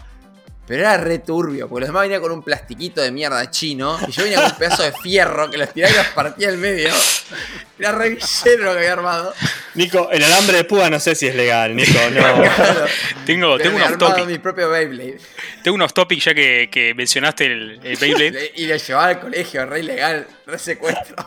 Pero 0.71 0.83
era 0.83 0.99
re 0.99 1.19
turbio, 1.19 1.69
porque 1.69 1.81
los 1.81 1.89
demás 1.89 2.03
venían 2.03 2.21
con 2.23 2.31
un 2.31 2.45
plastiquito 2.45 3.01
de 3.01 3.11
mierda 3.11 3.51
chino. 3.51 3.99
Y 4.07 4.13
yo 4.13 4.23
venía 4.23 4.41
con 4.41 4.53
un 4.53 4.57
pedazo 4.57 4.85
de 4.85 4.93
fierro 4.93 5.51
que 5.51 5.59
los 5.59 5.73
tiraba 5.73 5.93
y 5.93 5.97
los 5.97 6.07
partía 6.07 6.49
al 6.49 6.59
medio. 6.59 6.93
Era 7.77 7.91
re 7.91 8.11
villero 8.11 8.65
lo 8.67 8.73
que 8.75 8.79
había 8.79 8.93
armado. 8.93 9.35
Nico, 9.75 10.09
el 10.13 10.23
alambre 10.23 10.59
de 10.59 10.65
púa 10.65 10.89
no 10.89 11.01
sé 11.01 11.17
si 11.17 11.27
es 11.27 11.35
legal, 11.35 11.75
Nico, 11.75 11.99
no. 12.13 12.21
Claro. 12.55 12.87
Tengo, 13.27 13.59
tengo 13.59 13.71
me 13.71 13.77
un 13.77 13.83
he 13.83 13.85
off 13.85 13.93
armado 13.95 14.15
topic. 14.15 14.27
mi 14.27 14.39
propio 14.39 14.71
Beyblade. 14.71 15.19
Tengo 15.65 15.75
un 15.75 15.83
off 15.83 15.93
topic 15.93 16.21
ya 16.21 16.35
que, 16.35 16.69
que 16.71 16.95
mencionaste 16.95 17.47
el, 17.47 17.81
el 17.83 17.97
Beyblade. 17.97 18.53
Y 18.57 18.67
lo 18.67 18.77
llevaba 18.77 19.07
al 19.09 19.21
colegio, 19.21 19.67
re 19.67 19.81
ilegal, 19.81 20.27
re 20.47 20.59
secuestro. 20.59 21.17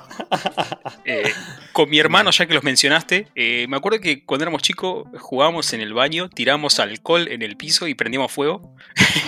Eh, 1.06 1.34
con 1.74 1.90
mi 1.90 2.00
hermano, 2.00 2.32
ya 2.32 2.46
que 2.46 2.54
los 2.54 2.64
mencionaste, 2.64 3.28
eh, 3.36 3.66
me 3.68 3.76
acuerdo 3.76 4.00
que 4.00 4.24
cuando 4.24 4.44
éramos 4.46 4.62
chicos 4.62 5.06
jugábamos 5.20 5.74
en 5.74 5.82
el 5.82 5.94
baño, 5.94 6.30
tiramos 6.30 6.80
alcohol 6.80 7.28
en 7.28 7.42
el 7.42 7.58
piso 7.58 7.88
y 7.88 7.94
prendíamos 7.94 8.32
fuego. 8.32 8.74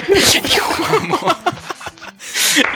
y 0.43 0.57
jugamos. 0.57 1.35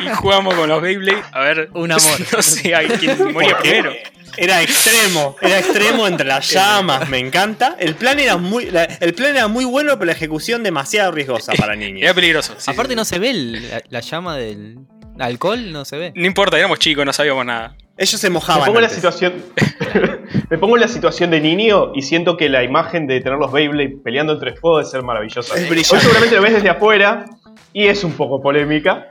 Y 0.05 0.09
jugamos 0.15 0.55
con 0.55 0.69
los 0.69 0.81
Beyblade. 0.81 1.23
A 1.31 1.39
ver, 1.41 1.69
Un 1.73 1.91
amor. 1.91 2.19
No 2.35 2.41
sé 2.41 2.75
a 2.75 2.87
quién 2.87 3.31
moría 3.33 3.57
primero. 3.57 3.91
Era 4.37 4.61
extremo, 4.61 5.35
era 5.41 5.59
extremo 5.59 6.07
entre 6.07 6.25
las 6.25 6.49
llamas, 6.51 7.09
me 7.09 7.17
encanta. 7.17 7.75
El 7.79 7.95
plan 7.95 8.19
era 8.19 8.37
muy, 8.37 8.69
la- 8.69 8.83
el 8.85 9.13
plan 9.13 9.35
era 9.35 9.47
muy 9.47 9.65
bueno, 9.65 9.93
pero 9.93 10.05
la 10.05 10.11
ejecución 10.13 10.63
demasiado 10.63 11.11
riesgosa 11.11 11.51
para 11.53 11.73
Era 11.73 11.81
niños. 11.81 12.13
peligroso. 12.13 12.55
sí, 12.57 12.71
Aparte 12.71 12.93
sí. 12.93 12.95
no 12.95 13.05
se 13.05 13.19
ve 13.19 13.31
el- 13.31 13.69
la, 13.69 13.81
la 13.89 13.99
llama 13.99 14.37
del 14.37 14.77
alcohol, 15.19 15.71
no 15.73 15.83
se 15.83 15.97
ve. 15.97 16.13
No 16.15 16.25
importa, 16.25 16.57
éramos 16.57 16.79
chicos, 16.79 17.05
no 17.05 17.11
sabíamos 17.11 17.45
nada. 17.45 17.75
Ellos 17.99 18.19
se 18.19 18.29
Me 18.29 18.35
mojaban. 18.35 18.65
pongo, 18.65 18.79
en 18.79 18.83
la 18.83 18.89
situación, 18.89 19.33
me 20.49 20.57
pongo 20.57 20.75
en 20.77 20.81
la 20.81 20.87
situación 20.87 21.29
de 21.31 21.41
niño 21.41 21.91
y 21.93 22.01
siento 22.01 22.37
que 22.37 22.47
la 22.47 22.63
imagen 22.63 23.07
de 23.07 23.19
tener 23.19 23.37
los 23.37 23.51
Beyblade 23.51 23.97
peleando 24.03 24.33
entre 24.33 24.55
fuego 24.55 24.77
debe 24.77 24.89
ser 24.89 25.03
maravillosa. 25.03 25.53
Es 25.55 25.63
Hoy 25.63 25.69
brillante. 25.69 25.99
seguramente 25.99 26.35
lo 26.37 26.41
ves 26.41 26.53
desde 26.53 26.69
afuera 26.69 27.25
y 27.73 27.87
es 27.87 28.03
un 28.05 28.13
poco 28.13 28.41
polémica, 28.41 29.07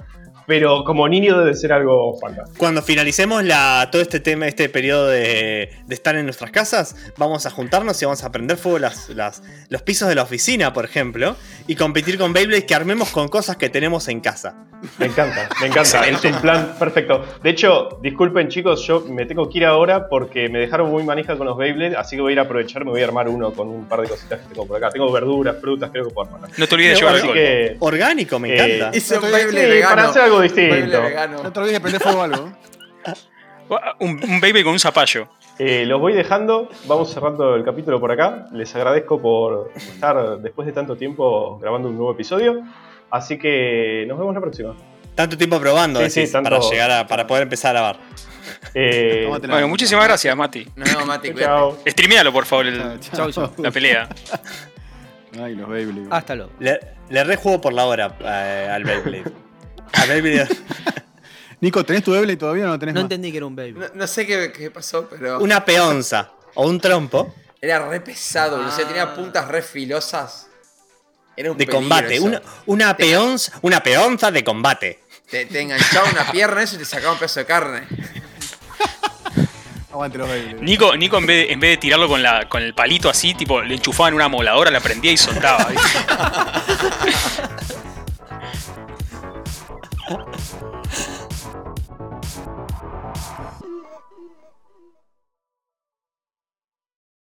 pero 0.48 0.82
como 0.82 1.06
niño 1.08 1.38
debe 1.38 1.54
ser 1.54 1.72
algo 1.72 2.18
fantástico. 2.18 2.58
Cuando 2.58 2.82
finalicemos 2.82 3.44
la, 3.44 3.88
todo 3.92 4.00
este 4.02 4.18
tema, 4.18 4.48
este 4.48 4.68
periodo 4.70 5.06
de, 5.08 5.70
de 5.87 5.94
estar 5.94 6.16
en 6.16 6.24
nuestras 6.24 6.50
casas, 6.50 6.96
vamos 7.18 7.44
a 7.46 7.50
juntarnos 7.50 8.00
y 8.02 8.06
vamos 8.06 8.24
a 8.24 8.32
prender 8.32 8.56
fuego 8.56 8.78
las, 8.78 9.11
las- 9.11 9.42
los 9.68 9.82
pisos 9.82 10.08
de 10.08 10.14
la 10.14 10.22
oficina, 10.22 10.72
por 10.72 10.87
ejemplo, 10.87 11.37
y 11.66 11.76
competir 11.76 12.18
con 12.18 12.32
Beyblade 12.32 12.64
que 12.64 12.74
armemos 12.74 13.11
con 13.11 13.28
cosas 13.28 13.56
que 13.58 13.68
tenemos 13.68 14.08
en 14.08 14.20
casa. 14.20 14.64
Me 14.98 15.06
encanta, 15.06 15.48
me 15.61 15.66
encanta. 15.66 16.08
Es 16.08 16.24
un 16.24 16.40
plan 16.40 16.74
perfecto. 16.78 17.24
De 17.42 17.50
hecho, 17.50 17.98
disculpen 18.02 18.48
chicos, 18.48 18.87
yo 18.87 19.00
me 19.00 19.26
tengo 19.26 19.50
que 19.50 19.58
ir 19.58 19.66
ahora 19.66 20.08
porque 20.08 20.48
me 20.48 20.58
dejaron 20.61 20.90
muy 20.90 21.02
manija 21.02 21.37
con 21.37 21.46
los 21.46 21.58
Beyblade, 21.58 21.96
así 21.96 22.16
que 22.16 22.22
voy 22.22 22.30
a 22.30 22.32
ir 22.34 22.38
a 22.38 22.42
aprovechar, 22.42 22.84
me 22.87 22.92
voy 22.92 23.02
a 23.02 23.04
armar 23.04 23.28
uno 23.28 23.52
con 23.52 23.68
un 23.68 23.87
par 23.87 24.00
de 24.00 24.08
cositas 24.08 24.40
que 24.40 24.54
tengo 24.54 24.66
por 24.66 24.78
acá. 24.78 24.88
Tengo 24.90 25.12
verduras, 25.12 25.56
frutas, 25.61 25.90
creo 25.90 26.06
que 26.08 26.14
puedo 26.14 26.32
armar. 26.32 26.50
No 26.56 26.66
te 26.66 26.74
olvides 26.74 26.94
de 26.94 27.04
llevar 27.06 27.32
que... 27.34 27.76
Orgánico, 27.80 28.38
me 28.38 28.50
Eh, 28.54 28.76
encanta. 28.76 29.28
Beyblade 29.30 29.82
para 29.82 30.08
hacer 30.08 30.22
algo 30.22 30.38
Beyblade 30.40 30.77
distinto. 30.77 31.03
vegano. 31.03 31.42
No 31.42 31.53
te 31.53 31.59
olvides 31.61 31.74
de 31.74 31.81
prender 31.81 32.03
fuego 32.03 32.22
algo. 32.22 32.53
Un, 34.01 34.11
un 34.24 34.40
Beyblade 34.40 34.64
con 34.64 34.72
un 34.72 34.79
zapallo. 34.79 35.29
Eh, 35.59 35.85
los 35.85 36.01
voy 36.01 36.14
dejando, 36.14 36.70
vamos 36.87 37.12
cerrando 37.12 37.55
el 37.55 37.64
capítulo 37.64 38.01
por 38.01 38.11
acá. 38.11 38.46
Les 38.53 38.74
agradezco 38.74 39.20
por 39.20 39.72
estar 39.77 40.38
después 40.38 40.64
de 40.66 40.72
tanto 40.72 40.96
tiempo 40.96 41.59
grabando 41.59 41.88
un 41.88 41.96
nuevo 41.96 42.12
episodio. 42.12 42.62
Así 43.11 43.38
que 43.38 44.05
nos 44.09 44.18
vemos 44.18 44.35
la 44.35 44.40
próxima. 44.40 44.74
Tanto 45.14 45.37
tiempo 45.37 45.61
probando, 45.61 46.01
Sí, 46.09 46.31
tanto- 46.33 46.48
para 46.48 46.62
llegar 46.70 46.90
a, 46.90 47.07
para 47.07 47.27
poder 47.27 47.42
empezar 47.42 47.77
a 47.77 47.81
grabar. 47.81 47.96
Eh. 48.72 49.29
Bueno, 49.48 49.68
muchísimas 49.68 50.05
gracias, 50.07 50.35
Mati. 50.35 50.66
Nos 50.77 50.88
vemos, 50.88 51.07
Mati, 51.07 51.35
chao. 51.35 51.77
Streamealo, 51.87 52.33
por 52.33 52.46
favor, 52.46 52.66
el- 52.68 53.01
Chao, 53.01 53.29
la 53.59 53.70
pelea. 53.70 54.09
Ay, 55.42 55.55
los 55.57 55.68
Beyblade. 55.68 56.07
Hasta 56.11 56.35
luego. 56.37 56.53
Le, 56.61 56.79
le 57.11 57.24
rejuego 57.24 57.61
por 57.61 57.72
la 57.74 57.85
hora 57.85 58.14
eh, 58.20 58.68
al 58.72 58.85
Beyblade. 58.85 59.24
Al 59.92 60.09
Beyblade. 60.09 60.48
Nico, 61.61 61.85
¿tenés 61.85 62.05
tu 62.05 62.12
Beyblade 62.12 62.37
todavía 62.37 62.64
o 62.64 62.66
no 62.68 62.72
lo 62.74 62.79
tenés 62.79 62.94
No 62.94 63.01
más? 63.01 63.05
entendí 63.07 63.31
que 63.33 63.38
era 63.38 63.46
un 63.46 63.57
baby. 63.57 63.72
No, 63.72 63.87
no 63.94 64.07
sé 64.07 64.27
qué, 64.27 64.53
qué 64.53 64.70
pasó, 64.70 65.09
pero 65.09 65.40
Una 65.40 65.64
peonza 65.64 66.31
o 66.55 66.66
un 66.68 66.81
trompo 66.81 67.35
era 67.61 67.88
re 67.88 68.01
pesado, 68.01 68.64
o 68.64 68.70
sea, 68.70 68.87
tenía 68.87 69.12
puntas 69.14 69.48
re 69.48 69.62
filosas. 69.62 70.46
Era 71.37 71.51
un 71.53 71.59
de 71.59 71.66
peligro 71.66 71.81
combate. 71.81 72.14
eso. 72.16 72.24
Una, 72.24 72.42
una 72.66 72.96
peonza, 72.96 73.59
una 73.62 73.83
peonza 73.83 74.31
de 74.31 74.44
combate. 74.44 75.01
Te, 75.29 75.44
te 75.46 75.61
enganchaba 75.61 76.09
una 76.11 76.31
pierna 76.31 76.62
eso 76.62 76.77
y 76.77 76.79
te 76.79 76.85
sacaba 76.85 77.12
un 77.12 77.18
pedazo 77.18 77.40
de 77.40 77.46
carne. 77.46 77.83
Aguante 79.90 80.18
los 80.18 80.29
Beyblade. 80.29 80.62
Nico, 80.62 80.96
Nico 80.96 81.18
en, 81.18 81.27
vez 81.27 81.46
de, 81.48 81.53
en 81.53 81.61
vez 81.61 81.70
de 81.70 81.77
tirarlo 81.79 82.07
con, 82.09 82.22
la, 82.22 82.48
con 82.48 82.62
el 82.62 82.74
palito 82.74 83.09
así, 83.11 83.35
tipo, 83.35 83.61
le 83.62 83.74
enchufaba 83.74 84.09
en 84.11 84.14
una 84.14 84.29
moladora, 84.29 84.70
la 84.70 84.81
prendía 84.81 85.11
y 85.11 85.16
soltaba. 85.16 85.64
¿viste? 85.64 85.98